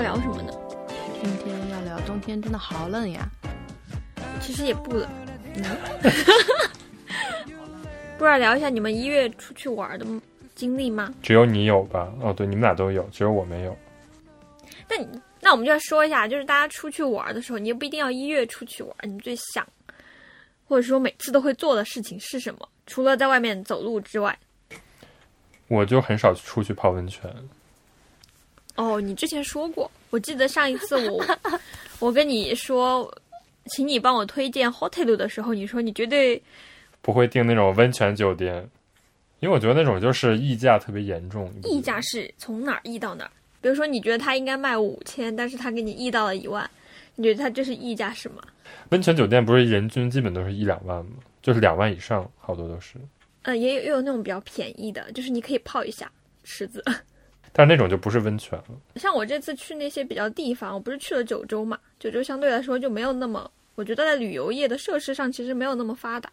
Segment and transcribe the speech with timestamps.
[0.00, 0.50] 要聊什么呢？
[1.22, 3.28] 今天要聊冬天真的好冷呀。
[4.40, 5.06] 其实也不冷，
[8.16, 10.06] 不知道聊一下你们一月出去玩的
[10.54, 11.12] 经历吗？
[11.22, 12.10] 只有你有吧？
[12.22, 13.76] 哦，对，你们俩都有，只有我没有。
[14.88, 15.06] 那你
[15.38, 19.66] 那我们就要说一下，就是大家出去玩的时候，你也不一定要一月出去玩，你最想
[20.66, 22.66] 或者说每次都会做的事情是什么？
[22.86, 24.38] 除了在外面走路之外，
[25.68, 27.30] 我就很少出去泡温泉。
[28.80, 31.22] 哦，你之前说过，我记得上一次我
[32.00, 33.12] 我跟你说，
[33.66, 36.42] 请你帮我推荐 hotel 的时候，你说你绝对
[37.02, 38.66] 不会订那种温泉酒店，
[39.40, 41.52] 因为我觉得那种就是溢价特别严重。
[41.64, 43.30] 溢价是从哪儿溢到哪儿？
[43.60, 46.68] 比如说你觉得它应该卖五千，但是他给你溢到了一万，
[47.16, 48.42] 你觉得它这是溢价是吗？
[48.88, 51.12] 温泉酒店不是人均基本都是一两万吗？
[51.42, 52.94] 就是两万以上，好多都是。
[53.42, 56.10] 嗯，也有也有那种比较便宜的，就是你可以泡一下
[56.44, 56.82] 池子。
[57.52, 58.80] 但是那种就不是温泉了。
[58.96, 61.78] 像我这次去那些比较地方，我不是去了九州嘛？
[61.98, 66.30] 九州相对来说就没有那么，我觉得在旅游业的设施上其实没有那么发达。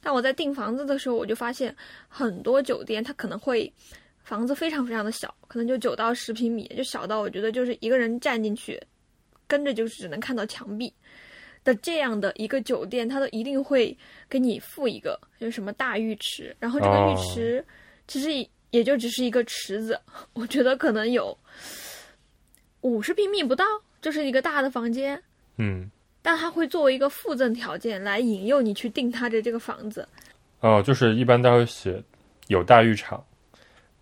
[0.00, 1.74] 但我在订房子的时候，我就发现
[2.06, 3.72] 很多酒店它可能会
[4.22, 8.80] 房子非常非常的小，可能就九到十平米，就小到我觉得就是一个人站进去，
[9.46, 10.92] 跟着就是只能看到墙壁
[11.64, 13.96] 的这样的一个酒店，它都一定会
[14.28, 17.64] 给你附一个就是什么大浴池，然后这个浴池
[18.06, 18.46] 其实。
[18.70, 19.98] 也就只是一个池子，
[20.32, 21.36] 我觉得可能有
[22.82, 23.64] 五十平米不到，
[24.00, 25.20] 就是一个大的房间。
[25.56, 25.90] 嗯，
[26.22, 30.06] 但它会作为一个附赠条件来引诱你去订它的这个房子。
[30.60, 32.02] 哦，就是一般都会写
[32.48, 33.24] 有大浴场，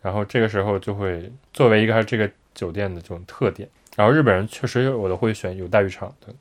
[0.02, 3.68] 然后这个时候就会作为一个这个酒店的这种特点。
[3.94, 6.34] 然后日本人确实有的会选有大浴场的。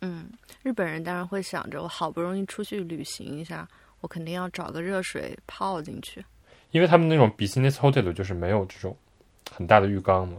[0.00, 0.30] 嗯，
[0.62, 3.68] 日本人当然会想着，我好不容易出去旅行一下，
[4.00, 6.24] 我肯定要找个热水泡进去。
[6.70, 8.96] 因为他们那种 business hotel 就是没有这种
[9.50, 10.36] 很大的浴缸嘛，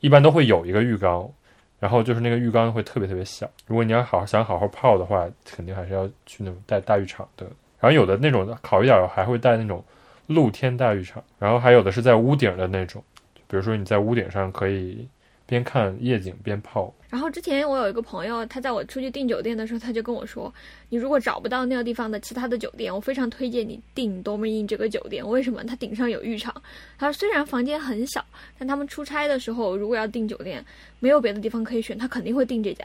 [0.00, 1.30] 一般都会有一个浴缸，
[1.78, 3.50] 然后就是那个浴缸会特别特别小。
[3.66, 7.46] 如果你要好好想好好泡的话，肯定还是要去那种带大浴场的。
[7.80, 9.84] 然后有的那种好一点还会带那种
[10.26, 13.02] 露天大浴场，然后还有的是在屋顶的那种，
[13.48, 15.08] 比如说你在屋顶上可以。
[15.52, 16.90] 边看夜景边泡。
[17.10, 20.50] 然后之前我有一个朋友，他在我出去订酒店的时候，他就跟我说
[20.88, 25.22] ：“你如果找不到那个地方的其他的酒店，我非常推荐你订 Domain 这个酒店。
[25.28, 25.62] 为什么？
[25.64, 26.54] 它顶上有浴场。
[26.98, 28.24] 他说虽然房间很小，
[28.58, 30.64] 但他们出差的时候如果要订酒店，
[31.00, 32.82] 没有别的地方可以选，他肯定会订这家。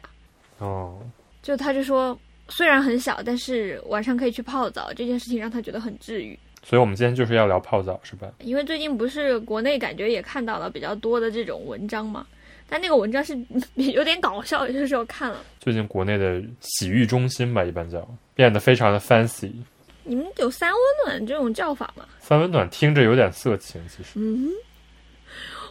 [0.58, 1.00] 哦，
[1.42, 2.20] 就他就说
[2.50, 6.38] 虽然很小，但是晚上可以去泡澡，这件事情让他觉得很治愈。
[6.64, 8.30] 所以我们今天就是要聊泡澡，是吧？
[8.40, 12.28] 因为最近不是国内感觉也看到了比较多的这种文章嘛。
[12.70, 13.38] 但那个文章是
[13.76, 15.38] 有点搞笑，有些时候看了。
[15.60, 19.52] 最近国内的洗浴中心吧，一般叫变得非常的 fancy。
[20.04, 22.06] 你们有三温暖这种叫法吗？
[22.20, 24.12] 三温暖听着有点色情，其实。
[24.16, 24.52] 嗯。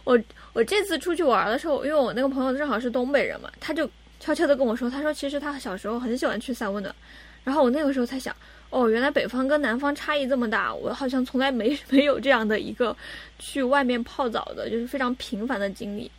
[0.03, 0.17] 我
[0.53, 6.95] 我这次出去玩的时候，因为我那个朋友正好是东北人嘛，他就悄悄的跟我说，他说其实他小时候很喜欢去三温暖。
[7.43, 8.35] 然后我那个时候才想，
[8.69, 12.95] 哦，原来北方跟南方差异这么大，我好像从来没 没有这样的一个
[13.39, 16.09] 去外面泡澡的，就是非常频繁的经历。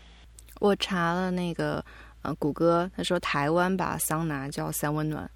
[0.61, 1.85] 我查了那个
[2.23, 5.31] 呃，谷歌，他说台湾把桑拿叫三温暖，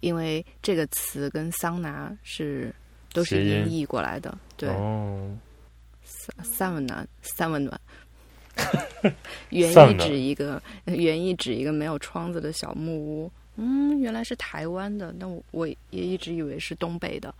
[0.00, 2.72] 因为这个词跟桑拿是
[3.12, 4.36] 都是音译过来的。
[4.56, 4.68] 对，
[6.04, 7.80] 三三温暖，三温暖，
[9.50, 13.30] 原意指一个原意指一个没有窗子的小木屋。
[13.56, 17.34] 嗯，原来是台湾的，那我我也一直以为是东北的。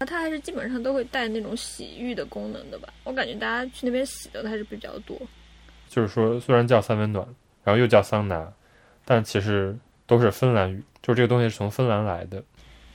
[0.00, 2.88] 那它还是基本上都会带那种洗浴的功能的吧？
[3.04, 5.20] 我感觉大家去那边洗的还是比较多。
[5.88, 7.26] 就是说，虽然叫三温暖，
[7.64, 8.46] 然后又叫桑拿，
[9.04, 9.76] 但其实
[10.06, 10.82] 都是芬兰语。
[11.02, 12.42] 就是这个东西是从芬兰来的。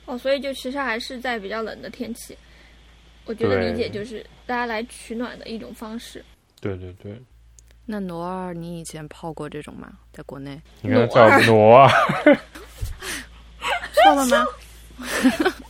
[0.06, 2.36] 哦，所以就其实还是在比较冷的天气，
[3.24, 6.24] 我觉得理解就是大家来取暖的一种方式。
[6.60, 7.20] 对对对。
[7.86, 9.92] 那挪二，你以前泡过这种吗？
[10.12, 10.60] 在国内？
[10.80, 11.90] 你看叫挪儿。
[13.92, 14.44] 错了吗？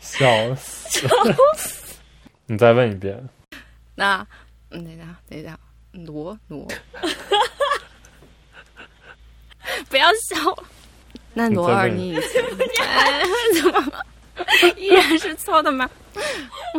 [0.00, 1.06] 笑死！
[2.46, 3.28] 你再问一遍。
[3.94, 4.26] 那，
[4.70, 5.58] 嗯，等一下，等一下。
[5.96, 6.66] 挪挪，
[9.88, 10.36] 不要笑。
[11.34, 12.22] 那罗尔，你以前
[13.60, 13.92] 怎么
[14.76, 15.88] 依然是错的吗？
[16.14, 16.20] 我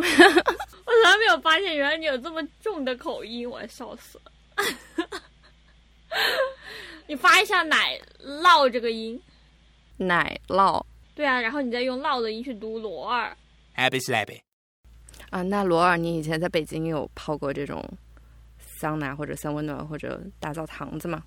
[0.02, 4.32] 从来没有发现，原来你有这么重的口音，我笑死了。
[7.06, 9.20] 你发一下奶酪这个音，
[9.96, 10.84] 奶酪。
[11.14, 13.36] 对啊，然后你再用酪的音去读罗尔。
[13.76, 14.40] Happy slappy。
[15.30, 17.84] 啊，那罗尔，你以前在北京有泡过这种
[18.78, 21.20] 桑拿或者三温暖或者大澡堂子嘛？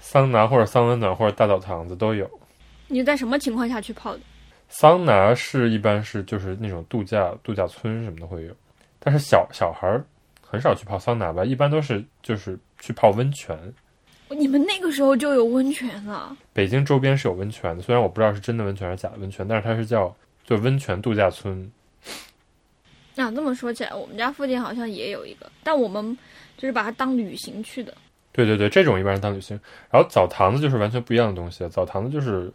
[0.00, 2.30] 桑拿或者桑温暖或者大澡堂子都有。
[2.88, 4.20] 你在什么情况下去泡的？
[4.68, 8.54] 桑拿是一般是就是那种度假度假村什么的会有，
[8.98, 10.04] 但是小小孩儿
[10.46, 13.58] 很少去泡桑拿吧，一般都是就是去泡温泉。
[14.28, 16.36] 你们那个时候就有温泉了？
[16.52, 20.14] 北京周边是有温泉的，虽然我不知道是真的温泉还是假的温泉，但是它是叫
[20.44, 21.72] 就温泉度假村。
[23.16, 26.16] 那这么说起来，我们家附近好像也有一个，但我们
[26.60, 27.94] 就是把它当旅行去的。
[28.32, 29.58] 对对对，这种一般是当旅行。
[29.90, 32.52] 然后澡堂子就是完全不一样的东西，澡堂子就是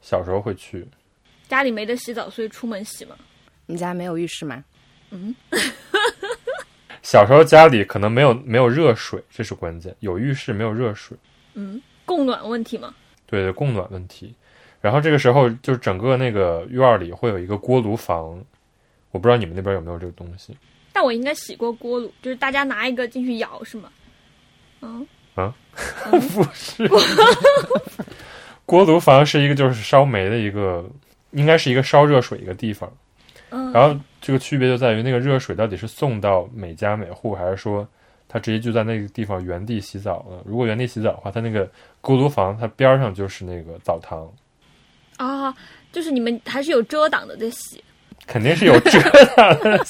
[0.00, 0.86] 小时候会去。
[1.48, 3.16] 家里没得洗澡，所以出门洗嘛。
[3.66, 4.64] 你家没有浴室吗？
[5.10, 5.34] 嗯。
[7.02, 9.92] 小时候家里可能没有没有热水，这是关键。
[9.98, 11.16] 有浴室没有热水。
[11.54, 12.94] 嗯，供暖问题吗？
[13.26, 14.32] 对对，供暖问题。
[14.80, 18.42] 然后这个时候就是整个那个院里会有一个锅炉房，
[19.10, 20.56] 我不知道你们那边有没有这个东西。
[21.00, 23.90] 但我应该洗过锅炉，就是大家拿一个进去舀是吗？
[24.82, 25.54] 嗯啊，
[26.10, 26.86] 不是，
[28.66, 30.84] 锅炉房是一个就是烧煤的一个，
[31.30, 32.92] 应该是一个烧热水一个地方。
[33.48, 37.88] 嗯，然后这个区别就在于那个热水到底是送到每家每户，还是说
[38.28, 40.42] 他直接就在那个地方原地洗澡了？
[40.44, 41.66] 如果原地洗澡的话，他那个
[42.02, 44.30] 锅炉房它边上就是那个澡堂。
[45.16, 45.56] 啊，
[45.92, 47.82] 就是你们还是有遮挡的在洗，
[48.26, 49.00] 肯定是有遮
[49.34, 49.82] 挡的。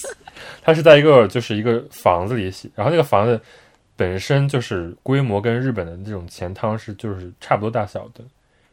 [0.63, 3.41] 它是在一个就是一个房子里洗，然后那个房子。
[3.97, 8.25] 本身就是规模跟日本的这种钱汤是就是差不多大小的，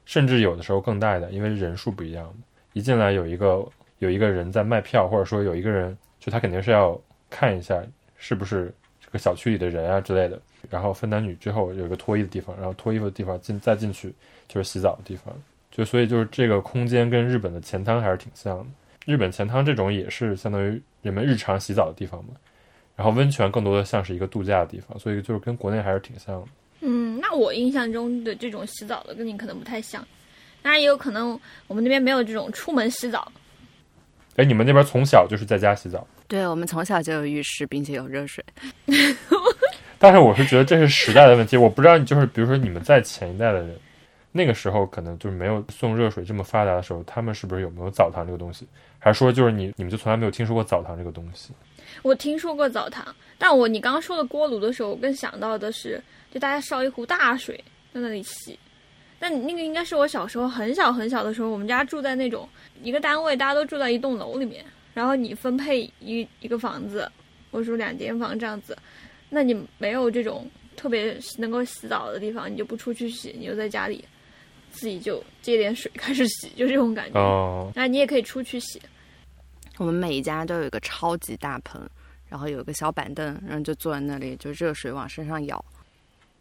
[0.05, 2.33] 甚至有的时候更大一点，因为人数不一样。
[2.71, 3.67] 一进来有一个
[3.99, 6.97] 有一个人在卖票，或者说有一个人，就他肯定是要
[7.29, 7.77] 看一下
[8.15, 10.39] 是不是这个小区里的人啊之类的。
[10.69, 14.15] 然后分男女之后有一个脱衣的地方，然后脱衣服的地方进再进去
[14.47, 15.35] 就是洗澡的地方。
[15.69, 18.65] 就所以就是这个空间跟日本的钱汤还是挺像的。
[19.07, 22.31] 日本钱汤这种也是相当于人们日常洗澡的地方嘛。
[22.93, 26.47] 然后温泉更多的像是一个度假的地方，所以就是跟国内还是挺像的。
[26.81, 30.05] 嗯，那我印象中的这种洗澡的跟你可能不太像，
[30.61, 33.31] 当然也有可能我们那边没有这种出门洗澡。
[34.35, 36.05] 哎，你们那边从小就是在家洗澡？
[36.27, 38.43] 对，我们从小就有浴室，并且有热水。
[39.97, 43.75] 但是我是觉得这是时代的问题，我不知道你就是比如说你们在前一代的人，
[44.31, 48.67] 那个时候可能就是没有送热水这么发达的时候，他们是不是有没有澡堂这个东西？
[48.99, 51.53] 还是说就是你你们就从来没有听说过澡堂这个东西？
[52.01, 56.01] 我听说过澡堂，但我你刚刚说的锅炉的时候，我更想到的是，
[56.31, 57.55] 就大家烧一壶大水
[57.93, 58.57] 在那里洗。
[59.19, 62.47] 但那个应该是我小时候很小很小的时候，我们家住在那种
[62.83, 64.63] 一个单位，大家都住在一栋楼里面，
[64.93, 67.09] 然后你分配一一个房子，
[67.51, 68.77] 或者说两间房这样子，
[69.29, 74.05] 那你没有这种特别能够洗澡的地方，你就不出去洗，你就在家里
[74.77, 77.19] 自己就接点水开始洗，就这种感觉。
[77.19, 78.81] 哦，那你也可以出去洗。
[79.77, 81.81] 我们每一家都有一个超级大盆，
[82.29, 85.63] 然后有一个小板凳，然后就坐在那里，就热水往身上舀。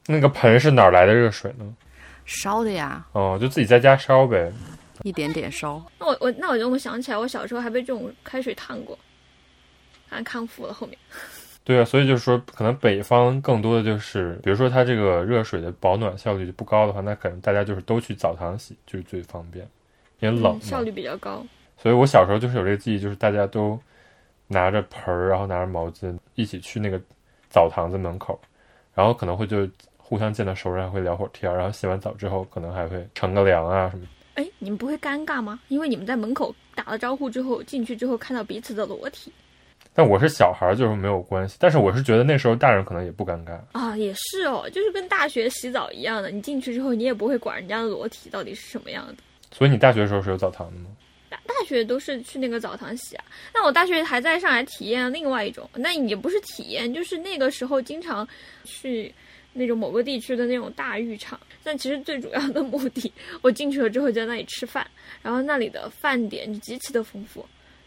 [0.06, 1.74] 那个盆是哪来的热水呢？
[2.24, 3.06] 烧的呀。
[3.12, 4.52] 哦，就自己在家烧呗。
[5.02, 5.84] 一点点烧。
[5.98, 8.98] 那我我那我就我想起来，我小时候还被这种开水烫过，
[10.08, 10.98] 还康复了后面。
[11.66, 19.68] 对啊，所以就是说，可能北方更多的就是，比如说它这个热水的保暖效率就不高的话，那可能大家就是都去澡堂洗，就是最方便，
[20.20, 21.44] 因为冷，效率比较高。
[21.76, 23.76] 所以我小时候就是有这个记忆，就是大家都
[24.46, 27.00] 拿着盆儿，然后拿着毛巾，一起去那个
[27.50, 28.40] 澡堂子门口，
[28.94, 34.06] 然后可能会就互相见到熟人，还会聊会儿天儿，然后洗完澡之后，可能还会乘个凉啊什么。
[34.34, 35.58] 哎，你们不会尴尬吗？
[35.66, 39.32] 因为你们在门口打了招呼之后，进去之后看到彼此的裸体。
[39.96, 41.56] 但我是小孩，就是没有关系。
[41.58, 49.14] 但是我是觉得那时候大人可能也不尴尬啊，也是哦，就是跟大学洗澡一样的，你进去之后，你也不会管人家的裸体到底是什么样的。
[49.50, 50.90] 所以你大学的时候是有澡堂的吗？
[51.30, 53.24] 大大学都是去那个澡堂洗啊，
[53.54, 58.26] 那我大学还在上海体验另外一种，那也不是体验，就是那个时候经常
[58.64, 59.12] 去
[59.54, 61.40] 那种某个地区的那种大浴场。
[61.64, 63.12] 但其实最主要的目的，
[63.42, 64.86] 我进去了之后就在那里吃饭，
[65.20, 67.44] 然后那里的饭点就极其的丰富，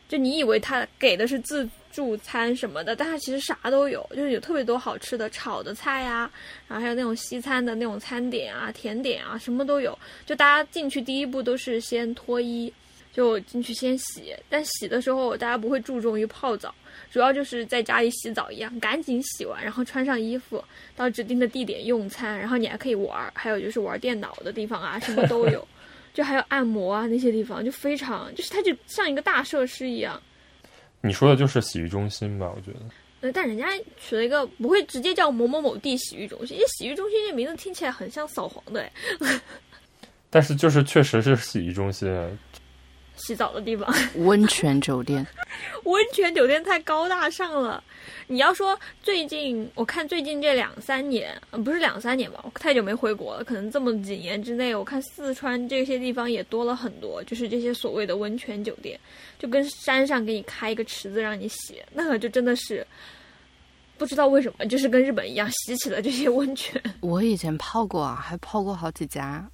[0.10, 6.29] 就你以为他给的是自助餐什么的，但它其实啥都有，就是有特别多好吃的炒的菜呀，
[6.67, 9.98] 然后还有那种西餐的那种餐点啊、甜点啊，什么都有。
[10.25, 12.72] 就大家进去第一步都是先脱衣。
[13.12, 16.74] 就进去先洗，但洗的时候大家不会注重于泡澡，
[17.12, 20.63] 主要就是在家里洗澡一样，赶紧洗完，然后穿上衣服
[20.96, 25.67] 到指定的地点用餐，然后你还可以玩，还有就是玩电脑的地方啊，什么都有，
[26.13, 30.22] 就还有按摩啊那些地方，就非常就是它就像一个大设施一样。
[31.01, 32.51] 你说的就是洗浴中心吧？
[32.56, 32.72] 我觉
[33.22, 33.68] 得，但人家
[34.00, 38.91] 取了一个不会直接叫某某某地洗浴中心，因为洗浴中心这名字听起来很像扫黄的哎。
[40.29, 42.08] 但是就是确实是洗浴中心，
[43.15, 43.91] 洗澡的地方，
[44.24, 45.25] 温泉酒店，
[45.84, 47.84] 温泉酒店太高大上了。
[48.27, 59.00] 你要说最近，我看最近这两三年，不是两三年吧，我太久没回国了，可能这么几年之内，我看四川这些地方也多了很多，就是这些所谓的温泉酒店，
[59.39, 62.86] 就跟山上给你开一个池子让你洗，那个就真的是
[63.98, 66.79] 不知道为什么，就是跟日本一样洗起了这些温泉。
[67.01, 69.50] 我以前泡过啊，还泡过好几家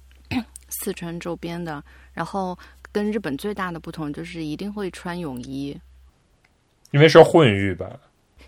[0.68, 2.58] 四川周边的，然后
[2.92, 5.78] 跟日本最大的不同就是一定会穿泳衣，
[6.90, 7.98] 因为是混浴吧。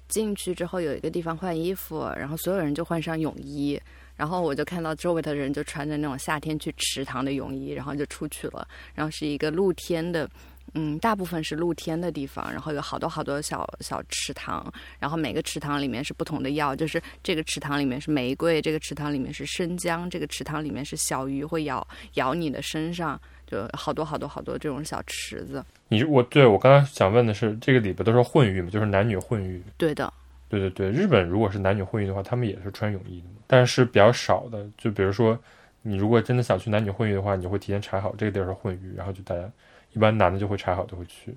[0.08, 3.80] 进去之后有一个地方换衣服，然后所有人就换上泳衣，
[4.16, 8.66] 然后我就看到周围的人就穿着那种夏天去池塘的泳衣，然后就出去了。
[8.94, 10.28] 然后是一个露天的，
[10.74, 25.64] 嗯，大部分是露天的地方，然后有好多好多小小池塘，然后每个池塘里面是不同的药，就是这个池塘里面是玫瑰，这个池塘里面是生姜，这个池塘里面是小鱼会咬咬你的身上，就好多好多好多这种小池子。
[25.88, 28.70] 你我对我刚刚想问的是，这个里边都是混浴嘛？
[28.70, 29.62] 就是男女混浴？
[29.78, 30.12] 对的，
[30.48, 30.90] 对对对。
[30.90, 34.68] 日本如果是男女混浴的话，他们也是穿泳衣的，但是比较少的。
[34.76, 35.38] 就比如说，
[35.80, 39.50] 你如果真的想去男女混浴的话，你会提前查好这个地儿是混浴，然后就大家
[39.92, 41.34] 一般男的就会拆好就会去。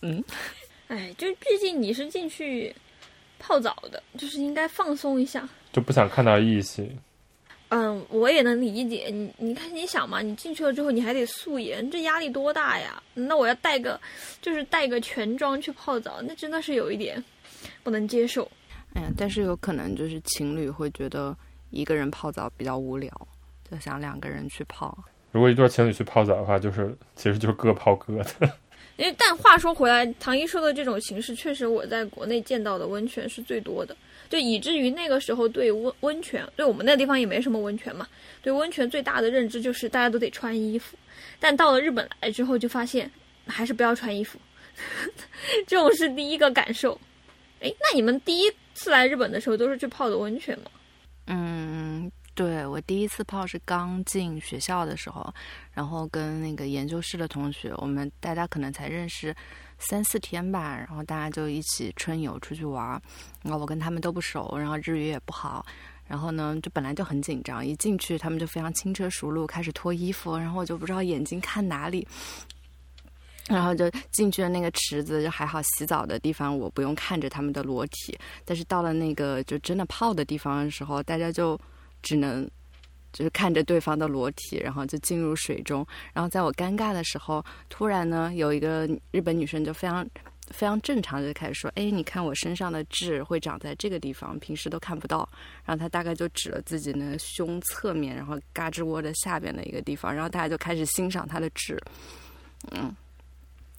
[0.00, 0.22] 嗯，
[0.88, 2.74] 哎，就毕竟你是进去
[3.38, 6.98] 泡澡的，就是应该放松一下，就不想看到异性。
[7.68, 9.34] 嗯，我也能理解你。
[9.36, 13.02] 你看，你想嘛，你进去了之后，你还得素颜，这压力多大呀？
[13.14, 14.00] 那我要带个，
[14.40, 17.22] 就是带个全妆去泡澡，那真的是有一点
[17.82, 18.48] 不能接受。
[18.94, 21.36] 哎呀，但是有可能就是情侣会觉得
[21.70, 23.10] 一个人泡澡比较无聊，
[23.68, 24.96] 就想两个人去泡。
[25.34, 28.24] 如果一对情侣去泡澡的话，就是其实就是各泡各的。
[28.96, 33.96] 因为，但话说回来，唐一说的这种形式，确实我在国内见到的温泉是最多的。
[34.30, 38.06] 就以至于那个时候对温温泉，对我们那个地方也没什么温泉嘛。
[38.42, 40.96] 对温泉最大的认知就是大家都得穿衣服，
[41.40, 43.10] 但到了日本来之后就发现
[43.44, 44.38] 还是不要穿衣服，
[45.66, 46.96] 这种是第一个感受。
[47.60, 50.70] 哎，那你们第一次来日本的时候都是去泡的温泉吗？
[51.26, 55.32] 嗯，对我第一次泡是刚进学校的时候，
[55.72, 59.34] 然后跟那个研究室的同学，我们大家可能才认识。
[59.76, 63.02] 三四天吧，然后大家就一起春游出去玩儿。
[63.42, 65.66] 然后我跟他们都不熟，然后日语也不好。
[66.06, 70.38] 然后呢，就本来就很紧张，一进去他们就非常轻车熟路，开始脱衣服。
[70.38, 72.06] 然后我就不知道眼睛看哪里，
[73.48, 78.16] 然后就进去了那个池子，就还好洗澡的地方我不用看着他们的裸体。
[78.44, 81.60] 但是到了那个就真的泡的地方的时候，大家就
[82.04, 82.48] 只能。
[83.16, 85.86] 就是看着对方的裸体，然后就进入水中。
[86.12, 90.04] 然后在我尴尬的时候，突然呢，有一个日本女生就非常
[90.50, 95.28] 非常正常的开始说：“哎，你看我身上的痣会长在这个地方，平时都看不到。”
[95.64, 100.12] 然后她大概就指了自己的胸侧面，然后嘎吱窝的下边的一个地方。
[100.12, 101.80] 然后大家就开始欣赏她的痣，
[102.72, 102.92] 嗯，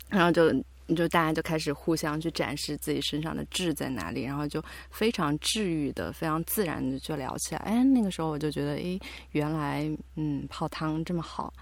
[0.07, 0.49] 然后就。
[0.93, 4.61] 就大家就开始互相去展示自己身上的痣在哪里，然后就
[4.91, 7.61] 非常治愈的、非常自然的就聊起来。
[7.61, 8.99] 哎，那个时候我就觉得，哎，
[9.31, 11.53] 原来嗯泡汤这么好。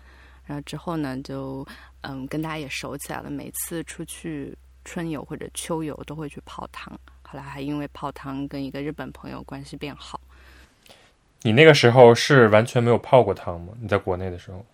[0.46, 1.66] 然后之后呢，就
[2.02, 3.30] 嗯跟大家也熟起来了。
[3.30, 4.54] 每次出去
[4.84, 6.92] 春游或者秋游都会去泡汤。
[7.22, 10.20] 后来还因为泡汤跟一个日本朋友关系变好。
[11.42, 13.74] 你那个时候是完全没有泡过汤吗？
[13.80, 14.66] 你在国内的时候？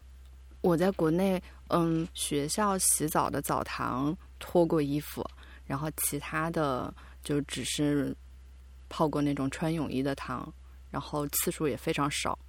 [0.62, 4.18] 我在国内，嗯，学校洗澡的澡堂。
[4.42, 5.22] 脱过衣服，
[5.66, 8.16] 然后其他的就只是
[8.88, 10.50] 泡过那种穿泳衣的汤，
[10.90, 12.40] 然后次数也非常少。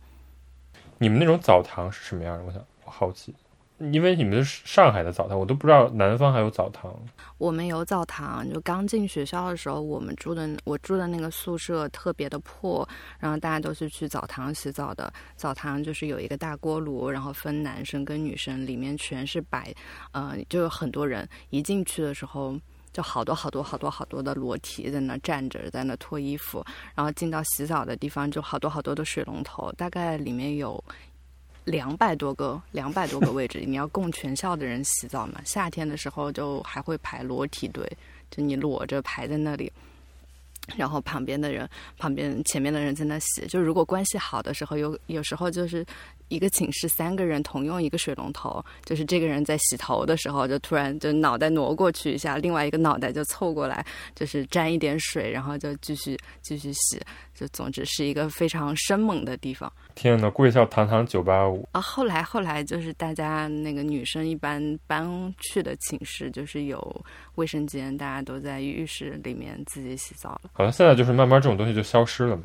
[0.98, 2.44] 你们那种澡堂是什么样的？
[2.44, 3.34] 我想好奇。
[3.80, 6.94] 因为你们是上海的澡堂，我都不知道南方还有澡堂。
[7.38, 12.86] 我们有澡堂，就刚进学校的时候，我们住的我住的那个宿舍特别的破，
[13.18, 15.10] 然后大家都是去澡堂洗澡的。
[15.34, 19.74] 澡堂就是有一个大锅炉，然后分男生跟女生，里面全是白，
[20.12, 21.26] 呃，就有很多人。
[21.48, 22.54] 一进去的时候，
[22.92, 26.62] 就好多好多好多好多的裸体在那站着，在那脱衣服。
[26.94, 30.84] 然后进到洗澡的地方，就好多好多的水龙头，大概里面有。
[31.64, 35.40] 两百多个，两百多个位置，你要供全校的人洗澡嘛？
[35.44, 37.86] 夏天的时候就还会排裸体队，
[38.30, 39.70] 就你裸着排在那里，
[40.76, 43.46] 然后旁边的人、旁边前面的人在那洗。
[43.46, 45.84] 就如果关系好的时候，有有时候就是
[46.30, 53.84] 一个寝室三个人同用一个水龙头，就是这个人在洗头的时候，就突然就脑袋挪过去一下，另外一个脑袋就凑过来，
[54.14, 56.98] 就是沾一点水，然后就继续继续洗。
[57.34, 59.72] 就总之是一个非常生猛的地方。
[59.94, 61.80] 天呐，贵校堂堂九八五啊！
[61.80, 67.04] 后来后来就是大家那个女生一般搬去的寝室就是有
[67.36, 70.50] 卫生间，大家都在浴室里面自己洗澡了。
[70.52, 72.42] 好像现在就是慢慢这种东西就消失了嘛。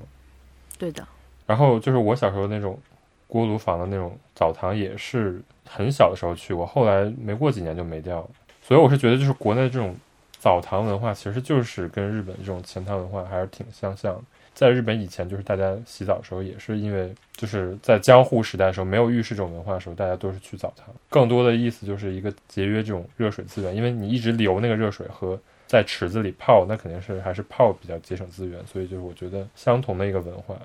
[0.78, 1.06] 对的。
[1.46, 2.80] 然后就是我小时候那种
[3.28, 8.30] 锅炉房的那种澡堂，也是很小的时候去过，后来没过几年就没掉了。
[8.62, 9.96] 所以我是觉得，就是国内这种。
[10.38, 14.22] 澡堂文化其实就是跟日本这种钱汤文化还是挺相像的。
[14.54, 20.94] 在日本以前，就是大家洗澡的时候也是因为就是在江户时代的时候没有浴室这种文化的时候，大家都是去澡堂。
[21.10, 28.64] 更多的意思就是一个节约这种热水资源，因为你一直流那个热水和在池子里泡，那肯定是还是泡比较节省资源。
[28.68, 30.56] 所以就是我觉得相同的一个文化，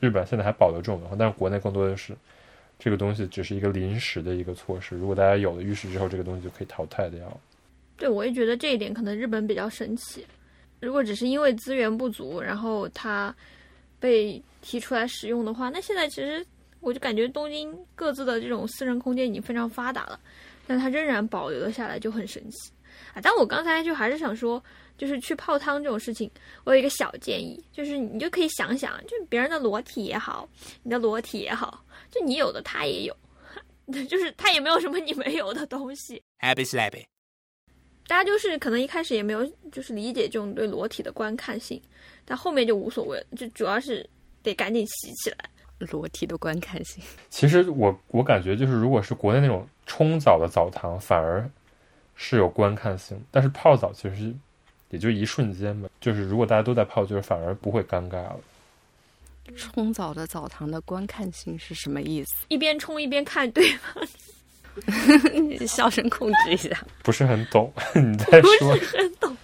[0.00, 2.16] 日本现在还保留这种文化，但是国内更多的是
[2.78, 4.96] 这个东西只是一个临时的一个措施。
[4.96, 7.40] 如果大家有了浴室之后，这个东西就可以淘汰掉。
[7.96, 10.26] 对，我也觉得这一点可能日本比较神奇。
[10.80, 13.34] 如果只是因为资源不足，然后它
[13.98, 16.42] 被提出来使用的话，那现在其实
[16.80, 20.18] 我就感觉东京各自的这种私人空间已经非常发达了，
[20.66, 22.72] 但它仍然保留了下来，就很神奇
[23.12, 23.20] 啊！
[23.22, 24.62] 但我刚才就还是想说，
[25.00, 26.30] 就是去泡汤这种事情，
[26.64, 30.46] 我有一个小建议，就是你就可以想想，就别人的裸体也好，
[30.82, 33.16] 你的裸体也好，就你有的他也有，
[34.06, 36.22] 就是他也没有什么你没有的东西。
[36.40, 37.06] Happy slappy。
[38.06, 39.42] 大家就是可能一开始也没有
[39.72, 41.80] 就是理解这种对裸体的观看性，
[42.26, 44.06] 但后面就无所谓了，就主要是
[44.42, 45.38] 得赶紧洗起来。
[45.90, 51.50] 裸体的观看性，其实我我感觉就是如果是国内那种冲澡的澡堂，反而
[52.14, 54.34] 是有观看性，但是泡澡其实
[54.90, 58.40] 也就一瞬间吧，就是如果大家都在泡，就是反而不会尴尬了。
[59.56, 62.34] 冲澡的澡堂的观看性是什么意思？
[62.48, 64.06] 一边冲一边看对方。
[65.66, 68.76] 笑声控制一下，不是很懂 你在说。
[68.76, 69.36] 不是很懂，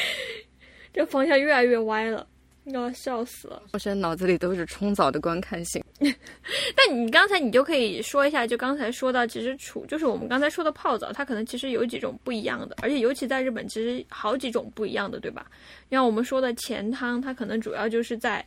[0.92, 2.26] 这方向越来越歪了，
[2.66, 3.62] 要笑死了。
[3.72, 5.82] 我现在脑子里都是冲澡的观看性。
[6.76, 15.46] 但你刚才你就可以说一下，就刚才说到，其实处就是我们刚才说的泡澡，它可能其实有几种不一样的，而且尤其在日本，其实好几种不一样的，对吧？
[15.90, 18.44] 像我们说的前汤，它可能主要就是在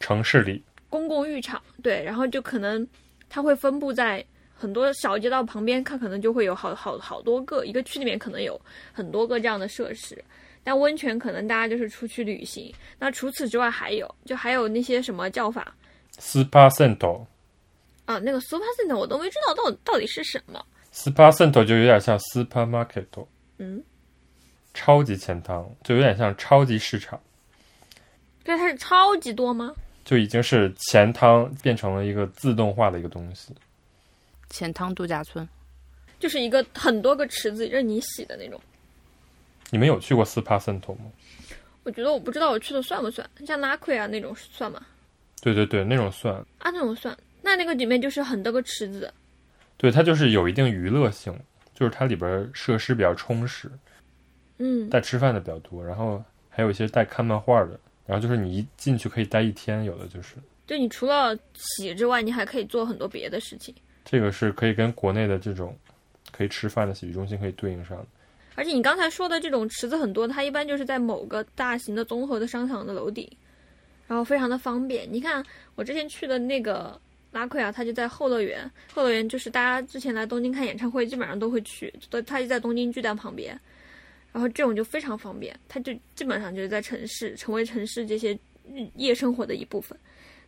[0.00, 2.86] 城市里公共浴场，对，然后就可能
[3.28, 4.24] 它会分布在。
[4.60, 8.60] 很多小街道旁边，它可能就会有好好好多个一个区里面可能有
[8.92, 10.20] 很多个这样的设施。
[10.64, 12.74] 但温泉可能大家就是出去旅行。
[12.98, 15.72] 那除此之外还有，就还有那些什么叫法
[16.18, 17.24] ？Spa Center。
[18.06, 20.64] 啊，那个 Spa Center 我都没知道到到底是什么。
[20.92, 23.26] Spa Center 就有点像 Supermarket。
[23.58, 23.82] 嗯。
[24.74, 27.20] 超级钱汤就有点像超级市场。
[28.44, 29.74] 对，它是超级多吗？
[30.04, 33.52] 就已经是钱汤变成了一个自动化的一个东西。
[34.48, 35.46] 钱汤度假村，
[36.18, 38.58] 就是一个很多个池子任你洗的那种。
[39.70, 41.10] 你们有去过斯帕森头吗？
[41.82, 44.80] 我觉得我不知道我去的算不算，像拉奎啊那种算吗？
[45.42, 47.16] 对对对，那种算啊，那种算。
[47.42, 49.12] 那那个里面就是很多个池子。
[49.76, 51.32] 对，它就是有一定娱乐性，
[51.74, 53.70] 就是它里边设施比较充实。
[54.58, 54.88] 嗯。
[54.90, 60.34] 带吃饭的比较多，然后还有一些带看漫画的，然后就是你一进去可以待一天，有的就是。
[60.66, 63.74] 就你除了洗之外，你还可以做很多别的事情。
[64.04, 65.76] 这个是可以跟国内的这种
[66.32, 68.06] 可以吃饭的洗浴中心可以对应上的，
[68.54, 73.30] 而且你刚才说的这种池子很多，它一般就是在某个大型的综合的商场的楼顶，
[74.08, 75.06] 然后非常的方便。
[75.08, 75.44] 你看
[75.76, 81.92] 我之前去的那个拉奎啊，它就在后乐园，后乐园就是大家之前来东京看演唱会基本上都会去，
[82.26, 83.56] 它就在东京巨蛋旁边，
[84.32, 88.36] 然后这种就非常方便，它就基本上就是在城市成为城市这些
[88.96, 89.96] 夜生活的一部分。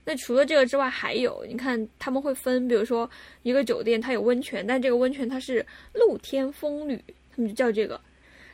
[0.03, 3.09] 那除了这个之外，还有你看他们会分，比如说
[3.43, 6.97] 一个酒店它有温泉，但这个温泉它是露天风吕，
[7.31, 8.01] 他们就叫这个。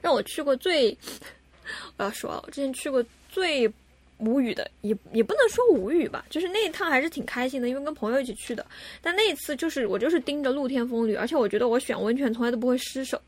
[0.02, 0.96] 让我去过最，
[1.96, 3.72] 我要说，我之前去过最
[4.18, 8.64] 无语的，也也不能说无语吧，就是那一趟还是挺开心的，因为跟朋友一起去的。
[9.02, 13.20] 但那一次就是我就是盯着露天风吕，而且我觉得我选温泉从来都不会失手。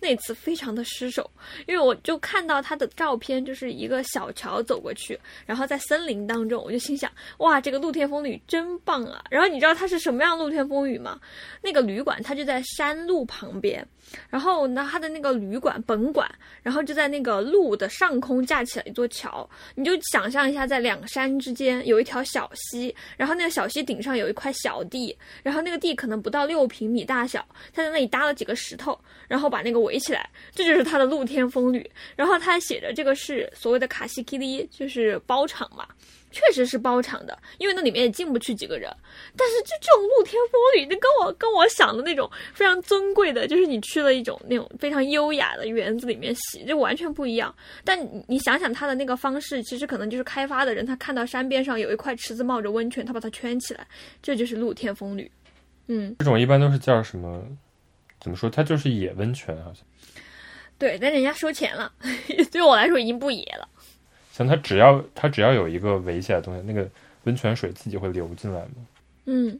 [0.00, 1.28] 那次非常的失手，
[1.66, 9.24] 因为我就看到他的照片，就是一个小桥走过去，然后在森林当中，我就心想，哇，这个露天风雨真棒啊！
[9.28, 11.18] 然后你知道它是什么样露天风雨吗？
[11.62, 13.84] 那个旅馆它就在山路旁边，
[14.28, 16.30] 然后呢，它的那个旅馆本馆，
[16.62, 29.87] 然后就在那个路的上空架起了一座桥，你就想象一下，在两山之间有一条小溪，然后那个小溪顶上有一块小地，然后那个地可能不到六平米大小，他在那里搭了几个石头，然后把那个。
[29.88, 31.90] 围起来，这就是它的露天风吕。
[32.14, 35.84] 然后它还写着这个是所谓的卡西 K 利，就是包场嘛。
[36.30, 38.94] 确实是包场的，因为那里面也进不去几个人。
[39.34, 47.52] 但是就这种露天风吕，那跟我跟我想的那种非常尊贵的，就是你去了一种那种非常优雅的园子里面洗，就完全不一样。
[47.82, 53.86] 但你想想它的那个方式，其实可能就是开发的人他看到山边上有一块池子冒着温泉，他把它圈起来，
[54.22, 55.30] 这就是露天风吕。
[55.86, 57.42] 嗯，这种一般都是叫什么？
[58.20, 58.48] 怎么说？
[58.50, 59.82] 它就是野温泉，好像。
[60.78, 61.92] 对，但人家收钱了，
[62.52, 63.68] 对我来说已经不野了。
[64.32, 66.88] 像它只要它只要有一个围起来的东西，那个
[67.24, 68.86] 温泉水自己会流进来吗？
[69.26, 69.58] 嗯，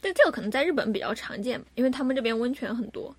[0.00, 3.14] 但这个可能在日本比较常见，因为他们这边温泉很多。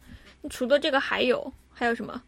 [0.49, 2.21] 除了这个，还有还有什么？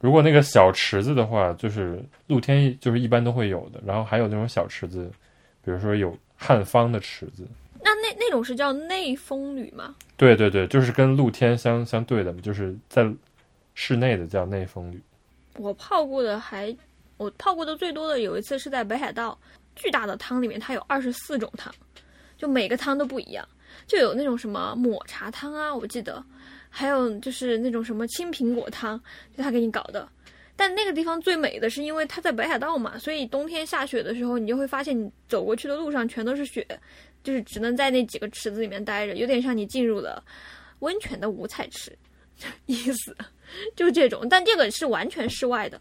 [0.00, 3.80] 如果那个小池子的话，就是露天，就是一般都会有的。
[3.84, 5.10] 然后还有那种小池子，
[5.64, 7.46] 比如说有汉方的池子。
[7.94, 9.94] 那那那种是叫内风吕吗？
[10.16, 13.10] 对对对，就是跟露天相相对的，就是在
[13.74, 15.00] 室内的叫内风吕。
[15.56, 16.76] 我泡过的还。
[17.16, 19.38] 我泡过的最多的有一次是在北海道，
[19.76, 21.70] 巨大的汤里面它有二十四种汤，
[22.38, 23.46] 就每个汤都不一样，
[23.86, 26.24] 就有那种什么抹茶汤啊，我记得，
[26.70, 28.98] 还有就是那种什么青苹果汤，
[29.36, 30.08] 就他给你搞的。
[30.56, 36.66] 但那个地方最美的是因为它在北海道嘛，所以冬天下雪的时候，你就会发现你走过去的路上全都是雪，
[37.22, 40.22] 就是只能在那几个池子里面待着，有点像你进入了
[40.80, 41.96] 温泉的五彩池，
[42.66, 43.16] 意思
[43.76, 44.26] 就这种。
[44.28, 45.80] 但这个是完全室外的。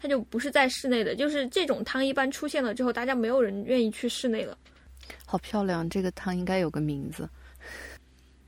[0.00, 4.58] 它就不是在室内的，就是这种汤一般出现了之后，大家没有人愿意去室内了。
[5.24, 7.26] 好漂亮，这个汤应该有个名字。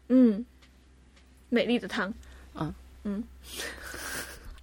[0.09, 0.45] 嗯，
[1.49, 2.13] 美丽的汤。
[2.57, 3.25] 嗯嗯，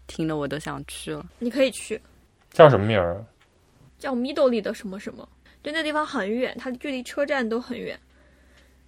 [0.06, 1.26] 听了我都想去了。
[1.40, 2.00] 你可以去。
[2.52, 3.26] 叫什么名儿？
[3.98, 5.28] 叫米豆里的什么什么？
[5.64, 8.00] 对，那地方很远，它距离车站都很远。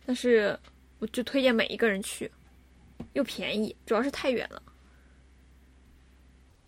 [0.06, 0.60] 但是，
[1.00, 2.30] 我就推荐每一个人去，
[3.14, 4.62] 又便宜，主要是太远了。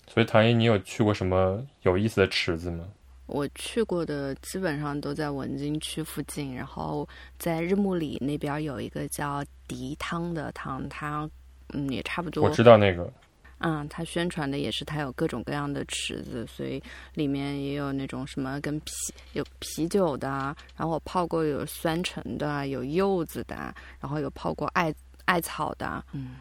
[0.08, 2.88] 所以唐一，你有去过什么有意思的池子吗？
[3.28, 11.30] 我去过的基本上都在文京区附近，然后在日暮里那边有一个叫迪汤的汤，它
[11.74, 12.46] 嗯也差不多。
[12.46, 13.12] 我知道那个。
[13.60, 16.82] 嗯，它宣传的也是它有各种各样的池子，所以
[17.14, 18.92] 里面也有那种什么跟啤
[19.34, 20.28] 有啤酒的，
[20.76, 24.94] 然后我泡过有酸橙的，有柚子的，然后有泡过艾
[25.26, 26.36] 艾草的，嗯，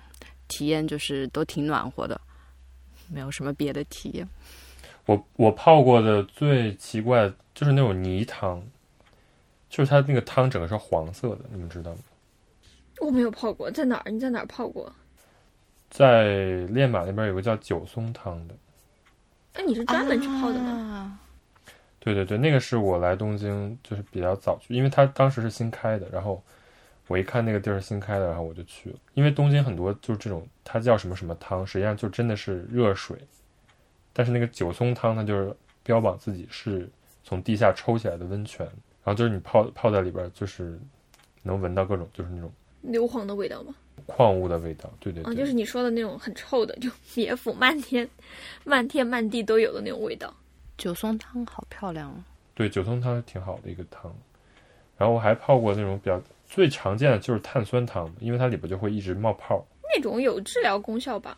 [0.49, 2.21] 体验就是都挺暖和的。
[3.09, 4.29] 没有什么别的体验。
[5.07, 8.61] 我我泡过的最奇怪就是那种泥汤，
[9.71, 11.99] 就是它那个汤整个是黄色的，你们知道吗？
[13.01, 14.11] 我没有泡过，在哪儿？
[14.11, 14.93] 你在哪儿泡过？
[15.97, 18.55] 在练马那边有个叫九松汤的。
[19.55, 21.19] 哎，你是专门去泡的吗？
[21.99, 26.43] 对对对，那个是我来东京就是比较早去，因为它当时是新开的，然后。
[27.09, 28.99] 我一看那个地儿新开的，然后我就去了。
[29.15, 33.17] 因为东京很多就是这种，它叫什么什么汤，实际上就真的是热水。
[34.13, 36.91] 但是那个九松汤，它就是标榜自己是
[37.23, 40.77] 从地下抽起来的温泉，然后就是你泡泡在里边，就是
[41.45, 42.51] 能闻到各种就是那种
[42.83, 43.73] 硫磺的味道吗？
[44.07, 45.23] 矿物的味道，对对。
[45.25, 48.09] 嗯，就是你说的那种很臭的，就野腐漫天、
[48.65, 50.33] 漫天漫地都有的那种味道。
[50.79, 52.25] 九松汤好漂亮啊！
[52.55, 54.15] 对，九松汤挺好的一个汤。
[54.97, 56.21] 然后我还泡过那种比较。
[56.49, 59.67] 最常见的就是碳酸汤，因为它里边就会一直冒泡。
[59.83, 61.37] 那种有治疗功效吧？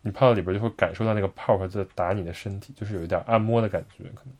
[0.00, 4.34] 你泡到里边就会感受到那个泡泡在打你的身体，就是有一点按摩的感觉，可能。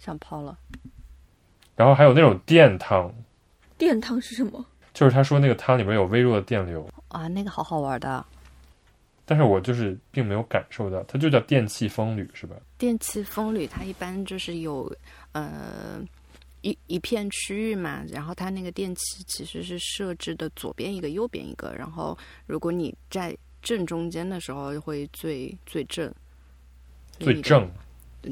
[0.00, 0.58] 想泡了。
[1.76, 3.14] 然后还有那种电汤。
[3.78, 4.66] 电汤是什么？
[4.94, 6.88] 就是他说那个汤里面有微弱的电流。
[7.08, 8.24] 啊，那个好好玩的。
[9.26, 12.56] 但是我就是并没有感受到，它就叫电气风吕是吧？
[12.78, 14.90] 电气风吕它一般就是有
[15.32, 16.02] 呃。
[16.66, 21.74] 一一片区域嘛，然后它那个电器其实是设置的左边一个，右边一个。
[21.76, 26.10] 然后如果你在正中间的时候，会最最正，
[27.18, 27.70] 最正，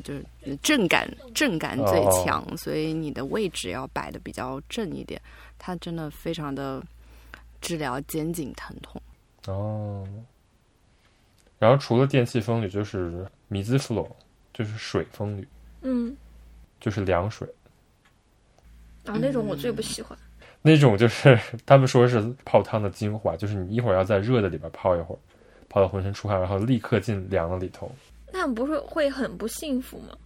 [0.03, 0.25] 就是
[0.63, 5.21] 震感震感最强，所以你的位置要摆的比较正一点。
[5.65, 6.83] 它真的非常的
[7.61, 9.01] 治疗肩颈疼痛。
[9.47, 10.05] 哦。
[11.57, 14.17] 然后除了电气风吕，就是米兹弗洛，
[14.53, 15.47] 就是水风吕。
[15.83, 16.17] 嗯。
[16.81, 17.49] 就是凉水。
[19.05, 20.19] 啊，那种我最不喜欢。
[20.63, 25.19] 那种就是他们说是泡汤的精华，就是你一会儿要在热的里边泡一会儿，
[25.69, 27.89] 泡到浑身出汗，然后立刻进凉的里头。
[28.33, 30.19] 那不是会很不幸福吗？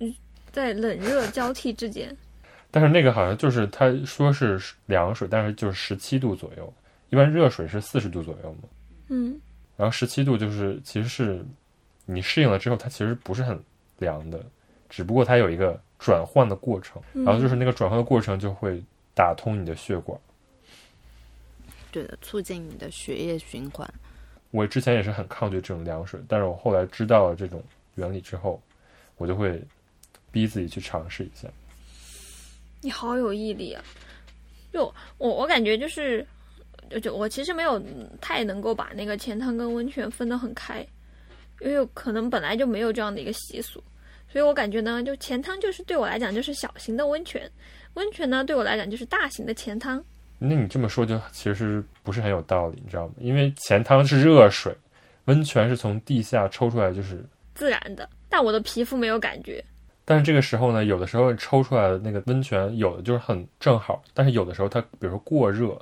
[0.00, 0.12] 嗯，
[0.50, 2.16] 在冷热交替之间。
[2.70, 6.72] 但是那个好像就是他说是凉水，但是就是十七度左右，
[7.10, 8.68] 一般热水是四十度左右嘛。
[9.08, 9.40] 嗯。
[9.76, 11.44] 然后十七度就是其实是
[12.06, 13.58] 你适应了之后，它其实不是很
[13.98, 14.44] 凉的，
[14.88, 15.80] 只不过它有一个。
[16.02, 18.82] 转换的过程，然后就是那个转换的过程就会
[19.14, 20.18] 打通你的血管，
[21.92, 23.86] 对的，促进你的血液循环。
[24.50, 27.62] 我之前也是很抗拒这种凉水，但是我后来知道了这种
[27.96, 28.58] 原理之后，
[29.18, 29.62] 我就会
[30.32, 31.46] 逼自己去尝试一下。
[32.80, 33.82] 你好有毅力啊！
[34.72, 34.84] 就
[35.18, 36.26] 我我感觉就是，
[37.02, 37.82] 就我其实没有
[38.20, 40.86] 太能够把那个钱汤跟温泉分得很开，
[41.60, 43.82] 因为可能本来就没有这样的一个习俗，
[44.28, 47.50] 所以我感觉呢，就钱汤就是对我来讲就是小型的温泉，
[47.94, 50.02] 温泉呢对我来讲就是大型的钱汤。
[50.38, 53.14] 那你这么说就其实不是很有道理，你知道吗？
[53.18, 54.74] 因为钱汤是热水，
[55.26, 57.22] 温泉是从地下抽出来就是
[57.54, 59.62] 自然的，但我的皮肤没有感觉。
[60.04, 65.80] 但是这个时候呢，有的时候抽出来的那个温泉，有的就是很正好，但是有的时候它，比如说过热，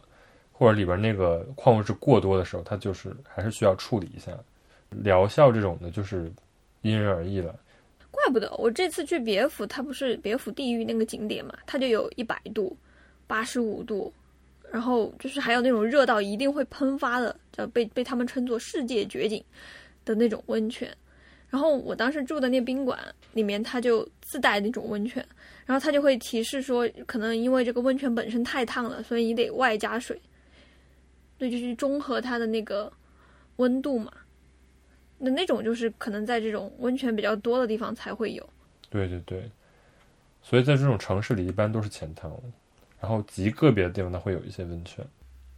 [0.52, 4.32] 或者里边那个矿物质过多的时候，它就是还是需要处理一下。
[4.90, 6.32] 疗效这种的，就是
[6.82, 7.54] 因人而异了。
[8.10, 12.76] 怪不得我这次去别府，它不是别府地狱那个景点嘛，它就有一百度、
[13.26, 14.12] 八十五度，
[14.70, 19.42] 然后就是还有那种热到一定会喷发的，叫被被他们称作世界绝景
[20.04, 20.88] 的那种温泉。
[21.50, 22.98] 然后我当时住的那宾馆
[23.32, 25.26] 里面，它就自带那种温泉，
[25.64, 30.20] 然后它就会提示说，可能因为这个温泉本身太烫了，所以你得外加水，
[31.38, 32.92] 对，就是中和它的那个
[33.56, 34.12] 温度嘛。
[35.16, 38.48] 那那种就是可能在这种温泉比较多的地方才会有。
[38.90, 39.50] 对对对，
[40.42, 42.30] 所以在这种城市里一般都是浅汤，
[43.00, 45.04] 然后极个别的地方它会有一些温泉。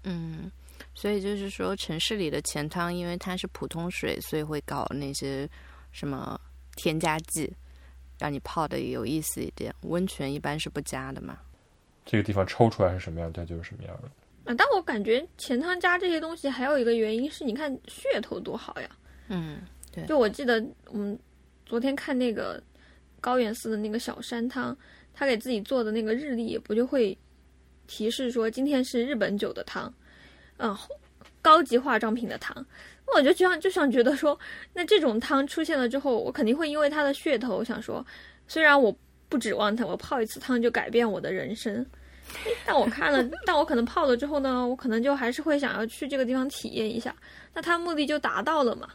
[0.04, 0.50] 嗯。
[0.94, 5.48] 所以就是说，城市里的钱汤，因为它是普通水，所以会搞那些
[5.92, 6.40] 什么
[6.76, 7.52] 添加剂，
[8.18, 9.74] 让你泡的有意思一点。
[9.82, 11.38] 温泉一般是不加的嘛。
[12.06, 14.10] 这个地方抽出来是什么样，它就是什么样的。
[14.44, 18.88] 啊，但我感觉钱汤加这些东西还有一个原因是，你看噱头多好呀。
[19.28, 19.60] 嗯，
[19.92, 20.04] 对。
[20.06, 21.16] 就我记得我们
[21.66, 22.60] 昨天看那个
[23.20, 24.76] 高原寺的那个小山汤，
[25.12, 27.16] 他给自己做的那个日历，不就会
[27.86, 29.92] 提示说今天是日本酒的汤。
[30.56, 30.76] 嗯，
[31.42, 32.66] 高级化妆品的汤，
[33.16, 34.38] 我就这样就想觉得说，
[34.72, 38.04] 那这种汤出现了之后，我肯定会因为它的噱头，我想说，
[38.46, 38.94] 虽然我
[39.28, 41.84] 不指望它，我泡一次汤就改变我的人生，
[42.64, 47.14] 但我看了，但我可能泡了之后呢，我可能就还是会想要去这个地方体验一下，
[47.54, 48.88] 那它目的就达到了嘛，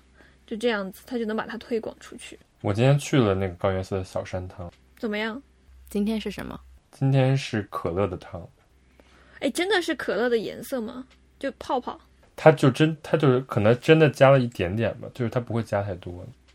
[0.46, 2.40] 就这样子，它就能把它推广出去。
[2.62, 5.42] 我今天去了那个高原寺的小山汤，怎么样？
[5.90, 6.60] 今天是什么？
[6.92, 8.48] 今天是可乐的汤。
[9.40, 11.06] 哎，真的是可乐的颜色吗？
[11.38, 12.00] 就泡泡，
[12.36, 16.14] 它就真，它就是可能真的加了一点点吧，就是它不会加太多。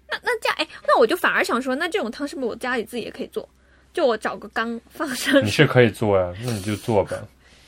[0.09, 3.49] 那那加哎，那我就反而想说，那这种汤是不是我家里自己也可以做？
[3.93, 5.45] 就我找个缸放上。
[5.45, 7.17] 你是可以做呀，那你就做吧。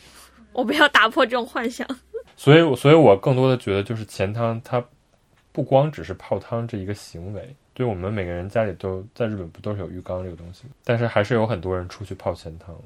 [0.53, 1.89] 我不要打破这种幻想。
[2.37, 4.85] 所以，所以我更多的觉得，就是钱汤它
[5.51, 10.65] 不光只是泡汤这一个行为，对我们每个人家里都在日本不都是有浴缸这个东西？
[10.85, 12.77] 但是还是有很多人出去泡钱汤。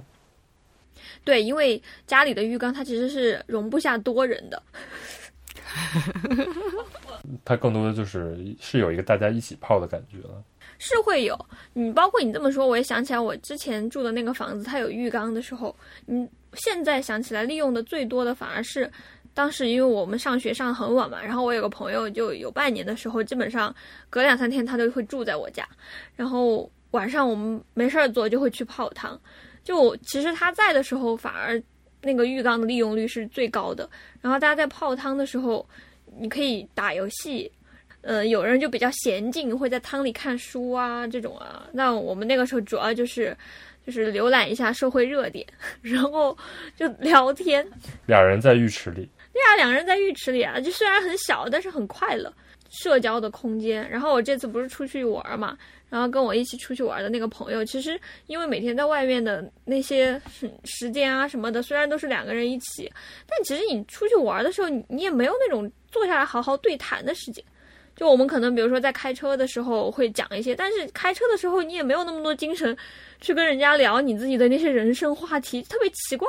[1.25, 4.63] 对，因为家里的浴缸它其实是容不下多人的，
[7.45, 10.43] 它更多的就是是有一个大家一起泡的感觉了。
[10.79, 11.35] 是会有，
[11.73, 18.91] 你包括你这么说，我也想起来我之前住的那个房子，它有浴缸的时候，你现在想起来利用的最多的反而是
[19.33, 23.75] 当时因为我们上学上很晚嘛，然后我有个朋友就有半年的时候，基本上
[24.11, 25.67] 隔两三天他都会住在我家，
[26.15, 29.19] 然后晚上我们没事儿做就会去泡汤。
[29.67, 31.61] 就其实他在的时候，反而
[32.01, 33.91] 那个浴缸的利用率是最高的。
[34.21, 35.69] 然后大家在泡汤的时候，
[36.21, 37.51] 你可以打游戏，
[38.03, 41.67] 呃，有人就比较娴静，会在汤里看书啊这种啊。
[41.73, 43.37] 那我们那个时候主要就是
[43.85, 45.45] 就是浏览一下社会热点，
[45.83, 46.39] 然后
[46.77, 47.67] 就聊天。
[48.07, 49.11] 俩人在浴池里。
[49.33, 52.33] 对啊，两个人在浴池里啊，就虽然很小，但是很快乐，
[52.77, 53.89] 社交的空间。
[53.91, 55.57] 然后我这次不是出去玩嘛。
[55.89, 60.21] 然后跟我一起出去玩的那个朋友，其实因为每天在外面的那些
[60.65, 62.93] 时间啊什么的，虽然都是两个人一起，
[63.25, 67.43] 但其实你出去玩的时候，你也没有那种坐下来好好对谈的时间。
[67.95, 72.77] 就我们可能比如说在开车的时候会讲一些，但是开车的时候你也没有那么多精神
[73.21, 76.29] 去跟人家聊你自己的那些人生话题，特别奇怪。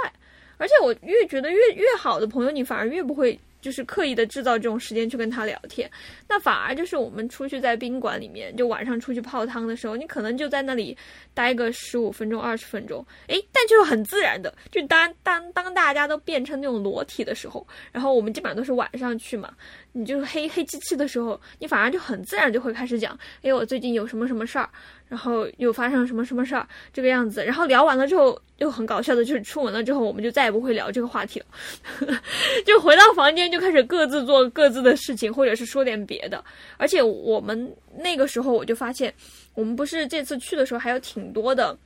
[0.57, 3.37] 而且我越觉得越越好的朋友，你反而越不会。
[3.67, 5.91] 就是刻意的制造这种时间去跟他聊天，
[6.25, 10.97] 那反而就是我们出去在宾馆里面，就晚上出去泡汤的时候，你可能就在那里
[11.33, 19.53] 待个十五分钟、二十分钟，诶，但就是很自然的，就当当当大家都变成那种裸体的时候，然后我们基本上都是晚上去嘛，
[19.91, 24.69] 你就黑黑漆漆的时候，你反而就很自然就会开始讲，诶，我最近有什么什么事儿。
[25.07, 27.43] 然后又发生什么什么事儿，这个样子。
[27.43, 31.45] 然后聊完了之后，又很搞笑的，就是出门了之后，我们就再也不会聊这个话题了，
[32.65, 36.43] 就回到房间就开始各自做各自的事情，或者是说点别的。
[36.77, 39.13] 而且我们那个时候，我就发现，
[39.53, 41.77] 我们不是这次去的时候还有挺多的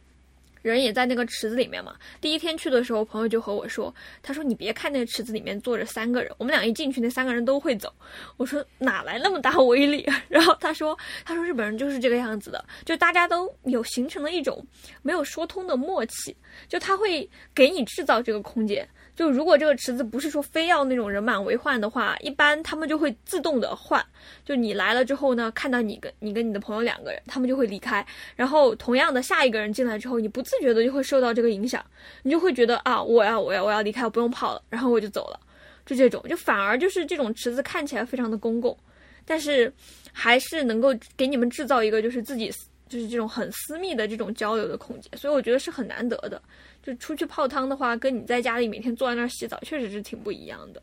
[0.61, 1.95] 人也在那个池子里面嘛。
[2.19, 7.93] 第一天去的时候，朋友就和我说：“他说你别看那个池子里面坐着三个人，我们俩一进去，那三个人都会走。”
[8.37, 14.65] 我说：“哪来那么大威力？” 然后他说：“他说日本人就是这个样子的，就大家都有形成了一种
[15.01, 16.35] 没有说通的默契，
[16.67, 18.87] 就他会给你制造这个空间。”
[19.21, 24.03] 就如果这个池子不是说非要那种人满为患的话，一般他们就会自动的换。
[24.43, 28.03] 就你来了之后呢，看到你跟你跟你的朋友两个人，他们就会离开。
[28.35, 31.85] 然后同样的下一个人进来之后，你不自觉的就会受到这个影响，
[32.23, 35.39] 你就会觉得啊，我要我要我要离开，我不用跑了，然后我就走了。
[35.85, 38.75] 就这种，就反而就是这种池子看起来非常的公共，
[39.23, 39.71] 但是
[40.11, 42.51] 还是能够给你们制造一个就是自己
[42.89, 46.41] 就是这种很私密的这种交流的空间，所以我觉得是很难得的。
[46.83, 50.81] 就出去泡汤的话，跟你在家里每天坐在那儿洗澡，确实是挺不一样的。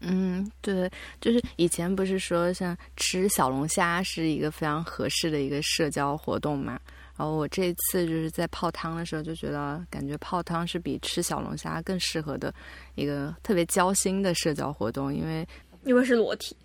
[0.00, 6.80] 嗯，对，就是以前不是说像吃小龙虾是一个非常合适的一个社交活动嘛？
[7.16, 12.52] 然后我这次就是在泡汤的时候就觉得，感觉泡汤是比吃小龙虾更适合的
[12.96, 15.46] 一个特别交心的社交活动，因为
[15.84, 16.56] 因为是裸体。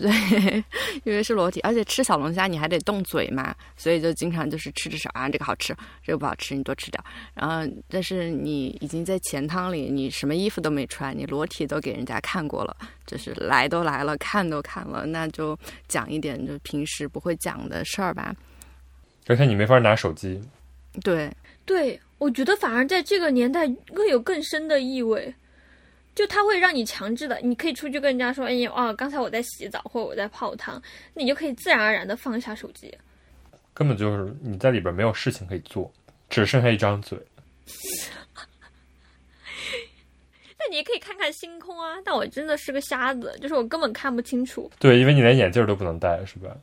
[0.00, 0.64] 对，
[1.04, 7.02] 因为是裸体，而且吃小龙虾你还得动嘴嘛，所以就经常就是吃着少啊，这个好吃，这个不好吃，你多吃点。
[7.34, 18.34] 然后，但是你已经在钱汤里，你什么衣服都没穿，你裸体都给人家看过了，就是来都来了，看都看了，那就讲一点就平时不会讲的事儿吧。
[19.26, 20.40] 而且你没法拿手机。
[21.02, 21.30] 对，
[21.64, 25.34] 对，我觉得反而在这个年代更有更深的意味。
[26.16, 32.90] 就他会让你强制的，你可以出去跟人家说：“哎呀，啊，刚才我在洗澡，或者我在泡汤。”你就可以自然而然的放下手机。
[33.74, 35.92] 根本就是你在里边没有事情可以做，
[36.30, 37.18] 只剩下一张嘴。
[40.58, 41.96] 那你也可以看看星空啊！
[42.02, 44.70] 但我真的是个瞎子，就是我根本看不清楚。
[44.78, 46.56] 对，因为你连眼镜都不能戴，是吧？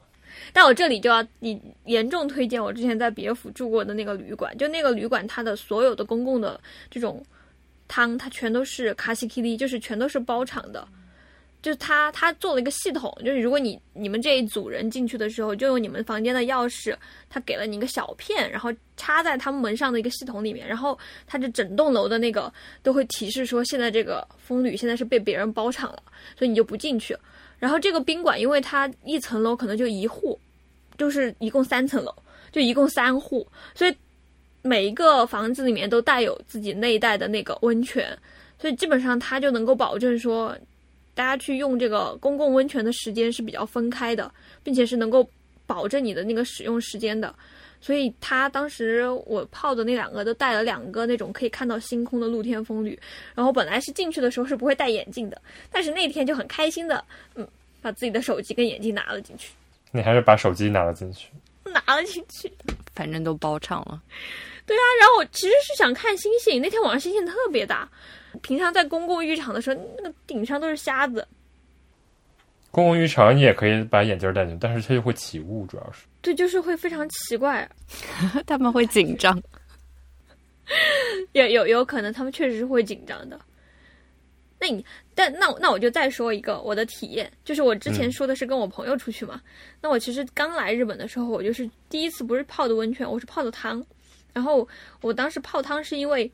[0.52, 7.24] 但我这里就要你严重推荐我之前在别府住过的那个旅馆，就那个旅馆，它的所有的公共的这种。
[7.88, 10.88] 汤它全都是卡西 K D，就是全都是包场的，
[11.62, 16.96] 就是他他做了一个系统，就是如果你你们这一组人进去的时候，就用你们房间的钥匙，
[17.30, 26.02] 他给了你一个小片，然后插在他们门上的一个系统里面，然后他这整栋楼的那个都会提示说，现在这个风旅现在是被别人包场了，
[26.38, 27.16] 所以你就不进去。
[27.60, 30.40] 然后这个宾馆，因为它一层楼可能就一户，
[30.98, 32.14] 就是一共三层楼，
[32.52, 33.96] 就一共三户，所以。
[34.64, 38.18] 每一个房子里面都带有自己内带的那个温泉，
[38.58, 40.58] 所以基本上它就能够保证说，
[41.14, 45.30] 大家去用这个公共温泉的时间是比较分开的，并且是能够
[45.68, 47.36] 保证你的那个使用时间的。
[47.82, 52.98] 所以他当时我泡的那两个都带了两个那种可以看到星空的露天风吕，
[53.36, 57.04] 然后本来是进去的时候是不会戴眼镜的，但是那天就很开心的，
[57.36, 57.46] 嗯，
[57.82, 59.52] 把自己的手机跟眼镜拿了进去。
[59.92, 61.28] 你还是把手机拿了进去？
[61.66, 62.50] 拿了进去，
[62.96, 64.02] 反正都包场了。
[64.66, 66.62] 对啊，然后我其实是想看星星。
[66.62, 67.90] 那天晚上星星特别大，
[68.42, 71.28] 平常在公共浴场的时候，那个顶上都是瞎子。
[72.72, 76.06] 公共浴场你也可以把眼镜戴进去，但是它就会起雾，主要是。
[76.22, 77.70] 对，就是会非常奇怪，
[78.48, 79.40] 他们会紧张。
[81.34, 83.40] 有有有可能，他们确实是会紧张的。
[84.60, 89.42] 那你，但那那我就再说一个我的体验，就是我之前说的是跟我朋友出去嘛。
[89.82, 93.86] 那我其实刚来日本的时候，我就是第一次不是泡的温泉，我是泡的汤。
[94.34, 94.68] 然后
[95.02, 96.30] 我当时泡汤是因为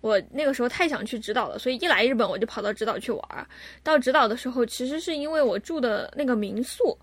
[0.00, 3.48] 我那个时候太想去直岛了，所以一来日本我就跑到直岛去玩。
[3.82, 6.96] 到直岛的时候，其实是因为我住的那个民宿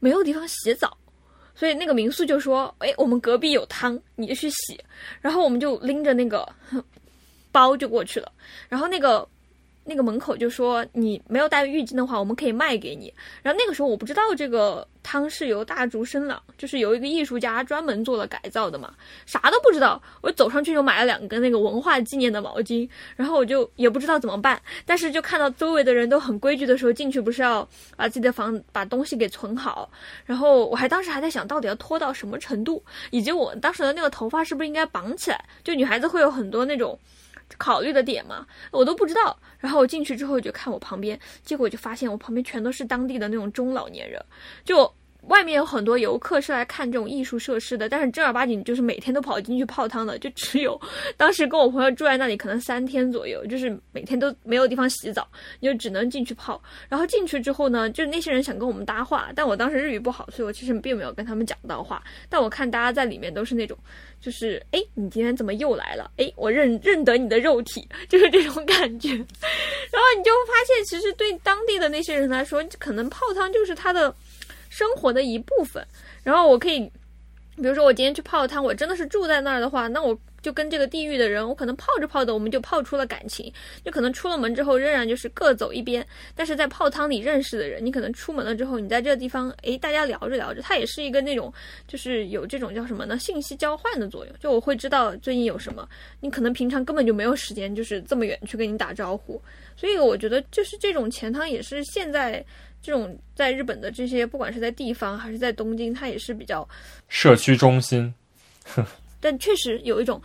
[0.00, 0.96] 没有地方洗澡，
[1.54, 4.82] 所以那个民宿就说：“哎，我们隔壁有汤，你就去洗。”
[5.20, 6.48] 然后我们就拎着那个
[7.52, 8.32] 包就过去了。
[8.68, 9.28] 然后那个。
[9.84, 13.12] 那个门口就说你没有带浴巾的话，我们可以卖给你。
[13.42, 18.94] 然后那个时候我不知道这个汤是由大竹生朗，就是由一个艺术家专门做了改造的嘛，
[19.26, 20.00] 啥都不知道。
[20.22, 24.60] 我走上去就买了两根那个文化纪念的毛巾，然后我就也不知道怎么办。
[24.86, 29.90] 但是就看到周围的人都很规矩的时候，进去不是要把自己的房把东西给存好。
[30.24, 35.44] 然后我还当时还在想到底要拖到什么程度，以及我当时的那个头发是不是应该绑起来？
[35.62, 36.98] 就女孩子会有很多那种。
[37.58, 39.38] 考虑的点嘛，我都不知道。
[39.64, 44.22] 然后我进去之后就看我旁边，结果就发现我旁边全都是当地的那种中老年人，
[44.62, 44.92] 就。
[45.28, 50.80] 外面有很多游客是来看这种艺术设施的，但是正儿八经就是每天都跑进去泡汤的，就只有
[51.16, 55.26] 当时跟我朋友住在那里，可能三天左右，就是每天都没有地方洗澡，
[55.60, 56.62] 你就只能进去泡。
[56.88, 62.02] 然后进去之后呢，就是那些人想跟我们搭话，但我当时日语不好，所以我其实并没有跟他们讲到话。
[62.28, 63.76] 但我看大家在里面都是那种，
[64.20, 66.10] 就是哎，你今天怎么又来了？
[66.18, 69.08] 哎，我认认得你的肉体，就是这种感觉。
[69.10, 74.14] 然后你就发现，其实对当地的那些人来说，可能泡汤就是他的。
[74.74, 75.86] 生活的一部分，
[76.24, 76.80] 然后我可以
[77.54, 83.52] 比如说我今天去泡汤，我真的是住在那儿的话，那我就跟这个地域的人，我可能泡着泡着，我们就泡出了感情。
[83.84, 86.04] 就可能出了门之后，仍然就是各走一边。
[86.34, 91.54] 但是在泡汤里认识的人，你可能出门了之后，你在这个地方，诶，大家聊着聊着，它也是一个那种，
[91.86, 93.16] 就是有这种叫什么呢？
[93.16, 94.34] 信息交换的作用。
[94.40, 95.88] 就我会知道最近有什么，
[96.20, 99.40] 你可能平常根本就没有时间，就是这么远去跟你打招呼。
[99.76, 102.44] 所以我觉得，就是这种钱汤也是现在。
[102.84, 106.68] 这种在日本的这些，不管是在地方还是在东京，它也是比较
[107.08, 108.12] 社区中心。
[109.18, 110.20] 但确实有一种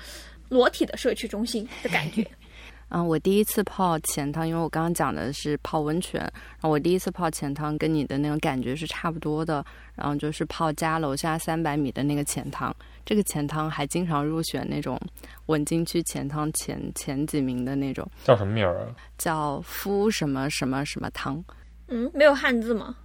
[0.50, 2.28] 裸体的社区中心的感觉。
[2.92, 9.64] 嗯，我第一次泡钱汤，因为我刚刚讲的是泡温泉，然后我第一次泡钱汤跟你的那种感觉是差不多的。
[9.96, 15.00] 然后就是泡家楼下三百米的那个钱汤，这个钱汤还经常入选那种
[15.46, 18.06] 文京区钱汤前前几名的那种。
[18.26, 18.96] 叫什么名儿啊？
[19.18, 21.42] 叫夫什么什么什么汤。
[21.90, 22.96] 嗯，没有汉字吗？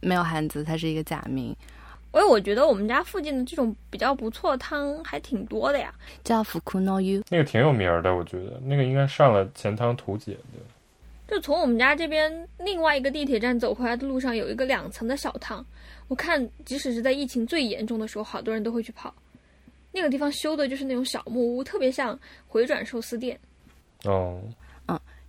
[0.00, 1.56] 没有汉字，它是一个假名。
[2.12, 5.92] 因为我觉得我们家附近的这种比较不错的汤还挺多的呀。
[6.22, 10.60] 叫福库诺 u 那个挺有名的，我觉得那个应该上了钱汤图解的。
[11.26, 15.64] 就从我们家这边另外一个地铁站走回来的路上，有一个两层的小汤。
[16.06, 19.12] 我看，即使是在疫情最严重的时候，好多人都会去跑。
[19.90, 22.16] 那个地方修的就是那种小木屋，特别像
[22.46, 23.36] 回转寿司店。
[24.04, 24.40] 哦。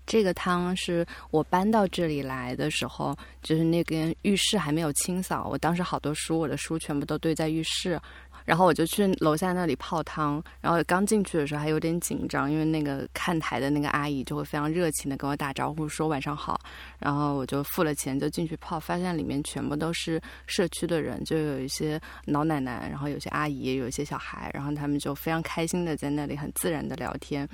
[0.06, 5.48] 这个汤是我搬到这里来的时候，就是那个浴室还没有清扫。
[5.50, 8.00] 我当时好多书，我的书全部都堆在浴室，
[8.46, 10.44] 然后我就去楼下那里泡汤。
[10.62, 16.60] 然后刚进去的时候还有点紧张，因为那个看台的那个阿姨就会非常热情的跟我打招呼，说晚上好。
[17.00, 27.48] 然后我就付了钱就进去泡，发现里面全部都是社区的人，就有一些老奶奶，然后有些阿姨，有一些小孩，然后他们就非常开心的在那里很自然的聊天。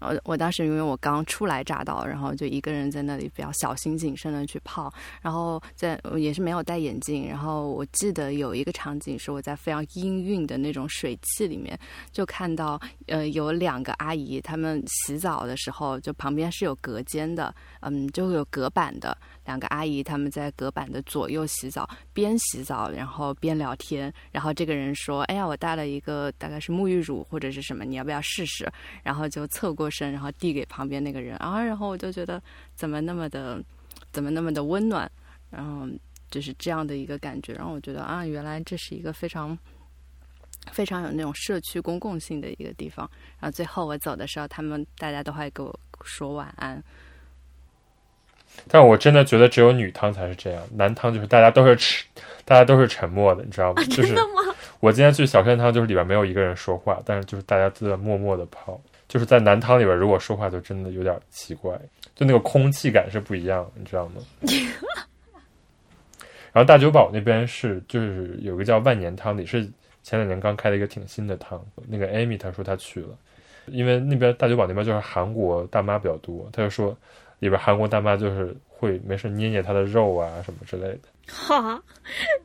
[0.00, 4.92] 我我当时因为我刚初来乍到，然后就一个人在那里比较小心谨慎的去泡，
[5.22, 11.78] 然后在也是没有戴眼镜，然后我记得有一个场景是我在非常氤氲的那种水汽里面，
[12.12, 19.16] 就看到呃有两个阿姨，她们洗澡的时候就旁边是有隔间的，嗯，就有隔板的。
[19.46, 24.12] 两个阿姨他们在隔板的左右洗澡，边洗澡然后边聊天。
[24.32, 28.70] 然后这个人说：“哎呀，我带了一个大概是沐浴乳或者是什么，你要不要试试？”
[29.02, 31.62] 然后就侧过身，然后递给旁边那个人啊。
[31.64, 32.42] 然后我就觉得
[32.74, 33.62] 怎么那么的，
[34.12, 35.10] 怎么那么的温暖，
[35.48, 35.88] 然后
[36.30, 37.52] 就是这样的一个感觉。
[37.54, 39.56] 然后我觉得啊，原来这是一个非常
[40.72, 43.08] 非常有那种社区公共性的一个地方。
[43.38, 46.82] 然后最后我走的时候，他们大家都会给我说晚安。
[48.68, 52.04] 但我真的觉得只有女汤才是这样，男汤就是大家都是吃，
[52.44, 53.82] 大家都是沉默的，你知道吗？
[53.90, 54.54] 真的吗？
[54.80, 58.80] 我今天去小山汤，就是里边没有一个人说话，但是就是大家都在默默的泡。
[59.08, 61.78] 就是在男汤里边，如果说话就真的有点奇怪，
[62.16, 64.14] 就那个空气感是不一样，你知道吗？
[66.52, 69.62] 然后大久保那边是就是有个叫万年汤，也是
[70.02, 71.64] 前两年刚开了一个挺新的汤。
[71.86, 73.08] 那个 Amy 她说她去了，
[73.66, 76.96] 因为那边大久保那边就是韩国大妈比较多，她就说。
[77.38, 81.82] 里边韩国大妈就是会没事捏捏他的肉啊什么之类的，哈，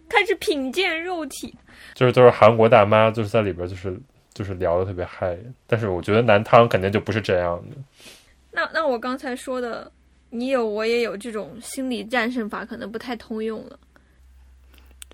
[0.10, 1.54] 开始品鉴肉体，
[1.94, 3.98] 就是都是韩国大妈，就是在里边就是
[4.34, 5.38] 就是聊的特别嗨。
[5.68, 7.78] 但是我觉得男汤肯定就不是这样的。
[8.52, 9.90] 那那我刚才说的，
[10.30, 13.80] 你有我也有这种心理战胜法，可能不太通用了。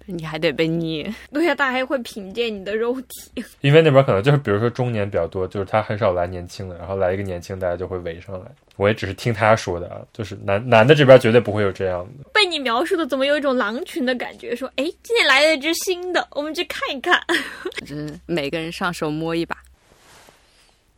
[0.10, 3.43] 你还得被捏，对呀，大家还会品鉴你的肉体。
[3.60, 8.45] 因为那边可能就是，比如说中年比较多，就是他很少来年轻的，然后来一个年轻，大家就会围上来。
[8.78, 12.30] 我也只是听他说的啊，就是男男的这边绝对不会有这样的。
[12.34, 14.55] 被你描述的，怎么有一种狼群的感觉？
[14.55, 17.22] 说，哎，今天来了一只新的，我们去看一看。
[17.86, 19.58] 就是每个人上手摸一把。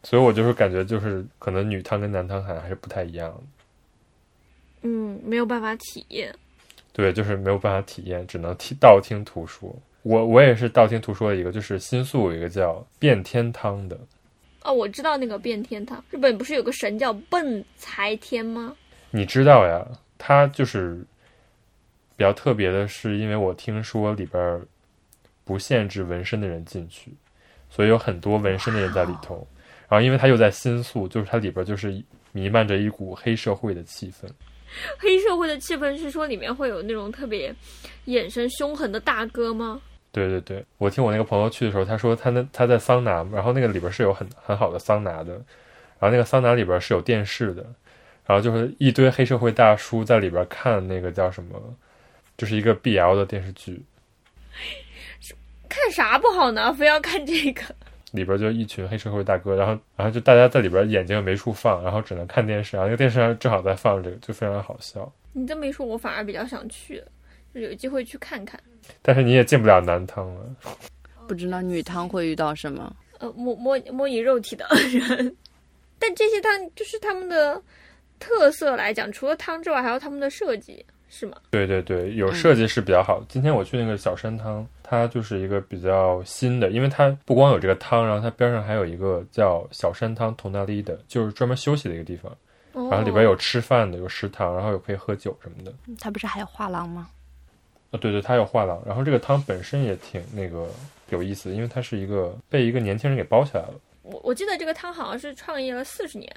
[0.04, 3.34] 所以我就是感觉，就是可能女汤跟男汤好像还是不太一样。
[4.82, 6.34] 嗯，没有办法体验。
[7.00, 9.74] 对，就是没有办法体验，只能听道听途说。
[10.02, 13.98] 我我也是道听途说的一个，就是新宿有一个叫变天汤的。
[14.64, 18.76] 哦，我知道那个变天汤，日本不是有个神叫笨财天吗？
[19.12, 19.88] 你知道呀，
[20.18, 20.98] 他就是
[22.18, 24.62] 比较特别的，是因为我听说里边
[25.46, 27.14] 不限制纹身的人进去，
[27.70, 29.48] 所以有很多纹身的人在里头。
[29.88, 34.30] 然后因为他又在新宿，就是它里边就是弥漫着一股黑社会的气氛。
[34.98, 37.54] 黑社会的气氛是说里面会有那种特别
[38.06, 39.82] 眼神凶狠的大哥吗？
[40.12, 47.64] 对对对，我听我那个朋友去的时候，他说他那他在桑拿，然后那个里边是有很很好的桑拿的，然后那个桑拿里边是有电视的，
[48.26, 51.62] 然后就是一堆黑社会大叔在里边看那个叫什么，
[52.38, 53.82] 就是一个 BL 的电视剧。
[55.70, 56.74] 看啥不好呢？
[56.74, 57.64] 非要看这个？
[58.12, 65.12] 里边就一群黑社会大哥，然后然后就大家在里边眼睛没处放，然后只能看电视，然后那个电视上正好在放这个，就非常好笑。
[65.34, 67.04] 你这么一说，我反而比较想去，
[67.54, 68.60] 就有机会去看看。
[69.02, 70.56] 但是你也进不了男汤了。
[71.28, 72.96] 不知道女汤会遇到什么？
[73.20, 75.36] 呃，摸摸摸你肉体的人。
[76.00, 77.62] 但这些汤就是他们的
[78.18, 81.36] 特色来讲，除了汤之外，还有他们的设计，是吗？
[81.50, 83.22] 对对对，有设计是比较好。
[83.28, 92.32] 今天我去那个小山汤，它就是一个比较新的，因为它不光有这个汤，然后它边上还有一个叫小山汤同纳利的，就是专门休息的一个地方。
[92.72, 95.74] 然后里边有吃饭的，有食堂，然后有可以喝酒什么的。
[96.00, 97.10] 它不是还有画廊吗？
[97.92, 98.80] 啊，对对，它有画廊。
[98.86, 100.68] 然后这个汤本身也挺那个
[101.10, 103.74] 有意思，因为它是一个被一个年轻人给包起来了。
[104.12, 106.30] 我我记得这个汤好像是创业了四十年，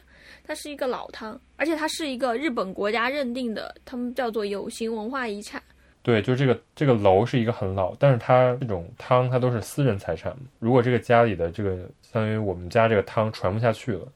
[0.44, 5.62] 它是一个老汤，而且它是一个日本国家认定的，他们叫做有形文化遗产。
[6.02, 10.36] 对，就这个这个楼是一个很老，但是它这种汤它都是私人财产。
[10.58, 14.06] 如果这个家里的这个相当于我们家这个汤传不下去了，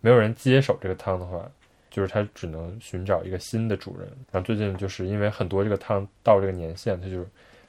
[0.00, 1.48] 没有人接手这个汤的话。
[1.94, 7.22] 就是它只能寻找一个新的主人，然后最近就是因为很多这个汤到这个年限，它就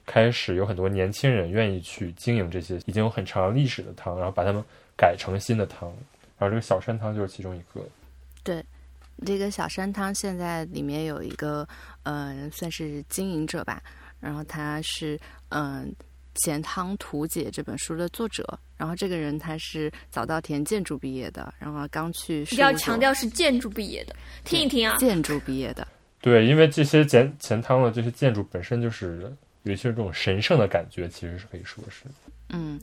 [0.05, 4.63] 开始有很多年轻人愿意去经营这些已经有很长历史的汤，然后把它们
[5.03, 5.89] 改成新的汤，
[6.37, 7.85] 然后这个小山汤就是其中一个。
[8.43, 8.63] 对，
[9.25, 11.67] 这个小山汤现在里面有一个，
[12.03, 13.83] 嗯，算是经营者吧，
[14.19, 15.93] 然后他是嗯。
[16.43, 18.43] 《钱汤图解》这本书的作者，
[18.75, 22.43] 然后这个人他是早稻田建筑毕业的，然后刚去。
[22.45, 24.97] 比较强调是建筑毕业的，听一听啊。
[24.97, 25.87] 建筑毕业的，
[26.21, 29.31] 对，因为这些钱钱汤的这些建筑本身就是
[29.61, 32.05] 有一些这种神圣的感觉，其实是可以说是。
[32.53, 32.79] 嗯，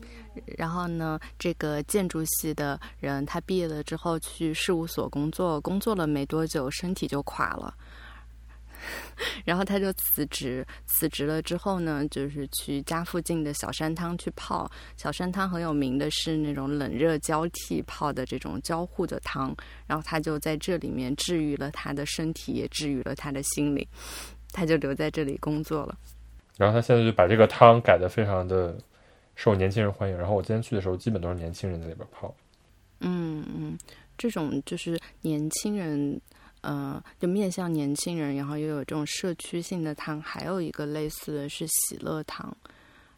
[0.57, 7.73] 然后呢，这个建筑系的人他毕业了之后去事务所工作，工作了没多久身体就垮了。
[9.45, 14.69] 然后他就辞职，辞职了之后呢，就是去家附近的小山汤去泡。
[14.97, 19.55] 小山汤很有名的是那种冷热交替泡的这种交互的汤。
[19.85, 23.87] 然后他就在这里面治愈了他的身体，也治愈了他的心灵。
[24.51, 25.95] 他就留在这里工作了。
[26.57, 28.75] 然后他现在就把这个汤改的非常的
[29.41, 30.15] 受年轻人欢迎。
[30.15, 32.31] 然后我今天去的时候，基本都是年轻人在里边泡。
[32.99, 33.75] 嗯嗯，
[34.15, 36.21] 这种就是年轻人。
[36.61, 42.55] 呃，就面向年轻人，然后又有这种社区性的汤，还有一个类似的是喜乐堂。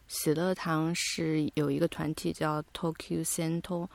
[0.08, 3.86] 喜乐堂是有一个团体叫 Tokyo Cento，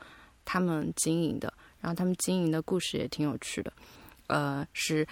[0.44, 3.72] 他们经营的，然后他们经营的故事也挺有趣的。
[4.28, 5.04] 呃，是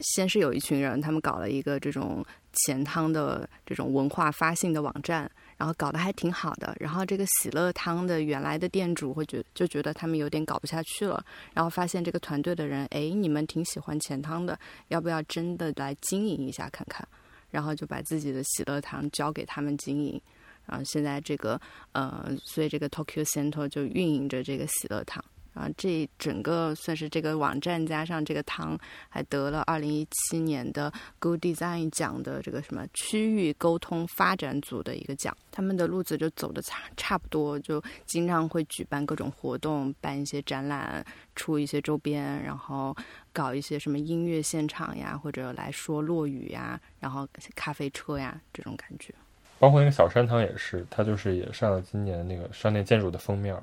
[0.00, 5.30] 先是有一群人，他们搞了一个这种钱汤的这种文化发信的网站。
[5.58, 17.06] 然后搞得还挺好的，然后这个喜乐汤的原来的店主会觉就觉得他们有点搞不下去了，然后发现这个团队的人，哎，你们挺喜欢钱汤的，要不要真的来经营一下看看？
[17.50, 20.20] 然后就把自己的喜乐汤交给他们经营，
[20.64, 21.60] 然后现在这个
[21.92, 25.24] 呃，所以这个 Tokyo Center 就运营着这个喜乐汤。
[25.58, 28.78] 啊，这整个算是这个网站加上这个汤，
[29.08, 35.36] 还得了二零一七年的 Good Design 奖的这个什么区域沟通发展组的一个奖。
[35.50, 41.04] 他们的路子就走的差差不多，就经常会举办各种活动，办一些展览，
[41.34, 42.96] 出一些周边，然后
[43.32, 49.12] 搞一些什么音乐现场呀，或者来说落雨呀，然后咖啡车呀这种感觉。
[49.58, 53.60] 包括那个小山汤也是，它就是也上了今年那个商店建筑的封面。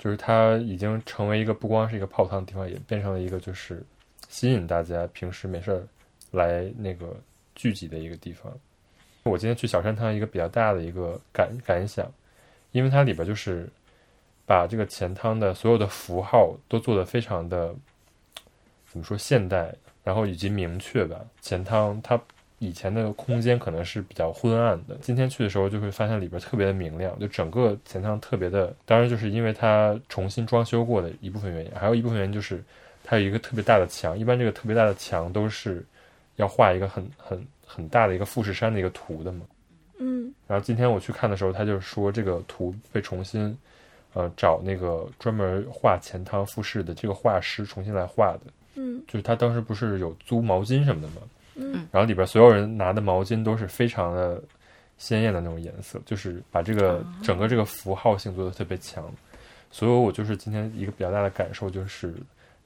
[0.00, 3.82] 就是它已经成为一个不光是一个泡汤的地方，也变成了一个就是
[4.30, 5.86] 吸引大家平时没事儿
[6.30, 7.14] 来那个
[7.54, 8.50] 聚集的一个地方。
[9.24, 12.10] 我今天去小山汤，一个比较大的一个感感想，
[12.72, 13.68] 因为它里边就是
[14.46, 17.74] 把这个钱汤的所有的符号都做得非常的
[18.86, 21.20] 怎么说现代，然后以及明确吧。
[21.42, 22.18] 钱汤它。
[22.60, 28.70] 以前的空间可能是比较昏暗的，今天去的时候就会发现里边特别的明亮，就整个前舱特别的。
[28.84, 32.62] 当然，就是因为它重新装修过的一部分原因，还有一部分原因就是
[33.02, 34.16] 它有一个特别大的墙。
[34.16, 35.82] 一般这个特别大的墙都是
[36.36, 39.46] 要画一个很很 很大的一个富士山的一个图的嘛。
[39.98, 40.30] 嗯。
[40.46, 43.56] 然后今天我去看的时候，他就说这个图被重新
[44.12, 48.40] 呃找那个专门画钱汤富士的这个画师重新来画的。
[48.74, 49.02] 嗯。
[49.08, 51.22] 就是他当时不是有租毛巾什么的吗？
[51.60, 54.42] 嗯，然后里边所有人拿的毛巾都是非常的
[54.98, 59.04] 鲜艳的那种颜色，就是把这个整个这个符号性做的特别强。
[59.70, 62.12] 所以，我就是今天一个比较大的感受就是，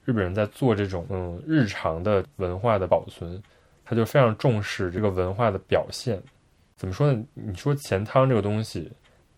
[0.05, 3.41] 日本人在做这种嗯日常的文化的保存，
[3.83, 6.19] 他就非常重视这个文化的表现。
[6.75, 7.23] 怎么说呢？
[7.33, 8.91] 你说钱汤这个东西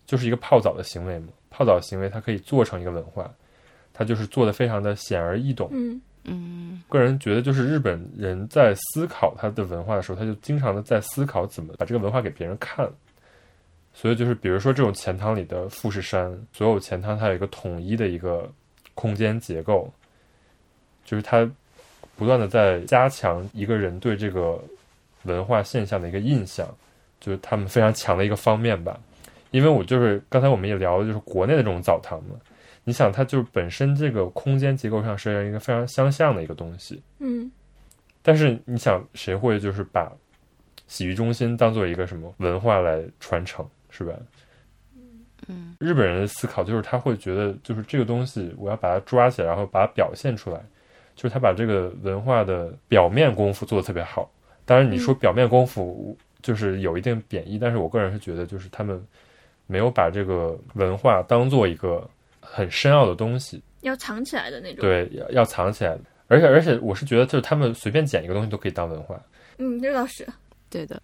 [0.05, 1.27] 就是一个泡澡的行为嘛？
[1.49, 3.29] 泡澡行为它可以做成一个文化，
[3.93, 5.69] 它就是做的非常的显而易懂。
[5.71, 6.01] 嗯。
[6.27, 12.87] 嗯，个人觉得，就是日本人在思考他的文化的时候，他就经常的在思考怎么把这个文化给别人看。
[13.93, 18.47] 所以，就是比如说这种钱汤里的富士山，所有钱汤它有一个统一的一个
[18.93, 19.91] 空间结构，
[21.03, 21.49] 就是它
[22.15, 24.61] 不断的在加强一个人对这个
[25.23, 26.67] 文化现象的一个印象，
[27.19, 28.99] 就是他们非常强的一个方面吧。
[29.51, 32.35] 因为我就是刚才我们也聊的就是国内的这种澡堂嘛，
[32.87, 37.51] 你想它就是本身这个空间结构上是一个非常相像的一个东西，嗯，
[38.21, 40.09] 但是你想谁会就是把
[40.87, 44.13] 洗浴中心当做一个什么文化来传承，是吧？
[45.49, 50.61] 嗯，日本人的思考就是他会觉得就是这个东西我要把它抓起来，然后把它表现出来，
[51.13, 54.31] 就是他把这个文化的表面功夫做得特别好。
[54.63, 59.05] 当然你说表面功夫就是有一定贬义，但是我个人是觉得就是他们
[59.65, 62.09] 没有把这个文化当做一个
[62.49, 64.81] 很深奥的东西，要藏起来的那种。
[64.81, 66.01] 对，要要藏起来的。
[66.27, 69.21] 而且而且我是觉得就是他们随便捡一个东西都可以当文化。
[69.57, 70.27] 嗯，这倒是。
[70.69, 71.01] 对的。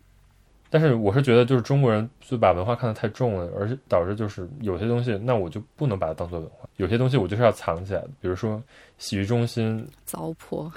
[0.70, 6.68] 但是我是觉得，就是中国人就把文化看得太重了，而且导致就是有些东西，那我就不能把它当做文化。
[6.78, 8.60] 有些东西我就是要藏起来的，比如说
[8.98, 10.72] 洗浴中心糟粕，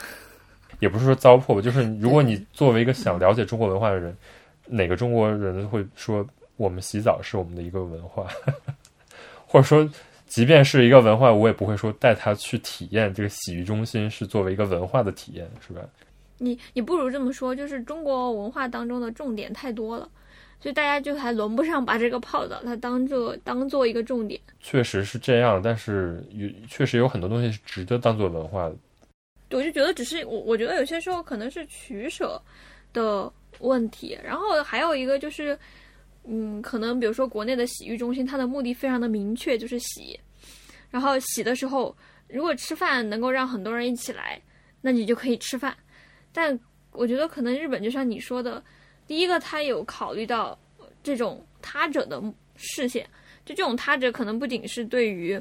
[0.81, 4.15] 也不是说糟粕吧，就是 如果你作为一个想了解中国文化的人，
[4.67, 6.25] 哪个中国人会说
[6.59, 8.27] 我们洗澡是我们的一个文化，
[9.49, 9.89] 或者说
[10.37, 15.81] 即便是一个文化，我也不会说带他去体验这个洗浴中心是作为一个文化的体验，是吧？
[16.37, 20.07] 你你不如这么说，就是中国文化当中的重点太多了，
[20.61, 24.39] 所以大家就还轮不上把这个泡澡它当做当做一个重点。
[24.61, 28.77] 确实是这样，但是有确实有很多东西是值得当做文化的。
[29.53, 32.39] 我就觉得只是我我觉得有些时候可能是取舍
[32.93, 35.59] 的问题，然后还有一个就是，
[36.25, 40.21] 嗯，可能比如说国内的洗浴中心，它的目的非常的明确，就是洗，
[40.97, 41.95] 然后洗的时候，
[42.27, 44.41] 如果吃饭能够让很多人一起来，
[44.81, 45.77] 那你就可以吃饭。
[46.33, 46.59] 但
[46.91, 48.65] 我觉得可能日本就像你说的，
[49.07, 50.59] 第一个他有考虑到
[51.03, 52.19] 这种他者的
[52.57, 53.07] 视线，
[53.45, 55.39] 就这种他者可能不仅是对于，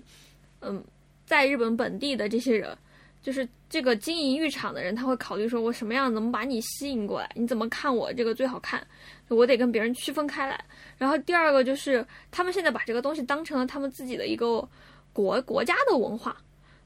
[0.60, 0.84] 嗯，
[1.26, 2.78] 在日本本地的这些人，
[3.22, 8.86] 就是这个经营浴场的人，他会考虑说我什么样能把你吸引过来，你怎么看我这个最好看，
[9.30, 10.62] 我得跟别人区分开来。
[10.98, 14.68] 然后第二个就是他们现在把这个东西当成了他们自己的一个
[15.16, 16.36] 国国家的文化。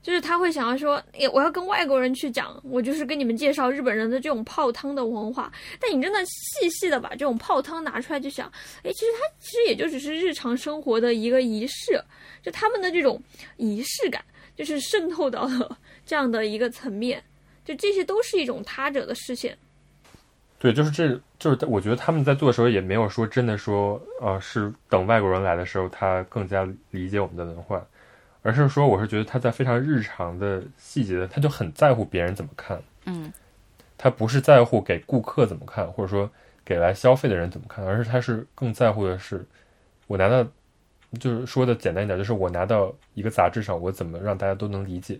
[0.02, 5.52] 就是他会想要说，诶，我要跟外国人去讲，我就是跟你们介绍日本人的这种泡汤的文化。
[5.78, 8.50] 但你真的细细的把这种泡汤拿出来，就想，
[8.84, 12.02] 诶，其实它其实也就只是日常生活的一个仪式，
[12.42, 13.22] 就他们的这种
[13.58, 14.24] 仪式感，
[14.56, 17.22] 就是渗透到了这样的一个层面，
[17.66, 19.56] 就这些都是一种他者的视线。
[20.60, 27.86] 对，就是这就是我觉得他们在做的时候也没有说真的说，呃，是等外国人来的时候，他更加理解我们的文化。
[28.42, 32.82] 而是说，我是觉得他在非常日常的细节的，他就很在乎别人怎么看。
[33.06, 33.32] 嗯，
[33.98, 36.30] 他不是在乎给顾客怎么看，或者说
[36.64, 39.46] 给来消费的人怎么看，而是他是更在乎的是，
[40.08, 40.42] 我拿到，
[41.20, 45.20] 就是说的简单一点，就是我拿到一个杂志上，我怎么让大家都能理解。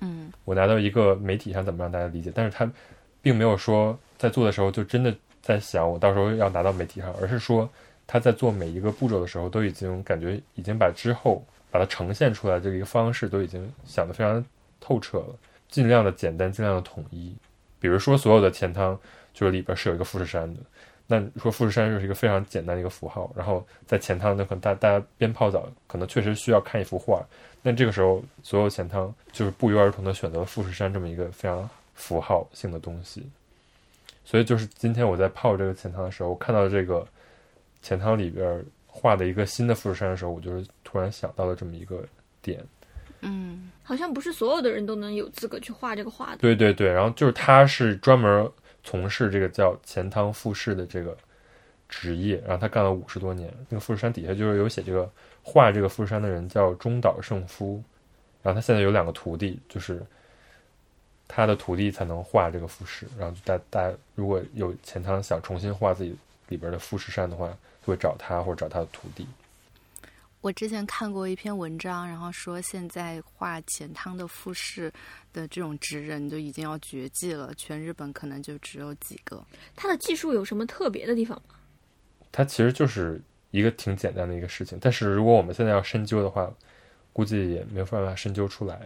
[0.00, 2.70] 嗯，我拿到一个媒体上怎么让大家理解，但是他
[3.22, 7.66] 并没有说在做的时候就真的在想我到时候要拿到媒体上，而是说
[8.06, 11.42] 他在做每一个步骤的时候都已经感觉已经把之后。
[11.70, 14.44] 把它呈现出来这一个方式都已经想得非常
[14.80, 15.34] 透彻了，
[15.68, 17.34] 尽量的简单，尽量的统一。
[17.78, 18.98] 比如说，所有的钱汤
[19.34, 20.60] 就是里边是有一个富士山的，
[21.06, 23.30] 那说富士山就是一个非常简单的一个符号。
[23.36, 27.22] 然后在钱汤，那可能大大家边泡澡，可能确实需要看一幅画。
[27.62, 33.22] 那这个时候，所有钱汤就是不约而同的选择了富士山这么一个非常符号性的东西。
[34.24, 37.06] 所以，就是今天我在泡这个钱汤的时候，我看到这个
[37.82, 38.64] 钱汤里边。
[38.90, 42.02] 画的一个新的富士山的时候，我就是突然想到了这么一个
[42.40, 42.64] 点。
[43.20, 46.38] 嗯，好像不是所有的人都能有资格去画这个画的。
[46.38, 48.50] 对对对，然后就是他是专门
[48.82, 51.14] 从事这个叫钱汤富士的这个
[51.90, 53.52] 职业，然后他干了五十多年。
[53.68, 55.10] 那个富士山底下就是有写这个
[55.42, 57.82] 画这个富士山的人叫中岛胜夫，
[58.42, 60.00] 然后他现在有两个徒弟，就是
[61.26, 63.06] 他的徒弟才能画这个富士。
[63.18, 66.16] 然后大大家如果有钱汤想重新画自己
[66.48, 67.54] 里边的富士山的话。
[67.88, 69.26] 会找他或者找他的徒弟。
[70.40, 74.90] 我之前看过一篇文章，然后说现在画钱汤的富士
[75.32, 79.44] 的这种职人就已经要绝迹了，全日本可能就只有几个。
[79.74, 81.56] 他的技术有什么特别的地方吗？
[82.30, 83.20] 他其实就是
[83.50, 86.48] 一个挺简单的一个事情，但是如果我们现在要深究的话，
[87.12, 88.80] 估计也没有办法深究出来。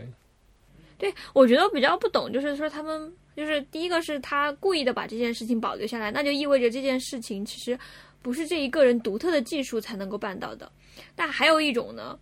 [0.96, 7.78] 对，我觉得比较不懂，就是说他们就是第一个是他故意的把这件事情保留下来，那就意味着这件事情其实。
[8.23, 10.70] 不是这一个人独特的技术才能够办到的，
[11.16, 12.16] 但还有一种呢，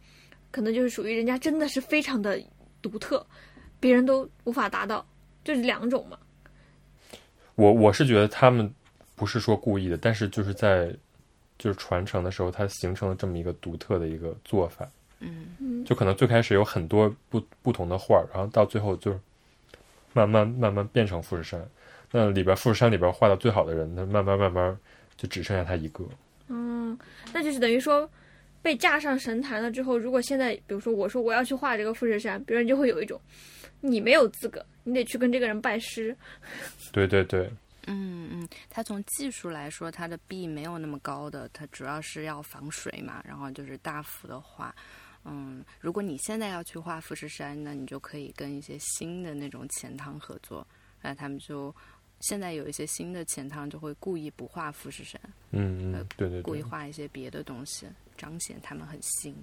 [0.51, 2.43] 可能就是属于人家真的是非常的
[2.81, 3.25] 独特，
[3.79, 5.07] 别人都无法达到，
[5.45, 6.19] 就是两种嘛。
[7.55, 8.73] 我我是觉得他们
[9.15, 10.91] 不是说故意的，但是就是在
[11.59, 14.89] 就是传承的时候，它形成了这么一个独特的一个做法。
[15.19, 19.21] 嗯，就可能最开始有很多不不同的画儿，然后到最后就是
[20.15, 21.63] 慢慢慢慢变成富士山。
[22.11, 24.75] 那里边富士山里边画的最好的人，他慢慢慢慢。
[25.21, 26.03] 就只剩下他一个，
[26.49, 26.99] 嗯，
[27.31, 28.11] 那就是等于说，
[28.62, 33.21] 被架上神坛了之后，如果现在比如说我说我要去画这个富士山，别人就会有一种
[33.83, 36.16] 你没有资格，你得去跟这个人拜师。
[36.91, 37.51] 对对对。
[37.87, 43.23] 嗯嗯，它从技术来说，它的壁没有那么高的，它主要是要防水嘛。
[43.27, 44.75] 然后就是大幅的画，
[45.27, 50.66] 嗯，如果你现在要去画富士山，那你就可以跟一些新的那种钱汤合作，
[51.03, 51.75] 那他们就
[52.21, 59.35] 现在有一些新的钱汤就会故意不画富士山，嗯嗯，对对，故意画一些别的东西，彰显他们很新。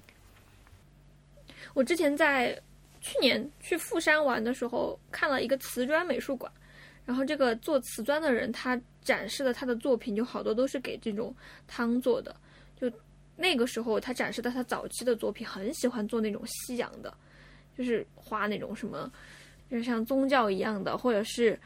[1.74, 2.60] 我之前在
[3.02, 6.52] 去年去富山玩的时候，看了一个瓷砖美术馆。
[7.06, 11.34] 然后这个做瓷砖的人，他展示的他的作品就好多都是给这种
[11.66, 12.36] 汤做的。
[12.78, 12.92] 就
[13.38, 17.16] 那个时候，他展示的他早期的作品，很喜欢做那种西洋的，
[17.78, 19.10] 就是画那种什么，
[19.72, 21.58] 就是像宗教一样的，或者是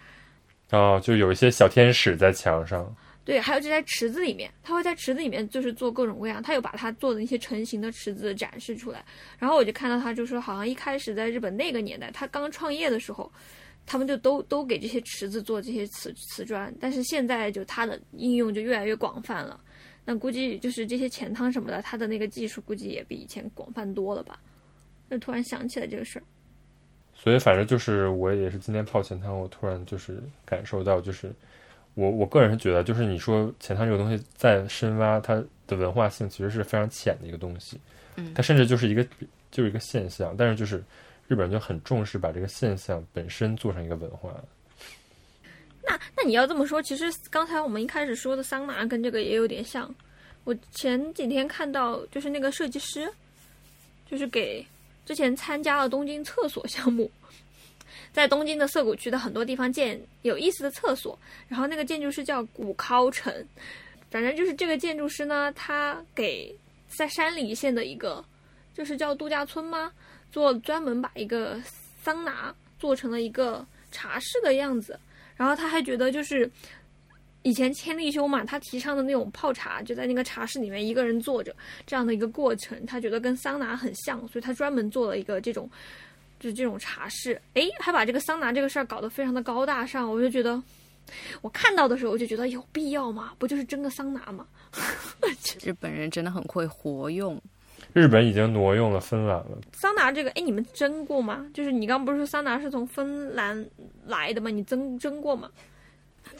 [0.71, 2.93] 哦，就有一些小天使在墙上。
[3.23, 9.05] 对，还有就在池子里面，他会在池子里面就是做各种各样，他有把他做的那些成型的池子展示出来。
[9.37, 13.31] 然后我就看到他就说，好像一开始在日本那个年代，他刚创业的时候。
[13.83, 19.59] 他们就都都给这些池子做这些瓷瓷砖，但是现在就它的应用就越来越广泛了。
[20.05, 24.39] 那估计就是这些钱汤什么的，它的那个技术估计也比以前广泛多了吧？
[25.09, 26.23] 就突然想起来这个事儿。
[27.21, 31.31] 所以反正就是我也是今天泡钱汤，我突然就是感受到，就是
[31.93, 35.35] 我我个人是觉得，就是你说钱汤这个东西再深挖，它
[35.67, 37.79] 的文化性其实是非常浅的一个东西。
[38.15, 39.05] 嗯，它甚至就是一个
[39.51, 40.83] 就是一个现象，但是就是。
[41.27, 44.35] 日本人就很重视把这个现象本身做成一个文化。
[45.81, 49.89] 那那你要这么说，其实刚才我们一开始说的桑拿跟这个也有点像。
[50.43, 53.09] 我前几天看到，就是那个设计师，
[54.05, 54.65] 就是给
[55.11, 57.11] 之前参加了东京厕所 项目，
[58.13, 61.19] 在东京的涩谷区的很多地方建有意思的厕所。
[61.49, 63.45] 然后那个建筑师叫古高城，
[64.09, 66.55] 反正就是这个建筑师呢，他给
[66.87, 68.23] 在山梨县的一个，
[68.73, 69.91] 就是叫度假村吗？
[70.31, 71.61] 做专门把一个
[72.01, 74.97] 桑拿做成了一个茶室的样子，
[75.35, 76.49] 然后他还觉得就是
[77.43, 81.55] 以前千利休嘛，他提倡的那种泡茶，就在那个茶室里面一个人坐着
[81.87, 85.69] 这样的一个过程，他觉得跟桑拿很像，所以他专门做了一个这种
[86.39, 87.41] 就是这种茶室。
[87.55, 90.61] 诶，还把这个桑拿这个事儿搞得非常的高大上，我就觉得
[91.41, 93.33] 我看到的时候我就觉得有必要吗？
[93.39, 94.45] 不就是蒸个桑拿吗？
[95.63, 97.41] 日本人真的很会活用。
[97.93, 99.57] 日本已经挪用了芬兰了。
[99.73, 101.45] 桑拿这个，哎，你们蒸过吗？
[101.53, 103.65] 就是你刚不是说桑拿是从芬兰
[104.05, 104.49] 来的吗？
[104.49, 105.49] 你蒸蒸过吗？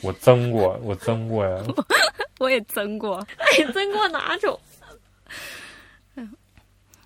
[0.02, 1.64] 我增过，我增过呀。
[2.40, 3.26] 我也增过。
[3.58, 4.60] 你增过哪种？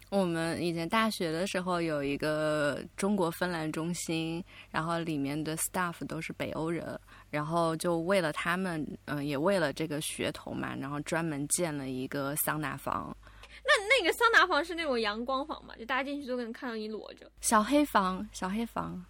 [0.10, 4.42] 我们以前大学的时候有一个中国芬兰中心，
[4.72, 6.98] 然后里面的 staff 都是北欧人，
[7.30, 13.16] 然后就为了他们，嗯，也为了这个噱头嘛，然后专门建了一个桑拿房。
[13.66, 15.76] 那那个桑拿房是那种阳光房嘛？
[15.76, 17.30] 就大家进去都能看到你裸着。
[17.42, 19.04] 小黑房，小黑房，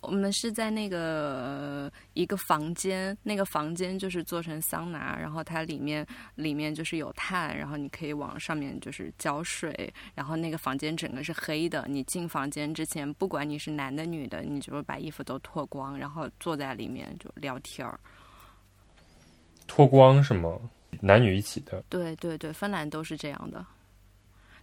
[0.00, 11.84] 我们是在那个一个房间，那个房间就是做成桑拿，然后它里面里面就是有炭，然后你可以往上面就是浇水，然后那个房间整个是黑的。
[11.88, 18.00] 你进房间之前，不管你是男的女的，你就是把衣服都脱光，然后坐在里面就聊天儿。
[19.66, 20.58] 脱光是吗？
[21.00, 23.64] 男女一起的，对对对，芬兰都是这样的，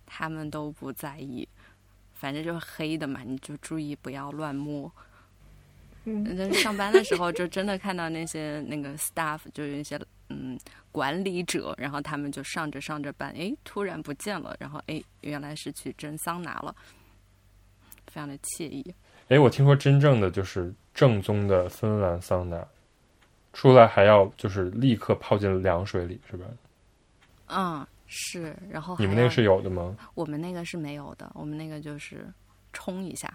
[0.05, 1.47] 他们都不在意，
[2.13, 4.91] 反正就是黑的嘛，你就注意不要乱摸。
[6.09, 9.99] 嗯，上班的时候就真的看到那些那个 staff，就有一些
[10.29, 10.57] 嗯
[10.91, 16.73] 管理者，然后他们就上着上着班，哎，突然不见了，然后哎，原来是去蒸桑拿了，
[18.07, 18.95] 非常的惬意。
[19.27, 22.65] 哎，我听说真正的就是正宗的芬兰桑拿。
[23.53, 26.45] 出来还要就是立刻泡进凉水里，是吧？
[27.47, 28.55] 嗯，是。
[28.69, 29.97] 然后你们那个是有的吗？
[30.13, 32.31] 我们那个是没有的，我们那个就是
[32.71, 33.27] 冲一下。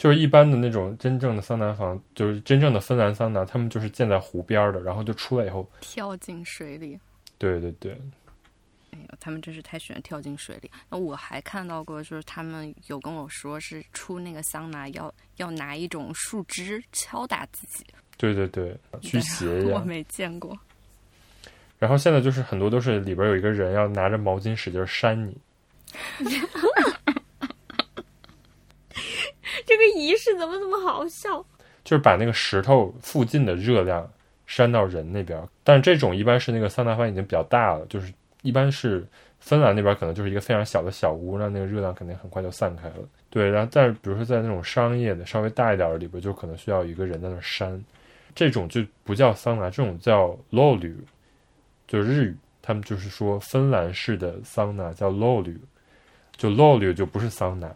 [0.00, 6.98] 就是一般的那种真正的桑拿房，就是真正的芬兰桑拿，他们就是建在湖边的，然后就出来以后跳进水里。
[7.36, 7.92] 对对对。
[8.92, 10.70] 哎呦，他们真是太喜欢跳进水里。
[10.88, 17.84] 那我还看到过，就是他们有跟我说，是出那个桑拿要要拿一种树枝敲打自己。
[18.16, 19.74] 对对对，驱邪呀！
[19.74, 20.58] 我没见过。
[21.78, 25.36] 然后现在就是很多都是里边有一个人要拿着毛巾使劲扇你。
[29.66, 31.44] 这个仪式怎么这么好笑？
[31.82, 34.08] 就是把那个石头附近的热量
[34.46, 39.06] 扇到人那边，但这种一般是那个桑拿房已经比较大了，就是一般是
[39.38, 42.96] 芬兰那边可能就是一个非常小的小屋，那那个热量肯定很快就散开了。
[43.30, 47.82] 对，然后但是比如说在那种商业的稍微大一点的里边，就可能需要一个人在那扇。
[48.34, 50.96] 这种就不叫桑拿，这种叫 l o 旅，
[51.88, 55.56] 就是日语，他们就是说芬兰式的桑拿叫 lolu，
[56.36, 57.74] 就 lolu 就不是桑拿。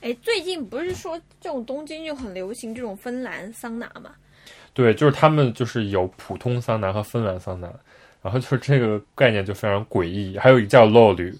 [0.00, 4.14] 哎，最近不是说这种东京就很流行这种芬兰桑拿吗？
[4.72, 7.68] 对，就是他们就是有普通桑拿和芬兰桑拿，
[8.22, 10.38] 然后就是这个概念就非常诡异。
[10.38, 11.34] 还有一个叫 lolu，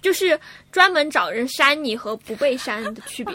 [0.00, 0.38] 就是
[0.72, 3.34] 专门找人扇你和不被扇的区别。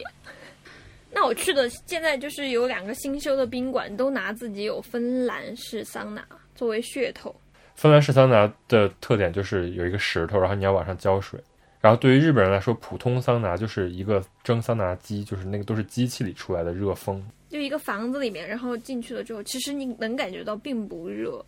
[1.13, 7.33] 那我去的现在就是有两个新修的宾馆，都拿自己有芬兰式桑拿作为噱头。
[7.75, 11.39] 芬兰式桑拿的特点就是有一个石头，然后你要往上浇水。
[11.85, 17.23] 然后对于日本人来说，普通桑拿就是一个蒸桑拿机，就是那个都是机器里出来的热风。
[17.47, 21.45] 就一个房子里面，然后进去了之后，其实你能感觉到并不热。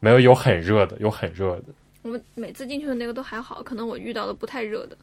[0.00, 1.66] 没有有很热的，有很热的。
[2.02, 4.98] 我们每次进去的那个都还好，可能我遇到的不太热的。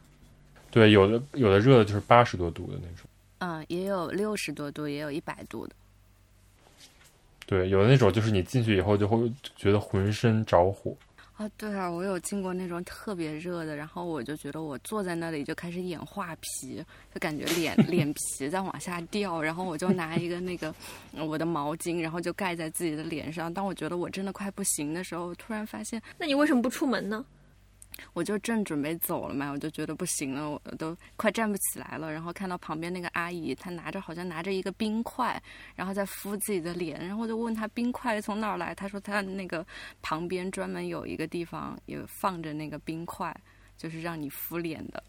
[0.70, 3.08] 对，有的有的热的就是八十多度的那种。
[3.38, 5.72] 嗯，也有六十多度，也有一百度的。
[7.46, 10.94] 对，有的那种就是你进去以后就会觉得浑身着火。
[11.36, 16.82] 啊，对啊，我有进过那种特别热的，然后我就觉得我坐在那里就开始演画皮，
[17.12, 20.74] 就感觉脸 脸皮在往下掉，然后我就拿一个那个
[21.12, 23.52] 我的毛巾，然后就盖在自己的脸上。
[23.52, 27.22] 当我觉得我真的快不行的时候，突然发现，那你为什么不出门呢？
[28.12, 32.12] 我就正准备走了嘛，我就觉得不行了，我都快站不起来了。
[32.12, 35.42] 然后看到旁边那个阿姨，她拿着好像拿着一个冰块，
[35.74, 37.00] 然后在敷自己的脸。
[37.00, 39.66] 然后我就问她冰块从哪儿来，她说她那个
[40.02, 43.34] 旁边专门有一个地方有放着那个冰块，
[43.76, 45.02] 就是让你敷脸的，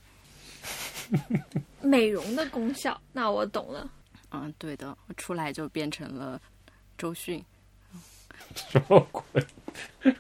[1.82, 3.00] 美容的功效。
[3.12, 3.90] 那我懂了。
[4.32, 6.42] 嗯，对的，我出来就变成了
[6.98, 7.44] 周迅。
[8.56, 9.46] 什么鬼？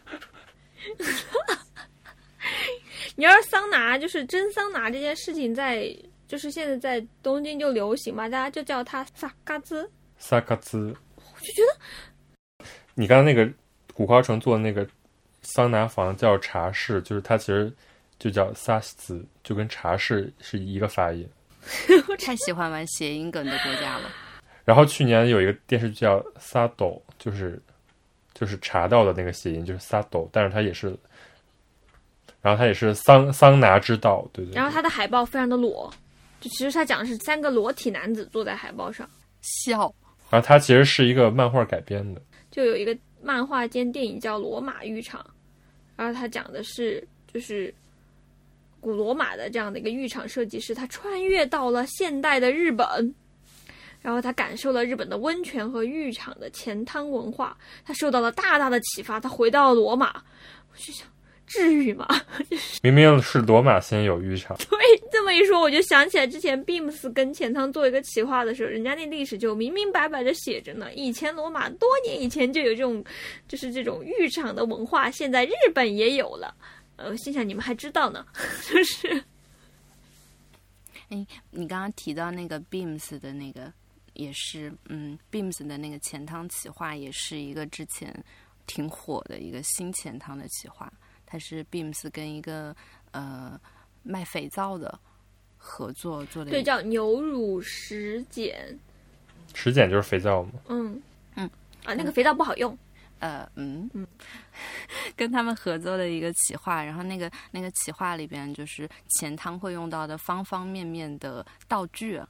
[3.15, 5.95] 你要是桑拿，就是蒸桑拿这件事情，在
[6.27, 9.89] 就是现在在东京就流行嘛，大家就叫它萨嘎兹。
[10.17, 11.61] 萨嘎兹，我就觉
[12.59, 13.49] 得，你刚刚那个
[13.93, 14.87] 古花城做的那个
[15.41, 17.71] 桑拿房叫茶室，就是它其实
[18.19, 21.27] 就叫萨斯，就跟茶室是一个发音。
[22.19, 24.11] 太喜欢玩谐音梗的国家了。
[24.65, 27.61] 然后去年有一个电视剧叫萨斗，就是
[28.33, 30.97] 就是茶道的那个谐音，就是萨斗，但是它也是。
[32.47, 34.53] 然后它也是桑桑拿之道，对对。
[34.53, 35.93] 然后它的海报非常的裸，
[36.39, 39.05] 就其实它讲的是三个裸体男子坐在海报上
[39.41, 39.93] 笑。
[40.29, 45.19] 然后它其实是一个漫画改编的，就有一个漫画兼电影叫《罗马浴场》，
[45.97, 47.73] 然后它讲的是就是
[48.79, 53.13] 古罗马的这样的一个浴场设计师，他穿越到了现代的日本，
[54.01, 60.07] 然后他感受了日本的温泉和浴场的前汤文化，他受到了大大的启发，他回到了罗马，
[60.71, 61.05] 我就想。
[61.47, 62.05] 至于吗？
[62.83, 64.55] 明明是罗马先有浴场。
[64.69, 64.77] 对，
[65.11, 70.93] 这么一说，我就想起来之前 Beams 跟钱汤做一个企划的时候，人家那历史就明明白白的写着呢。
[70.93, 73.03] 以前罗马多年以前就有这种，
[73.47, 76.53] 就是这种浴场的文化，现在日本也有了。
[76.97, 78.25] 呃，心想你们还知道呢，
[78.69, 79.23] 就是。
[81.09, 83.71] 哎，你刚刚提到那个 Beams 的那个，
[84.13, 88.13] 也是，嗯，Beams 的那个钱汤企划，也是一个之前
[88.65, 90.91] 挺火的一个新钱汤的企划。
[91.27, 92.75] 它是 Beams 跟一个
[93.11, 93.59] 呃
[94.01, 94.97] 卖肥皂的
[95.57, 98.79] 合作做的，对，叫牛乳石碱。
[99.53, 100.51] 石碱就是肥皂吗？
[100.69, 101.01] 嗯
[101.35, 101.49] 嗯
[101.83, 102.75] 啊，那个肥皂不好用。
[103.19, 104.05] 呃嗯嗯，
[105.17, 112.21] 跟他们合作的一个企划，然后那个那个企划里边就是钱汤会用到的方方面面的道具。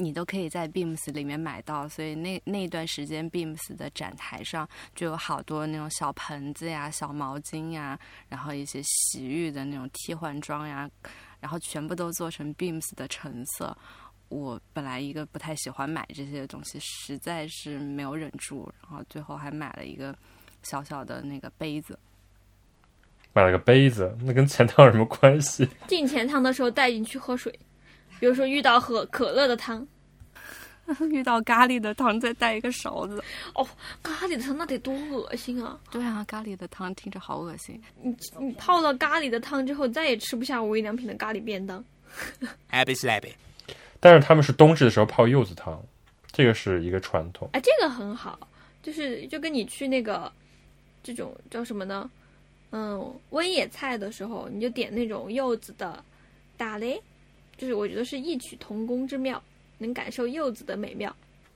[0.00, 10.88] 你都可以在 Beams 里面买到，所以那那一段时间 Beams 的展台上就有好多那种小盆子呀、小毛巾呀，然后一些洗浴的那种替换装呀，
[11.40, 13.76] 然后全部都做成 Beams 的成色。
[14.28, 20.16] 我本来一个不太喜欢买这些东西，实在是没有忍住，然后最后还买了一个
[20.62, 21.98] 小小的那个杯子。
[23.32, 25.68] 买了个杯子，那跟钱塘有什么关系？
[25.88, 27.52] 进钱塘的时候带进去喝水。
[28.18, 29.86] 比如说遇到喝可乐的汤，
[31.10, 33.22] 遇到咖喱的汤再带一个勺子。
[33.54, 33.66] 哦，
[34.02, 35.78] 咖喱的汤那得多恶心啊！
[35.90, 37.80] 对啊，咖喱的汤听着好恶心。
[38.02, 41.84] 你你泡了咖喱的汤之后，再也吃不下无印良品的咖喱便当。
[42.70, 43.32] Happy slappy。
[44.00, 45.80] 但是他们是冬至的时候泡柚子汤，
[46.32, 47.48] 这个是一个传统。
[47.52, 48.48] 哎，这个很好，
[48.82, 50.32] 就是就跟你去那个
[51.02, 52.10] 这种叫什么呢？
[52.70, 56.02] 嗯，温野菜的时候，你就点那种柚子的
[56.56, 57.00] 打雷。
[57.58, 59.42] 就是我觉得是异曲同工之妙，
[59.76, 61.14] 能感受柚子的美妙，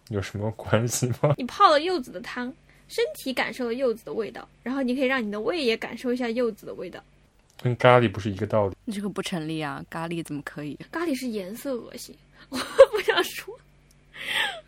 [0.09, 1.34] 有什么关系吗？
[1.38, 2.53] 你泡了柚子的汤，
[2.88, 7.03] 身体感受了柚子的味道，然后你可以让你的胃也感受一下柚子的味道，
[7.62, 8.76] 跟咖喱不是一个道理。
[8.92, 10.76] 这个不成立啊，咖喱怎么可以？
[10.90, 12.14] 咖喱是颜色恶心，
[12.50, 13.57] 我不想说，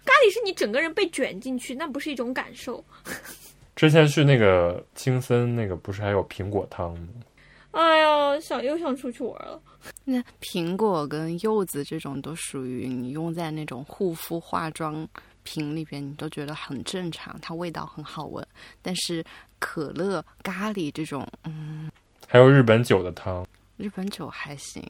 [0.05, 2.83] 咖喱是你整个人被卷进去，那不是一种感受。
[3.75, 7.09] 之前去那个青森，那个不是还有苹果汤吗？
[7.73, 9.61] 哎呀，想又想出去玩了。
[10.05, 15.07] 那苹果跟柚子这种都属于你用在那种护肤化妆
[15.43, 18.47] 品里边，你都觉得很正常，它味道很好闻。
[18.83, 19.25] 但是
[19.59, 21.91] 可乐、咖喱这种，嗯，
[22.27, 24.83] 还有日本酒的汤，日本酒还行。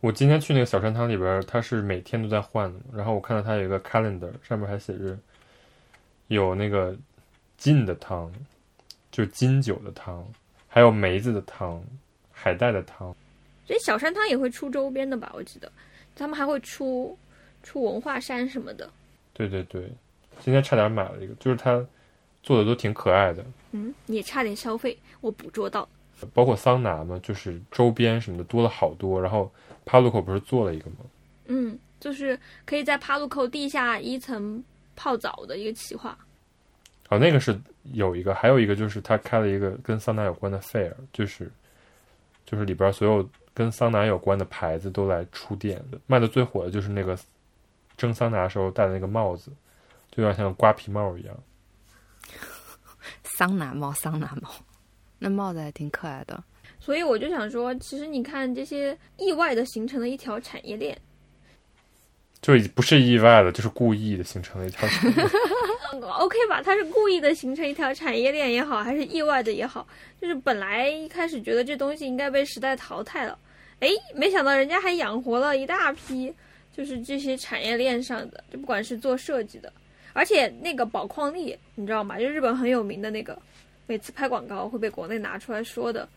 [0.00, 2.80] 我今天去那个小山汤里边，它是每天都在换的。
[2.92, 5.18] 然后我看到它有一个 calendar，上面还写着
[6.28, 6.96] 有那个
[7.56, 8.32] 金的汤，
[9.10, 10.26] 就是金酒的汤，
[10.68, 11.82] 还有梅子的汤。
[12.34, 13.14] 海带的汤，
[13.64, 15.30] 所以小山汤也会出周边的吧？
[15.34, 15.70] 我记得
[16.16, 17.16] 他们还会出
[17.62, 18.90] 出文化衫什么的。
[19.32, 19.90] 对对对，
[20.40, 21.84] 今天差点买了一个，就是他
[22.42, 23.44] 做的都挺可爱的。
[23.70, 25.88] 嗯，你也差点消费，我捕捉到。
[26.34, 29.20] 包括桑拿嘛，就是周边什么的多了好多。
[29.20, 29.50] 然后
[29.84, 30.96] 帕路口不是做了一个吗？
[31.46, 34.62] 嗯，就是可以在帕路口地下一层
[34.96, 36.18] 泡澡的一个企划。
[37.08, 37.58] 哦，那个是
[37.92, 41.50] 有一个，还有一个就是他开了一个跟桑拿有关的 fair，就是。
[42.44, 47.18] 就是里边所有跟桑拿有关的牌子都来出店，卖的最火的就是那个
[47.96, 49.50] 蒸桑拿时候戴的那个帽子，
[50.10, 51.36] 就有点像瓜皮帽一样。
[53.24, 54.50] 桑拿帽，桑拿帽，
[55.18, 56.42] 那帽子还挺可爱的。
[56.78, 60.96] 所以我就想说，其实你看这些意外的形成了一条产业链，
[62.40, 65.28] 就不是意外的，就是故意的形成了一条产业链。
[66.18, 69.86] OK 吧，它是故意的形成一条产业链也好，还是意外的也好，
[70.20, 73.38] 就是本来一开始觉得这东西应该被时代淘汰了，
[73.82, 76.32] 哎，没想到人家还养活了一大批，
[76.72, 79.72] 就是这些产业链上的，就不管是做设计的，
[80.12, 82.16] 而且那个宝矿力，你知道吗？
[82.16, 83.36] 就日本很有名的那个，
[83.88, 86.08] 每次拍广告会被国内拿出来说的，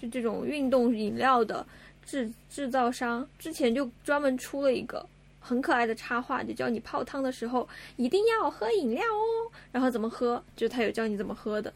[0.00, 1.64] 就这种运动饮料的
[2.04, 5.06] 制制造商，之前就专门出了一个。
[5.38, 9.46] 很可爱的插画，就教你泡汤的时候一定要喝饮料哦。
[9.70, 11.72] 然后怎么喝，就他有教你怎么喝的。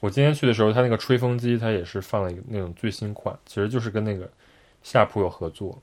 [0.00, 4.28] 我今天去的时候，他那个吹风机，他也是放了一个那种最新款，其实就是跟那个
[4.82, 5.80] 夏普有合作。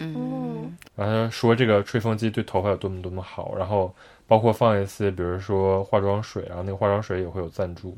[0.00, 3.94] 嗯，然后说这个吹风机对头发有多么多么好，然后
[4.26, 7.96] 包括放一些，比如说化妆水，然后那个化妆水也会有赞助，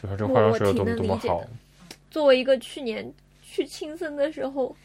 [0.00, 1.42] 就说这个化妆水有多么多么好。
[2.10, 3.12] 作为一个去年
[3.42, 4.76] 去青森的时候。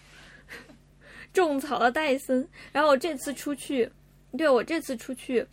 [1.34, 3.92] 种草了戴森，然后我这次出去，
[4.38, 5.44] 对我这次出去，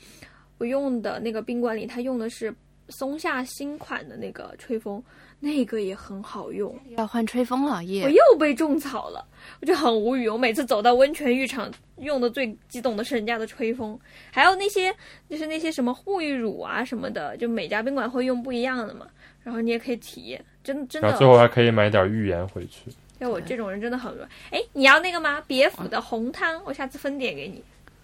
[0.58, 2.54] 我用的那个宾馆里，他用的是
[2.91, 5.03] 松下新款的那个吹风，
[5.38, 6.76] 那个也很好用。
[6.97, 8.05] 要换吹风了耶！
[8.05, 9.24] 我又被种草了，
[9.61, 10.28] 我就很无语。
[10.28, 13.99] 我每次走到温泉浴场，用的最激动的是人家的吹风，
[14.30, 14.95] 还有那些
[15.28, 19.07] 就是那些什么护浴乳啊什么的，就每家宾馆会用不一样的嘛。
[19.43, 21.09] 然后你也可以体验，真真的。
[21.09, 22.91] 然后最后还可以买点浴盐回去。
[23.18, 24.26] 像我这种人真的很弱。
[24.51, 25.43] 哎，你要那个吗？
[25.47, 27.62] 别府的红汤，我下次分点给你。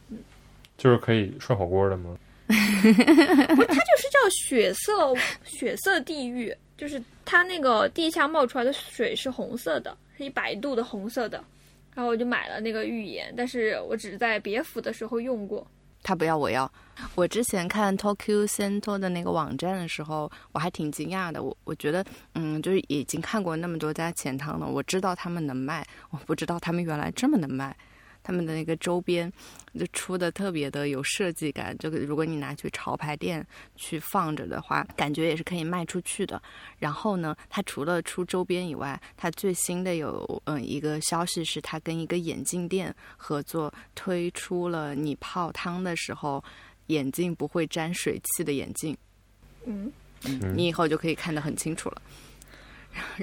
[0.09, 0.19] 嗯，
[0.79, 2.17] 就是可以涮火锅的吗？
[2.47, 11.43] 不，它就是叫血色血色地狱，就是它那个地下冒出来的水是红色的，是一百度的红色的。
[11.95, 15.67] 然后我就买了那个浴盐，但是我只在别府的时候用过。
[16.03, 16.71] 他不要，我要。
[17.15, 21.43] 我之前看 Tokyo Center 的那个网站的时候，我还挺惊讶的。
[21.43, 27.75] 我我觉得，嗯，就是已经看过那么多家钱汤了，我知道他们能卖，我不知道他们原来这么能卖。
[28.27, 29.33] 他们的那个周边
[29.79, 33.47] 就出的特别的有设计感，这个如果你拿去潮牌店
[33.77, 36.43] 去放着的话，感觉也是可以卖出去的。
[36.77, 46.43] 然后呢，它除了出周边以外，它最新的有嗯一个消息是，它跟一个眼镜店合作，推出了你泡汤的时候
[46.89, 48.97] 眼镜不会沾水汽的眼镜。
[49.67, 49.93] 嗯，
[50.57, 52.03] 你以后就可以看得很清楚了。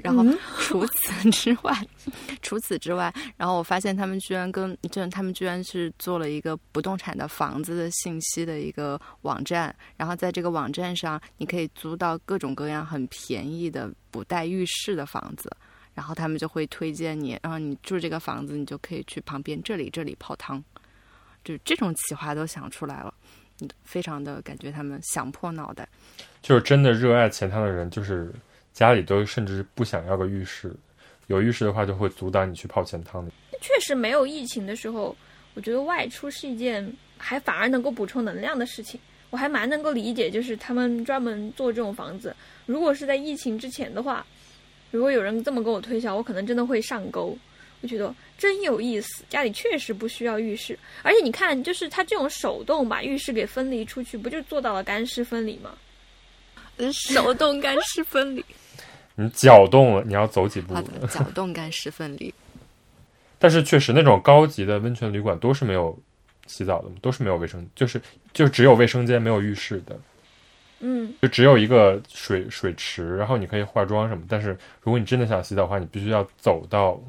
[0.03, 0.25] 然后
[0.59, 1.73] 除此之外，
[2.41, 15.49] 除此之外，然后我发现他们居然跟就他们居然是做了一个不动产的房子的信息的一个网站，然后在这个网站上，你可以租到各种各样很便宜的不带浴室的房子，
[15.93, 20.63] 然后他们就会推荐你，然后你住这个房子，你就可以去旁边这里这里泡汤，
[21.43, 23.13] 就这种企划都想出来了，
[23.83, 25.87] 非常的感觉他们想破脑袋，
[26.41, 28.33] 就是真的热爱钱汤的人，就是。
[28.73, 30.73] 家里都甚至不想要个浴室，
[31.27, 33.31] 有浴室的话就会阻挡你去泡钱汤的。
[33.61, 35.15] 确实没有疫情的时候，
[35.53, 38.99] 我觉得外出是一件还反而能够补充能量的事情。
[39.29, 42.35] 我还蛮能够理解，就是他们专门做这种房子。
[42.65, 44.25] 如果是在疫情之前的话，
[44.91, 47.37] 如果有人这么跟我推销，我可能真的会上钩。
[47.81, 55.75] 我觉得真有意思，家里确实不需要浴室，而且你看，就是他这种手动把浴室给分离出去，不就做到了干湿分离吗？
[56.91, 58.45] 手动干湿分离。
[59.15, 60.73] 你搅动了，你要走几步？
[61.07, 62.33] 搅动干湿分离。
[63.37, 65.97] 但是确实，那种高级的温泉旅馆都是没有
[66.47, 68.01] 洗澡的，都是没有卫生，就是
[68.33, 69.99] 就只有卫生间没有浴室的。
[70.79, 74.23] 嗯，就只有一个水水池，然后你可以化妆什么。
[74.27, 77.01] 但是如果你真的想洗澡的话，你必须要走到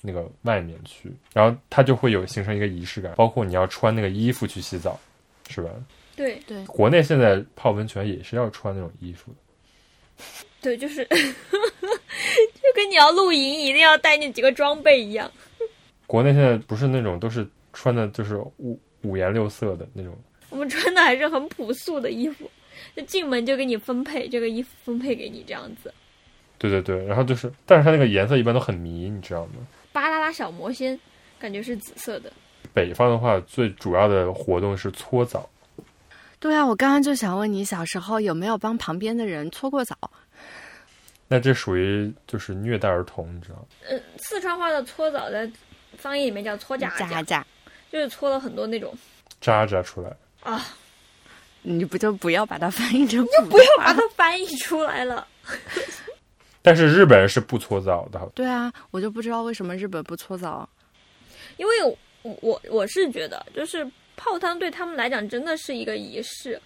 [0.00, 4.98] 那个外面去，然后它就会有形成一个仪式感，包括你要穿那个衣服去洗澡，
[5.48, 5.70] 是吧？
[6.16, 10.24] 对对，国内现在泡温泉也是要穿那种衣服的。
[10.60, 15.30] 对，就是 就跟你要露营一定要带那几个装备一样。
[16.06, 20.16] 国内现在不是那种都是穿的就是五五颜六色的那种，
[20.50, 22.50] 我们穿的还是很朴素的衣服，
[22.94, 25.92] 就进门就给你分配这个衣服分配给你这样子。
[26.58, 29.52] 对对对，然后就是，但是它那个颜色一般都很迷，你知道吗？
[29.92, 30.98] 巴啦啦小魔仙
[31.38, 32.30] 感觉是紫色的，
[32.74, 35.48] 北方的话，最主要的活动是搓澡。
[36.38, 39.96] 对啊，我刚刚就想问你，小时候有没有帮旁边的人搓过澡？
[41.32, 43.64] 那这属于就是虐待儿童，你知道吗？
[43.88, 45.48] 嗯，四川话的搓澡在
[45.96, 47.46] 方言里面叫搓夹夹，夹夹，
[47.92, 48.92] 就是搓了很多那种
[49.40, 50.10] 渣渣出来，
[50.42, 50.66] 啊，
[51.62, 55.24] 你不就不要把它翻译成你就不要把它 翻译出来了。
[56.62, 58.20] 但是日本人是不搓澡的。
[58.34, 60.68] 对啊，我就不知道为什么日本不搓澡。
[61.58, 61.82] 因为
[62.22, 66.60] 我我我是觉得，就是泡汤对他们来讲真的是一个仪式，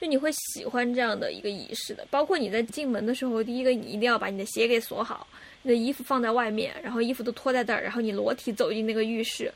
[0.00, 2.06] 就你会喜欢这样的一个仪式的。
[2.10, 5.26] 包括你在进门的时候，第一个你一定要把你的鞋给锁好，
[5.62, 9.52] 你的衣服放在外面，然后衣服都脱在这儿，然后你裸体走进那个浴室，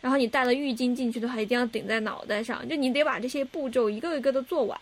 [0.00, 4.78] 然后你带了浴巾进去的话，一定要顶在脑袋上，就你得把这些步骤一个一个的做完，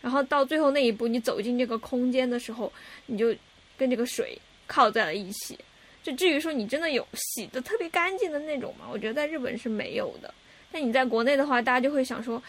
[0.00, 2.72] 然后到最后那一步，你走进这个空间的时候，
[3.06, 3.34] 你就
[3.76, 5.58] 跟这个水靠在了一起。
[6.02, 10.32] 就至于说你真的有洗的特别干净的那种嘛，我觉得在日本是没有的。
[10.70, 12.40] 但你在国内的话，大家就会想说，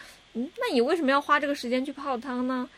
[0.56, 2.68] 那你为什么要花这个时间去泡汤呢？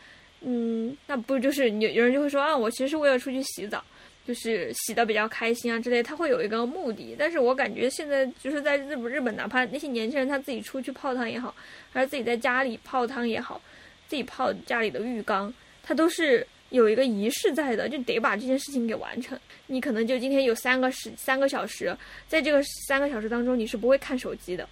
[0.41, 3.83] 嗯，那不就是有有人就会说啊，我其实是为了出去洗澡，
[4.27, 7.15] 就是洗的比较开心啊之类，他会有一个目的。
[7.17, 11.53] 但是我感觉现在就是在日本，日本哪怕那些年轻人他自己出去泡汤也好，
[11.91, 13.61] 还是自己在家里泡汤也好，
[14.07, 15.53] 自己泡家里的浴缸，
[15.83, 19.39] 他都是有一个仪式在的，就得把这件事情给完成。
[19.67, 21.95] 你可能就今天有三个时三个小时，
[22.27, 24.67] 在这个三个小时当中，你是不会看手机的。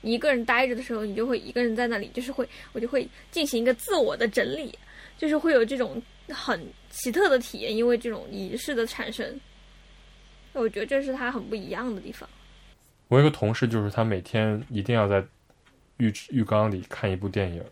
[0.00, 4.76] 你一个人待着的时候，你就会一个人在那里，就是会我就会进行一个自我的整理，
[5.16, 6.60] 就是会有这种很
[6.90, 9.40] 奇特的体验，因为这种仪式的产生，
[10.52, 12.28] 我觉得这是它很不一样的地方。
[13.08, 15.24] 我有个同事，就是他每天一定要在
[15.96, 17.64] 浴浴缸里看一部电影。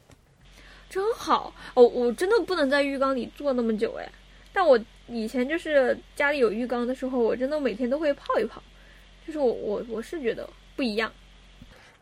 [0.88, 1.82] 真好哦！
[1.82, 4.08] 我真的不能在浴缸里坐那么久哎，
[4.52, 8.62] 但我以前就是家里有浴缸的时候，我真的每天都会泡一泡，
[9.26, 11.12] 就是我我我是觉得不一样。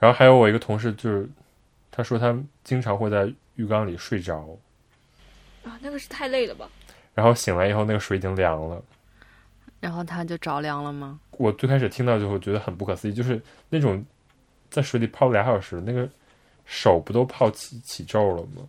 [0.05, 1.26] 然后还有我一个同事，就是
[1.90, 4.36] 他说他经常会在浴缸里睡着，
[5.62, 6.68] 啊，那个是太累了吧？
[7.14, 8.82] 然后醒来以后那个水已经凉了。
[9.80, 11.18] 然后他就着凉了吗？
[11.30, 13.40] 我最开始听到就会觉得很不可思议，就是
[13.70, 14.05] 那种
[14.68, 16.07] 在水里泡俩小时，那个
[16.66, 18.61] 手不都泡起起皱了吗？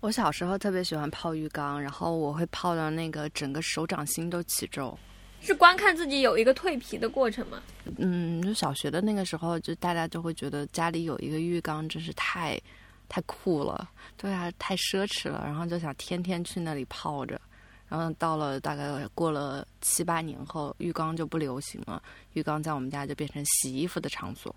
[0.00, 4.98] 我小时候特别喜欢泡浴缸，然后我会泡到那个整个手掌心都起皱。
[5.42, 7.60] 是观看自己有一个蜕皮的过程吗？
[7.98, 12.60] 嗯，就小学的那个时候，就大家就会觉得家里有一个浴缸真是太
[13.08, 17.40] 太酷了，对啊，太奢侈了，然后就想天天去那里泡着。
[17.88, 24.54] 然后到了大概过了七八年后，浴缸就不流行了，浴缸在我们家就变成洗衣服的场所。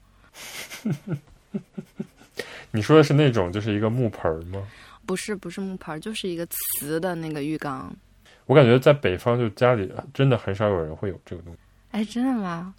[2.72, 4.66] 你说的是那种就是一个木盆儿吗？
[5.06, 7.94] 不是，不是木盆儿，就是一个瓷的那个浴缸。
[8.46, 11.60] 我感觉在北方就家里真的很少有人会有这个东西。
[11.91, 12.74] 哎，真的吗？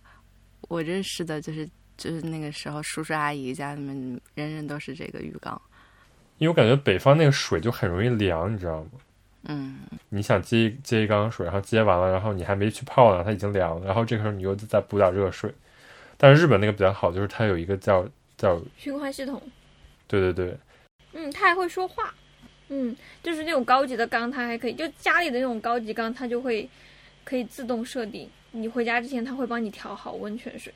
[0.68, 5.60] 我认识的就是就是那个时候叔叔阿姨家里面人人都是这个浴缸。
[6.38, 8.90] 因为我感觉北方那个水就很容易凉，你知道吗？
[9.48, 15.52] 嗯，你想接一接一缸水，然后接完了，然后你还没去泡呢，它已经凉了，然后这个时候你又再补点热水。
[16.16, 18.06] 但是日本那个比较好，就是它有一个叫
[18.36, 19.40] 叫循环系统，
[20.08, 20.58] 对对对，
[21.12, 22.12] 嗯，它还会说话，
[22.68, 26.68] 嗯，就是那种高级的缸，它还可以，就家里的那种高级缸，它就会
[27.24, 30.72] 可以自动设定，你回家之前它会帮你调好温泉水。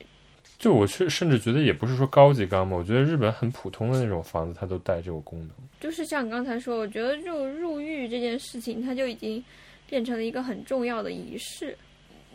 [0.58, 5.48] 就我去甚至觉得也不是说高级缸嘛，我觉得日本很普通的那种房子，它都带这个功能。
[5.80, 9.42] 就是像刚才说，我觉得就入浴这件事情，它就已经
[9.88, 11.76] 变成了一个很重要的仪式。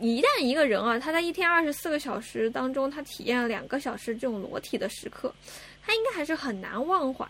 [0.00, 5.32] 一旦一个人啊，他在一天二十四个小时当中，他体验了两个小时这种裸体的时刻，
[5.82, 7.24] 他应该还是很难忘怀，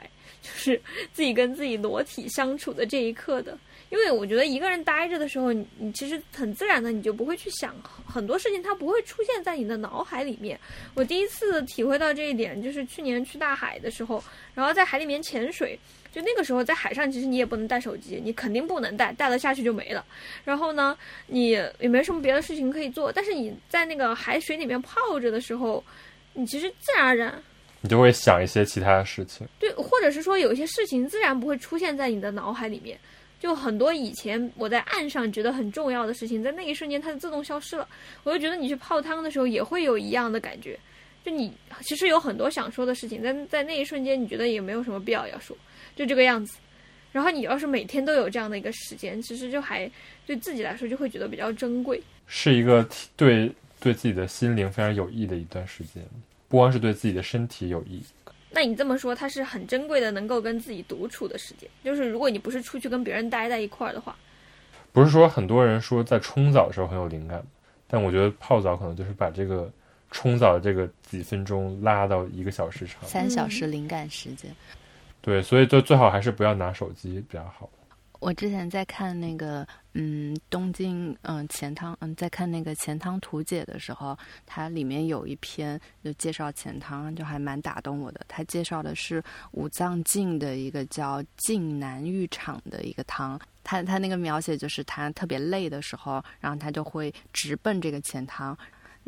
[0.47, 0.81] 就是
[1.13, 3.59] 自己跟自己裸体相处的这一刻的。
[3.89, 7.75] 因为我觉得一个人待着的时候，你你其实很自然的，你就不会去想
[8.05, 10.59] 很多事情，它不会出现在你的脑海里面。
[10.95, 14.23] 我第一次体会到这一点，就是去年去大海的时候，
[14.55, 15.79] 然后在海里面潜水。
[16.13, 20.03] 就那个时候在海上，其实你也不能带手机，你肯定不能带，带了下去就没了。
[20.47, 20.97] 然后呢，
[21.27, 23.13] 你也没什么别的事情可以做。
[23.13, 25.85] 但是你在那个海水里面泡着的时候，
[26.33, 27.43] 你其实自然而然，
[27.81, 29.47] 你就会想一些其他的事情。
[29.59, 32.99] 对，或者是说有一些事情自然不会出现在你的脑海里面。
[33.39, 37.87] 就很多以前我在岸上觉得很重要的事情，在那一瞬间它就自动消失了。
[38.25, 40.77] 我就觉得你去泡汤的时候也会有一样的感觉，
[41.23, 45.55] 就你其实有很多想说的事情，在在那一瞬间你觉得也没有什么必要要说，
[45.95, 46.57] 就这个样子。
[47.13, 49.89] 然后你要是每天都有这样的一个时间，其实就还
[50.27, 56.03] 对自己来说就会觉得比较珍贵，是一个对对自己的心灵非常有益的一段时间，
[56.49, 58.03] 不光是对自己的身体有益。
[58.51, 61.69] 那你这么说，它是很珍贵的，能够跟自己独处的时间。
[61.85, 64.17] 就是如果你不是出去跟别人待在一块儿的话，
[64.93, 67.45] 不是说很多人说在冲澡的时候很有灵感，
[67.87, 69.71] 但我觉得泡澡可能就是把这个
[70.11, 74.51] 冲澡的这个几分钟拉到一个小时长，三小时灵感时间。
[75.21, 77.69] 对，所以就最好还是不要拿手机比较好。
[78.27, 88.21] 我之前在看那个，嗯，东京，嗯，钱汤，嗯，在看那个钱汤图解的时候，它里面有一篇就介绍钱汤，就还蛮打动我的。
[88.27, 89.23] 他介绍的是
[89.53, 98.59] 五藏镜的一个叫镜南浴场的一个汤，他他那个描写就是他特别累的时候，然后他就会直奔这个钱汤。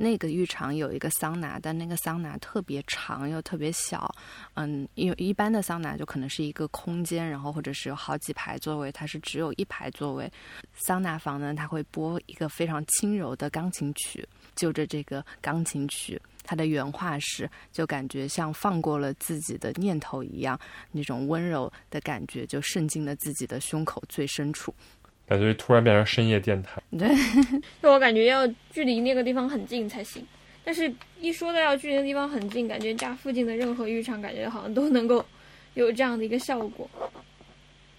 [0.00, 4.14] 那个浴场有一个桑拿，但那个桑拿特别长又特别小，
[4.54, 10.30] 嗯，因为一般的桑拿就可能是一个空间，然后或者是有好几排座位，它是只有一排座位。
[10.72, 20.56] 桑拿房呢，它会播一个非常轻柔的钢琴曲，就着这个钢琴曲，它的原话是，就感觉像放过了自己的念头一样，
[20.92, 24.72] 那种温柔的感觉就渗进了自己的胸口最深处。
[25.28, 27.08] 感觉突然变成深夜电台，对，
[27.82, 30.26] 就我感觉要距离那个地方很近才行。
[30.64, 35.24] 但是，一说到要距离那个地方很近，感觉家附近的任何浴场，感觉好像都能够
[35.74, 36.88] 有这样的一个效果。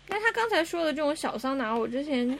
[0.08, 2.38] 那他刚才说的这种小桑拿，我之前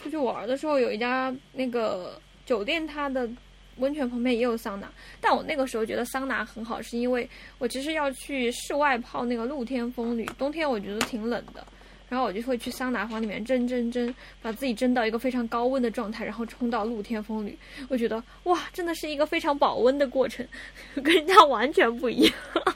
[0.00, 3.28] 出去玩的时候，有一家那个酒店，它的
[3.76, 4.88] 温泉旁边也有桑拿。
[5.20, 7.28] 但我那个时候觉得桑拿很好，是因为
[7.58, 11.64] 我其实要去室外泡那个露天风吕，冬天我觉得挺冷的。
[12.08, 17.58] 然后我就会去桑拿房里面蒸蒸蒸，把自己蒸到一个非常高温的状态，然后冲到露天风里。
[17.88, 20.46] 我觉得哇，真的是一个非常保温的过程，
[21.02, 22.34] 跟人家完全不一样。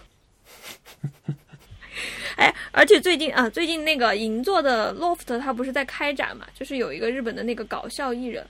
[2.36, 6.46] 哎，而且最近啊，最近那个银座的 loft 它不是在开展嘛？
[6.54, 8.44] 就是有一个日本的那个搞笑艺人，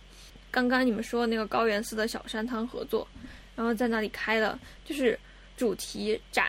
[0.50, 3.06] 刚刚你们说那个高原寺的小山汤合作，
[3.54, 5.18] 然后在那里开了就是
[5.56, 6.46] 主题展。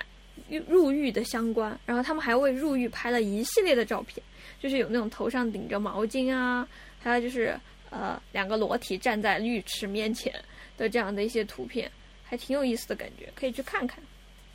[0.60, 4.24] 入狱的相关，然后他们还为入狱拍了一系列的照片，
[4.60, 6.68] 就是有那种头上顶着毛巾啊，
[7.00, 7.60] 还有就是
[7.90, 10.34] 呃两个裸体站在浴池面前
[10.78, 11.92] 的这样的一些图片，
[12.24, 14.00] 还挺有意思的感觉，可以去看看。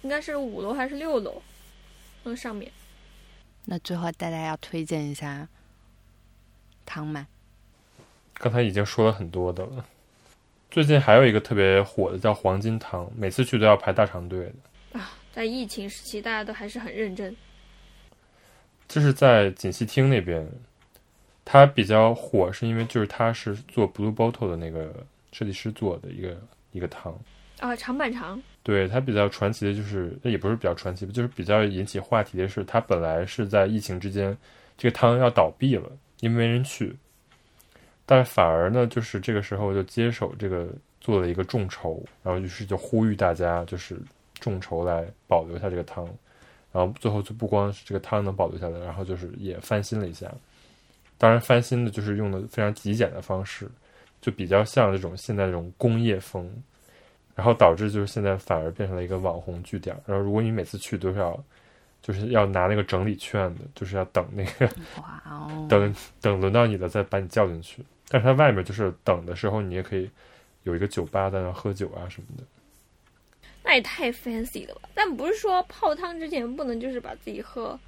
[0.02, 1.42] 应该是五楼还是六楼？
[2.22, 2.70] 那上面。
[3.64, 5.46] 那最后大家要推荐一下
[6.86, 7.26] 汤吗？
[8.34, 9.84] 刚才已经说了很多的了。
[10.70, 14.54] 最近还有一个特别火的叫黄金汤，每次去都要排大长队的。
[15.38, 17.32] 在疫情时期，大家都还是很认真。
[18.88, 20.44] 就是在锦溪厅那边，
[21.44, 24.92] 它比较火，是因为就是它是做 Blue Bottle 的那个
[25.30, 26.36] 设计师做的一个
[26.72, 27.16] 一个汤
[27.60, 28.42] 啊，长板长。
[28.64, 34.36] 对它比较传奇的就是，也不是比较传奇，就是比较引起话题的是，它本来是在疫情之间，
[34.76, 35.88] 这个汤要倒闭了，
[36.18, 36.96] 因为没人去，
[38.04, 40.68] 但反而呢，就是这个时候就接手这个
[41.00, 43.96] 做了一个众筹，然后于是就呼吁大家就是。
[44.40, 46.04] 众筹来保留下这个汤，
[46.72, 50.30] 然后最后就不光是这个汤能保留下来，然后就是也翻新了一下。
[51.16, 53.68] 当然，翻新的就是用的非常极简的方式，
[54.20, 56.48] 就比较像这种现在这种工业风，
[57.34, 59.96] 然后导致就是现在反而变成了一个网红据点。
[60.06, 61.44] 然后如果你每次去都是要，
[62.00, 64.66] 就是要拿那个整理券的，就是要等那个，
[65.00, 67.84] 哇哦，等等轮到你了再把你叫进去。
[68.08, 70.08] 但是它外面就是等的时候，你也可以
[70.62, 72.44] 有一个酒吧在那喝酒啊什么的。
[73.68, 74.88] 那也太 fancy 了吧！
[74.94, 77.78] 但不是说泡汤之前不能就是把自己喝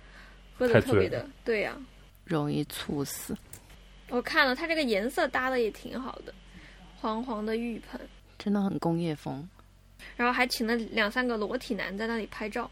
[0.55, 1.74] 喝的特别的，对呀，
[2.27, 3.35] 容易猝死。
[4.11, 6.35] 我看了它这个颜色搭的也挺好的，
[7.01, 7.98] 黄黄的浴盆，
[8.39, 9.48] 真的很工业风。
[10.16, 12.70] 然后还请了两三个裸体男在那里拍照，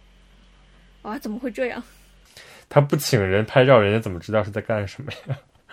[1.02, 1.82] 哇，怎么会这样？
[2.68, 5.38] 他不请人拍照，人家怎么知道是在干什么呀？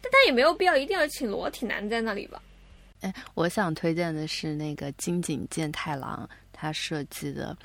[0.00, 2.42] 但他也没有必要一定要请裸体男在那里吧？
[3.02, 6.26] 哎，我想推荐的是那个金井健太郎。
[6.58, 7.56] 他设计的，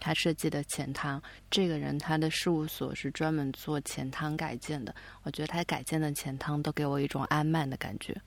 [0.00, 4.94] 他设计的钱汤，这个人他的事务所是专门做钱汤改建的。
[5.22, 8.18] 我觉得他改建的钱汤都给我一种安曼的感觉。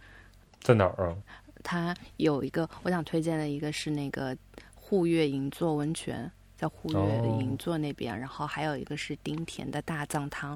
[0.61, 1.18] 在哪儿啊？
[1.64, 4.38] 他有一个，我想推荐的一个是那个
[4.76, 6.31] 沪月银座温泉，
[6.61, 6.99] 在沪粤
[7.39, 10.55] 银座那边，然后还有一个是丁田的大藏汤，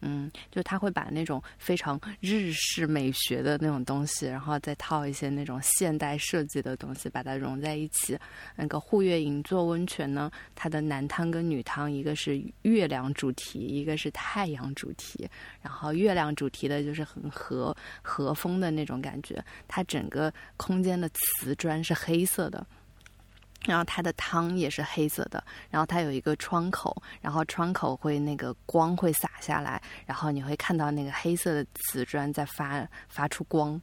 [0.00, 8.18] 嗯，就他会把那种非常日式美学的那种东西，然后再套一些那种现代设计的东西，把它融在一起。
[8.56, 15.30] 那个沪粤银座温泉呢，它的男汤跟女汤，一个是月亮主题，一个是太阳主题。
[15.62, 22.66] 然后月亮主题的就是很和和风的那种感觉，它整个空间的瓷砖是黑色的。
[23.66, 33.80] 然后它的汤也是黑色的，然后它有一个窗口，然后窗口会那个光会洒下来，然后你会看到那个黑色的瓷砖在发发出光，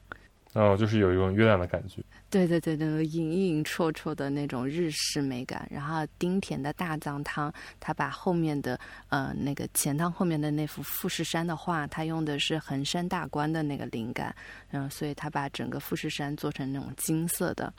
[0.53, 2.01] 哦，就是有一种月亮的感觉。
[2.29, 5.67] 对对对对，隐隐绰绰的那种日式美感。
[5.69, 8.79] 然后丁田的大藏汤，他把后面的
[9.09, 14.33] 呃那个钱汤后面的那幅富士山的画，他用的是衡山大观的那个灵感，
[14.69, 17.73] 嗯，所以他把整个富士山做成那种金色的。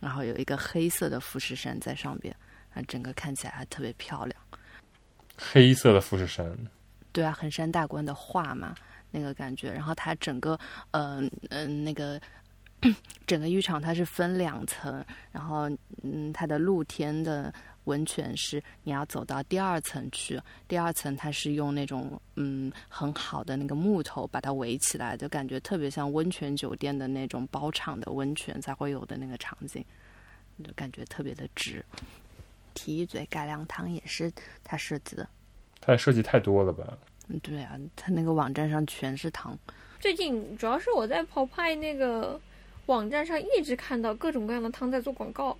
[0.00, 2.34] 然后有一个黑色的富士山在上边，
[2.74, 4.40] 啊，整个看起来还特别漂亮。
[5.36, 6.56] 黑色的富士山，
[7.12, 8.74] 对啊，衡山大观的画嘛，
[9.10, 9.70] 那个感觉。
[9.70, 10.58] 然后它整个，
[10.92, 12.20] 嗯嗯，那个
[13.26, 15.68] 整个浴场它是分两层，然后
[16.02, 17.52] 嗯，它的露天的。
[17.86, 29.84] 温泉是你要走到第二层去，第二层它是用那种嗯很好的那个木头把它围起来，就感觉特别像温泉酒店的那种包场的温泉才会有的那个场景，
[30.62, 31.84] 就感觉特别的值。
[32.74, 34.30] 提一嘴，改良汤也是
[34.62, 35.26] 他设计的，
[35.80, 36.98] 他设计太多了吧？
[37.28, 39.58] 嗯，对啊，他那个网站上全是汤。
[39.98, 42.38] 最近主要是我在跑派那个
[42.84, 45.56] 网站上一直看到各种各样的汤在做广告。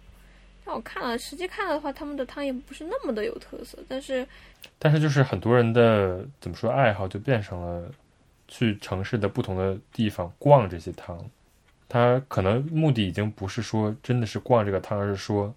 [0.67, 3.79] 那我看了，实际看了的话，他们的汤也不是那么的有特色。
[3.87, 4.27] 但是，
[4.81, 7.89] 但是就是很多人的怎么说爱好就变成了
[8.49, 11.25] 去城市的不同的地方逛这些汤。
[11.89, 15.55] 他可能目的已经不是说真的是逛这个汤，而是说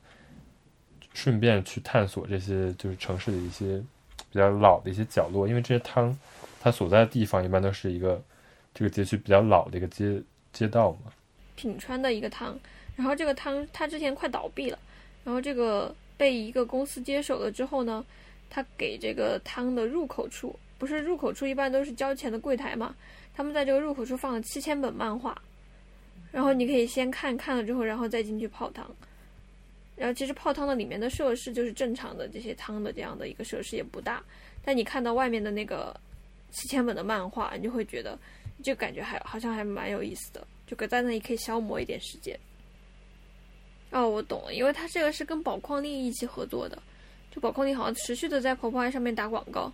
[1.11, 3.81] 顺便去探索这些就是城市的一些
[4.31, 5.47] 比较老的一些角落。
[5.47, 6.15] 因为这些汤
[6.61, 8.21] 它所在的地方一般都是一个
[8.75, 10.21] 这个街区比较老的一个街
[10.53, 11.11] 街道嘛。
[11.55, 12.55] 品川的一个汤，
[12.95, 14.77] 然后这个汤它之前快倒闭了。
[15.29, 18.03] 然后这个被一个公司接手了之后呢，
[18.49, 22.95] 他给这个汤的入口处，不是入口处一般都是交钱的柜台嘛？
[23.35, 25.39] 他们在这个入口处放了七千本漫画，
[26.31, 28.89] 然后你可以先看看了之后，然后再进去泡汤。
[29.95, 34.23] 然后其实泡汤的里面的设施就是正常的这些汤的这样的一个设施也不大，
[34.65, 35.95] 但你看到外面的那个
[36.49, 38.17] 七千本的漫画，你就会觉得
[38.63, 42.35] 就感觉还好像还蛮有意思的，就搁在那里可以消磨一点时间。
[43.91, 46.77] 哦，我懂了，因为他这个是跟宝矿力一起合作的，
[47.31, 49.71] 就宝矿力好像持续的在婆婆爱上面打广告。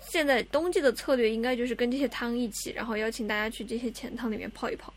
[0.00, 4.92] 现在冬季的策略应该就是跟这些汤一起，然后邀请大家去这些钱汤里面泡一泡。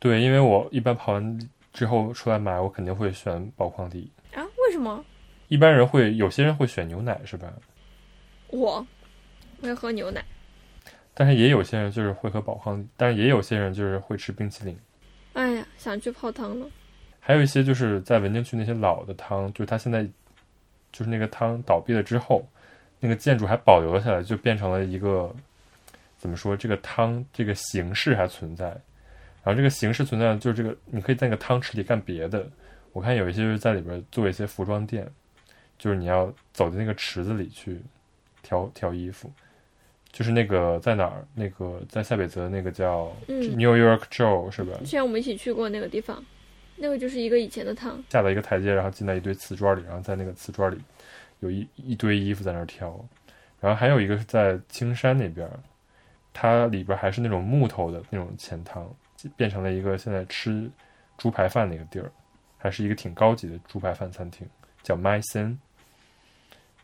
[0.00, 4.10] 对，因为我一般泡完之后出来买，我肯定会选宝矿力。
[4.34, 4.42] 啊？
[4.42, 5.04] 为什么？
[5.46, 7.52] 一般人会，有些人会选牛奶，是吧？
[8.48, 8.84] 我
[9.62, 10.24] 会喝牛奶，
[11.14, 14.76] 但是也有些人就是会喝宝矿力，但是也有些人就是会吃冰淇淋。
[15.34, 16.68] 哎呀，想去泡汤了。
[17.28, 20.02] 还有一些就是在文京区那些老的汤，就是它现在
[20.90, 22.42] 就是那个汤倒闭了之后，
[23.00, 25.30] 那个建筑还保留了下来，就变成了一个
[26.16, 26.56] 怎么说？
[26.56, 28.68] 这个汤这个形式还存在，
[29.44, 32.48] 然后这个形式存在，就是这个你可以在那个汤池里干别的。
[32.94, 35.06] 我看有一些就是在里边做一些服装店，
[35.78, 37.78] 就是你要走进那个池子里去
[38.42, 39.30] 挑挑衣服，
[40.10, 41.22] 就是那个在哪儿？
[41.34, 44.78] 那个在塞北泽那个叫 New York Joe 是吧？
[44.78, 46.24] 之前我们一起去过那个地方。
[46.80, 50.80] 那个就是一个以前的汤，下到一个台阶，然后进到一堆瓷砖里，然后在那个瓷砖里
[51.40, 53.04] 有一一堆衣服在那儿挑，
[53.60, 55.48] 然后还有一个是在青山那边，
[56.32, 58.88] 它里边还是那种木头的那种钱汤，
[59.36, 60.70] 变成了一个现在吃
[61.16, 62.10] 猪排饭那个地儿，
[62.56, 64.46] 还是一个挺高级的猪排饭餐厅，
[64.82, 65.56] 叫 My Sen，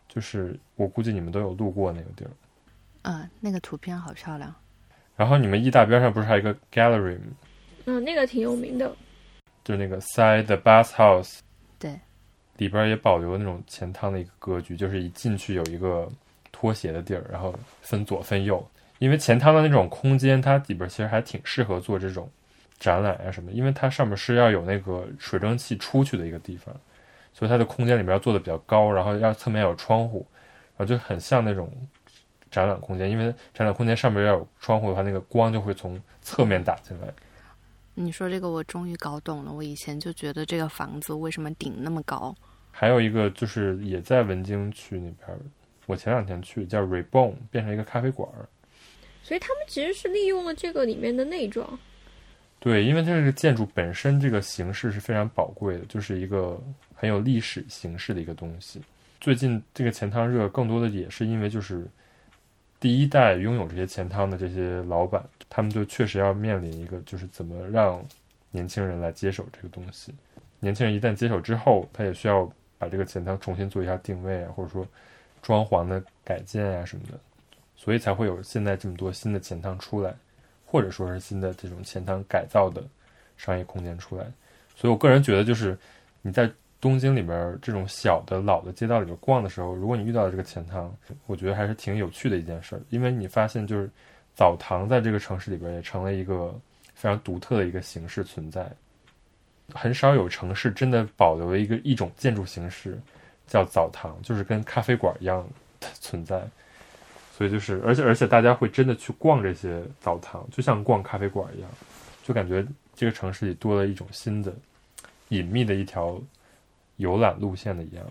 [0.08, 2.30] 就是我估计你们都有路过那个地儿，
[3.10, 4.52] 啊，那个图片好漂亮。
[5.16, 7.26] 然后你们艺大边上不是还有一个 Gallery 吗？
[7.84, 8.92] 嗯，那个挺有名的。
[9.64, 11.38] 就是那个 Side the Bath House，
[11.78, 11.98] 对，
[12.58, 16.06] 里边也保留那种前汤的一个格局，就是一进去有一个
[16.52, 18.64] 脱鞋的地儿，然后分左分右。
[18.98, 22.30] 因为前汤的那种空间，它里边其实还挺适合做这种
[22.78, 26.74] 展览啊什么，因为它上面是要有那个水蒸气出去的一个地方，
[27.32, 30.26] 所以它的空间里边要做的比较高，然后要侧面有窗户，
[30.76, 31.70] 然后就很像那种
[32.50, 33.10] 展览空间。
[33.10, 37.08] 因为展览空间上面要有窗户的话，那个光就会从侧面打进来。
[37.94, 42.34] 你说这个我终于搞懂了，我以前就觉得这个房子为什么顶那么高。
[42.70, 45.38] 还有一个就是也在文京区那边，
[45.86, 48.28] 我前两天去叫 Reborn，变成一个咖啡馆。
[49.22, 51.78] 所以他们其实是利用了这个里面的内装。
[52.58, 56.60] 对，因为这个建筑本身这个形式是非常宝贵的，就是一个
[56.94, 58.80] 很有历史形式的一个东西。
[59.20, 61.86] 最近这个钱塘热，更多的也是因为就是
[62.80, 68.04] 第一代拥有这些钱汤的这些老板，他们就确实要面临一个就是怎么让
[68.50, 70.14] 年轻人来接手这个东西。
[70.60, 74.86] 年轻人一旦接手之后，他也需要把这个钱汤重新做一下定位啊，或者说
[75.42, 77.18] 装潢的改建啊什么的，
[77.76, 80.14] 所以才会有现在这么多新的钱汤出来，
[80.66, 82.82] 或者说是新的这种钱汤改造的
[83.36, 84.24] 商业空间出来。
[84.74, 85.78] 所以我个人觉得，就是
[86.20, 86.50] 你在
[86.84, 90.94] 东京里边这种小的老的街道里边逛的时候，如果你遇到了这个钱汤，
[91.24, 93.88] 我觉得还是挺有趣的一件事儿，因为你发现就是
[94.34, 96.54] 澡堂在这个城市里边也成了一个
[96.94, 98.70] 非常独特的一个形式存在。
[99.72, 103.00] 很少有城市真的保留了一个一种建筑形式，
[103.46, 105.42] 叫澡堂，就是跟咖啡馆一样
[105.80, 106.46] 存在。
[107.34, 111.70] 所以就是，而且而且大家会真的去逛这些澡堂，就像逛咖啡馆一样，
[112.22, 112.62] 就感觉
[112.94, 114.54] 这个城市里多了一种新的
[115.30, 116.20] 隐秘的一条
[116.96, 118.04] 游览路线的一样。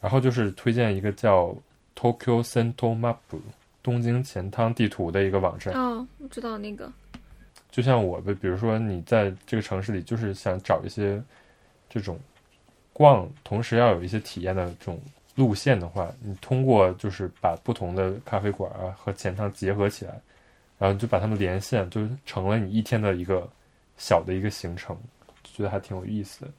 [0.00, 1.54] 然后就是推荐一个叫
[1.96, 3.16] Tokyo Sento Map
[3.82, 5.74] 东京钱汤地图的一个网站。
[5.74, 6.90] 哦，我知道那个。
[7.70, 11.22] 就像我，比比如说你在这个城市里，就是想找一些
[11.88, 12.18] 这种
[12.92, 15.00] 逛，同时要有一些体验的这种
[15.34, 20.20] 路线的话，你通过就是把不同的咖啡馆啊和钱汤结合起来，
[20.78, 23.48] 然后就把它们连线，就成了你一天的一个
[23.96, 24.96] 小的一个行程，
[25.44, 26.50] 觉得还挺有意思的。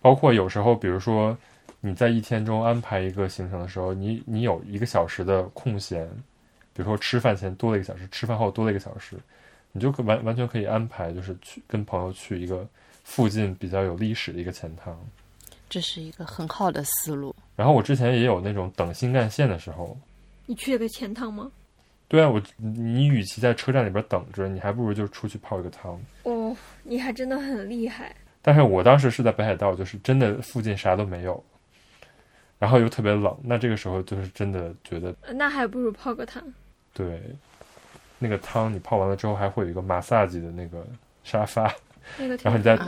[0.00, 1.36] 包括有时候，比如说
[1.80, 6.06] 你在一天中安排一个行程的时候，你你有一个小时的空闲，
[6.72, 9.16] 比如说吃饭前多了一个小时，吃饭后多了一个小时。
[9.72, 12.66] 你就可完完全可以安排，就是去跟朋友去一个
[13.04, 14.98] 附近比较有历史的一个钱塘，
[15.68, 17.32] 这是一个很好的思路。
[17.54, 19.96] 然后我之前也有那种等新干线的时候，
[20.44, 21.52] 你去了个钱塘吗？
[22.08, 25.96] 对啊，我你与其在车站里边等着，你还不如就出去泡一个汤。
[26.24, 28.12] 哦，你还真的很厉害。
[28.42, 31.44] 但是我当时是在北海道，就是真的附近啥都没有，
[32.58, 36.42] 然后又特别冷，那这个时候就是真的觉得，那还不如泡个汤。
[36.94, 37.20] 对。
[38.22, 40.86] 那个汤你泡完了之后，还会有一个马萨吉的那个
[41.24, 41.74] 沙发，
[42.18, 42.78] 然后你再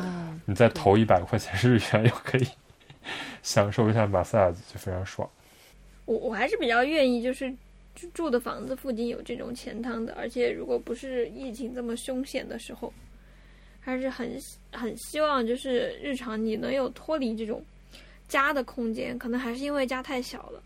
[0.45, 2.47] 你再投一百块钱日元，又可以
[3.43, 5.27] 享受一下马萨吉，就非常爽。
[6.05, 7.51] 我我还是比较愿意，就是
[8.13, 12.93] 住的房子附近有这种钱汤的，而且如果不是疫情这么凶险的时候，
[13.85, 14.41] 还是很
[14.73, 17.63] 很希望就是日常你能有脱离这种
[18.29, 20.63] 家的空间，可能还是因为家太小了。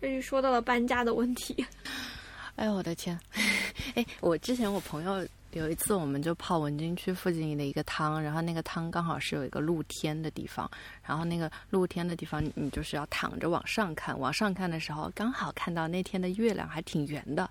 [0.00, 1.64] 这就说到了搬家的问题。
[2.56, 3.18] 哎呦我的天！
[3.94, 10.70] 哎，我之前我朋友有一次，我们就泡文京区附近的一个汤，然后那个汤刚好是有一个露天的地方，
[11.06, 17.48] 然后那个露天的地方你就是要躺着往上看，往上看的时候刚好看到那天的月亮还挺圆的，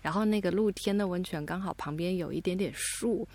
[0.00, 3.26] 然后那个露天的温泉刚好旁边有一点点树。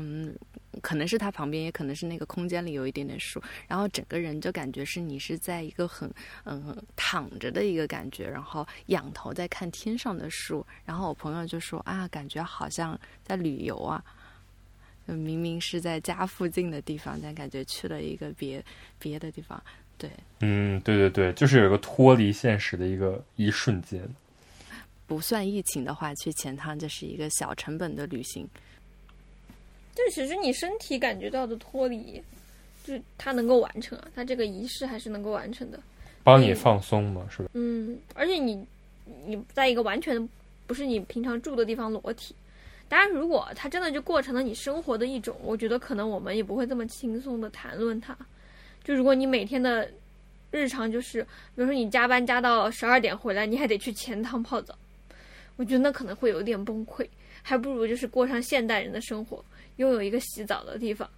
[0.00, 0.32] 嗯，
[0.80, 6.08] 可能是他旁边，也可能是那个空间里有一点点树，然后整个人就感觉是你是在一个很
[6.44, 14.04] 嗯躺着的一个感觉，然后仰头在看天上的树，然后我朋友就说啊，感觉好像在旅游啊，
[15.06, 18.64] 明明是在家附近的地方，但感觉去了一个别
[19.00, 19.60] 别的地方，
[19.96, 20.08] 对，
[20.40, 24.08] 嗯，对对对，就是有一个脱离现实的一个一瞬间，
[25.08, 28.48] 不算疫情的话，去钱塘就是一个小成本的旅行。
[29.98, 32.22] 就只是你身体感觉到的脱离，
[32.84, 35.80] 就是它能够完成啊，它这个仪式还是能够完成的，
[36.22, 37.50] 帮你放松嘛，是吧？
[37.54, 38.64] 嗯，而且你
[39.26, 40.28] 你在一个完全
[40.68, 42.32] 不是你平常住的地方裸体，
[42.88, 48.16] 当然如果它真的就过成了你生活的一种，我觉得可能我们也不会这么轻松的谈论它。
[48.84, 49.90] 就如果你每天的
[50.52, 54.78] 日常就是，比如说你加班加到十二点回来，你还得去钱汤泡澡，
[55.56, 57.04] 我觉得那可能会有点崩溃，
[57.42, 59.44] 还不如就是过上现代人的生活。
[59.78, 61.08] 拥有一个洗澡的地方，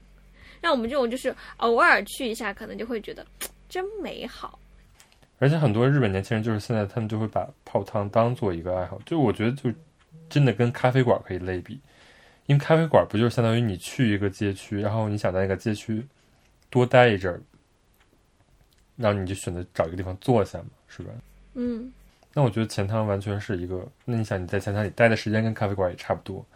[0.62, 3.26] 让我们这种就是偶尔去一下，可能就会觉得
[3.68, 4.58] 真美好。
[5.38, 9.72] 而且很多日本年轻人就是现在他们就会把泡汤当做一个爱好，就我觉得就
[10.30, 11.80] 真的跟咖啡馆可以类比，
[12.46, 16.06] 因为咖啡馆不就是相当于你去一个街区，然后你想在那个街区
[16.70, 17.42] 多待一阵儿，
[18.96, 21.10] 然后你就选择找一个地方坐下嘛，是吧？
[21.54, 21.92] 嗯。
[22.34, 26.46] 那我觉得钱汤完全是一个，那你想你在钱汤里待的时间跟咖啡馆也差不多。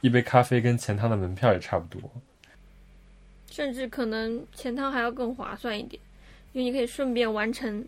[0.00, 2.10] 一杯咖啡跟钱汤的门票也差不多，
[3.50, 6.00] 甚至可能钱汤还要更划算一点，
[6.52, 7.84] 因为你可以顺便完成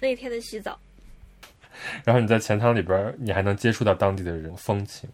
[0.00, 0.78] 那天的洗澡。
[2.04, 5.08] 然后你在钱汤里边，你还能接触到当地的人风情。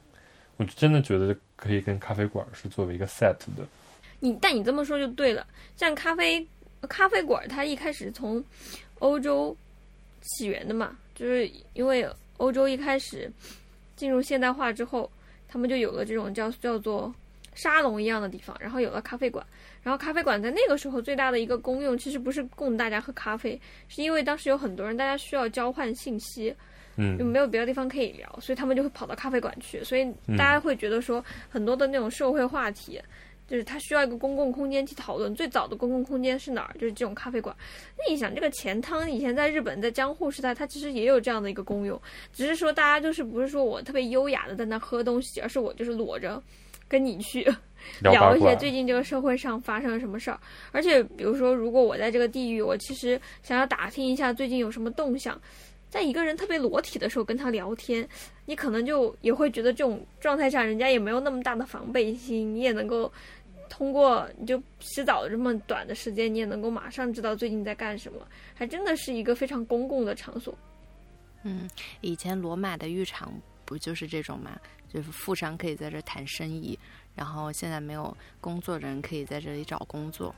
[0.57, 3.65] 我真的觉得可以跟咖啡馆是作为一个 set 的。
[4.19, 5.47] 你但你这么说就对了，
[5.77, 6.45] 像咖啡
[6.89, 8.43] 咖啡馆，它一开始从
[8.99, 9.57] 欧洲
[10.23, 12.07] 起源的嘛，就是因为
[12.39, 13.31] 欧洲一开始
[13.95, 15.11] 进入现代化之后。
[15.51, 17.13] 他们就有了这种叫叫做
[17.55, 19.45] 沙龙一样的地方，然后有了咖啡馆。
[19.83, 26.55] 然后咖啡馆在那个时候最大的一个功用，其实不是供大家喝咖啡，是因为当时有很多人，大家需要交换信息，
[26.97, 29.83] 嗯就没有别的地方可以聊，所以他们就会跑到咖啡馆去。
[29.83, 30.05] 所以
[30.37, 33.01] 大家会觉得说，很多的那种社会话题，
[33.51, 35.35] 就是他需要一个公共空间去讨论。
[35.35, 36.75] 最早的公共空间是哪儿？
[36.75, 37.55] 就是这种咖啡馆。
[37.99, 42.01] 那你想，这个钱汤以前在日本，在江户时代，它其实也有这样的一个功用，
[42.33, 46.41] 只是说大家就是不是说我特别优雅的在那喝东西，而是我就是裸着
[46.89, 47.53] 跟你去。
[48.03, 50.39] 聊一些，最近这个社会上发生了什么事儿，
[50.71, 55.41] 而且比如说，如果我在这个地域，我其实想要打听一下最近有什么动向，
[55.89, 58.07] 在一个人特别裸体的时候跟他聊天，
[58.45, 63.11] 你可能就也会觉得这种状态下，人家也没有那么大的防备心，你也能够
[63.81, 68.21] 通过你就洗澡这么短的时间，你也能够马上知道最近在干什么，
[68.55, 70.55] 还真的是一个非常公共的场所。
[71.45, 71.67] 嗯，
[72.03, 73.33] 以前罗马的浴场
[73.65, 74.61] 不就是这种嘛？
[74.87, 76.79] 就是富商可以在这谈生意，
[77.15, 80.35] 然后现在没有工作的人可以在这里找工作。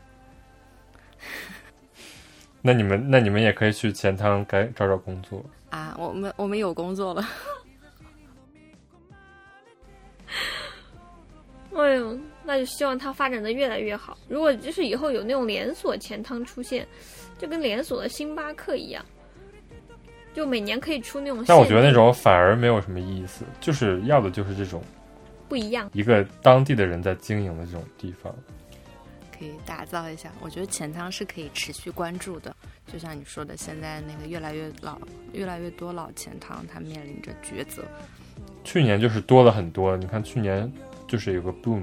[2.61, 5.45] 那你们那你们也可以去钱汤该找找工作。
[5.71, 7.27] 啊，我们我们有工作了。
[11.75, 14.17] 哎呦，那就希望它发展的越来越好。
[14.29, 16.87] 如果就是以后有那种连锁钱汤出现，
[17.39, 19.05] 就跟连锁的星巴克一样，
[20.35, 21.45] 就每年可以出那种。
[21.47, 24.83] 但我觉得那种反而没有什么意思，就是要的就是这种
[25.49, 25.91] 不一样。
[25.93, 28.35] 一个当地的人在经营的这种地方。
[29.39, 32.55] 可以打造一下，我觉得钱汤是可以持续关注的。
[32.87, 34.97] 就像你说的，现在那个越来越老、
[35.33, 37.83] 越来越多老钱汤，它面临着抉择。
[38.63, 40.73] 去年就是多了很多，你看去年
[41.09, 41.83] 就是有个 boom。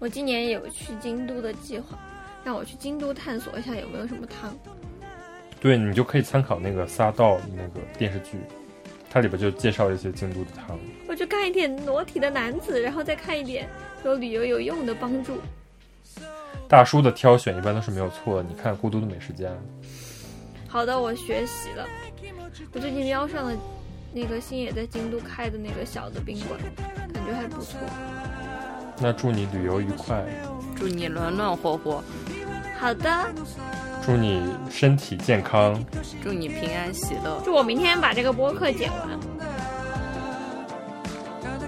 [0.00, 1.98] 我今年有去京都的计划，
[2.42, 4.56] 让我去京都探索一下有没有什么汤。
[5.60, 8.38] 对你就可以参考那个《撒道》那个电视剧，
[9.10, 10.78] 它里边就介绍一些京都的汤。
[11.06, 13.68] 我就看一点裸体的男子，然后再看一点
[14.02, 15.36] 有旅游有用的帮助。
[16.66, 18.48] 大叔的挑选一般都是没有错的。
[18.48, 19.48] 你看《孤独的美食家》。
[20.66, 21.86] 好的，我学习了。
[22.72, 23.52] 我最近瞄上了
[24.14, 26.58] 那个星野在京都开的那个小的宾馆，
[27.12, 27.78] 感觉还不错。
[28.99, 30.23] 那祝你旅游愉快，
[30.75, 32.03] 祝你暖暖和和，
[32.79, 33.09] 好的，
[34.05, 35.83] 祝你身体健康，
[36.23, 37.41] 祝你平安喜乐。
[37.43, 39.19] 祝我明天把这个播客剪完。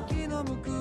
[0.07, 0.79] 「敵の向くま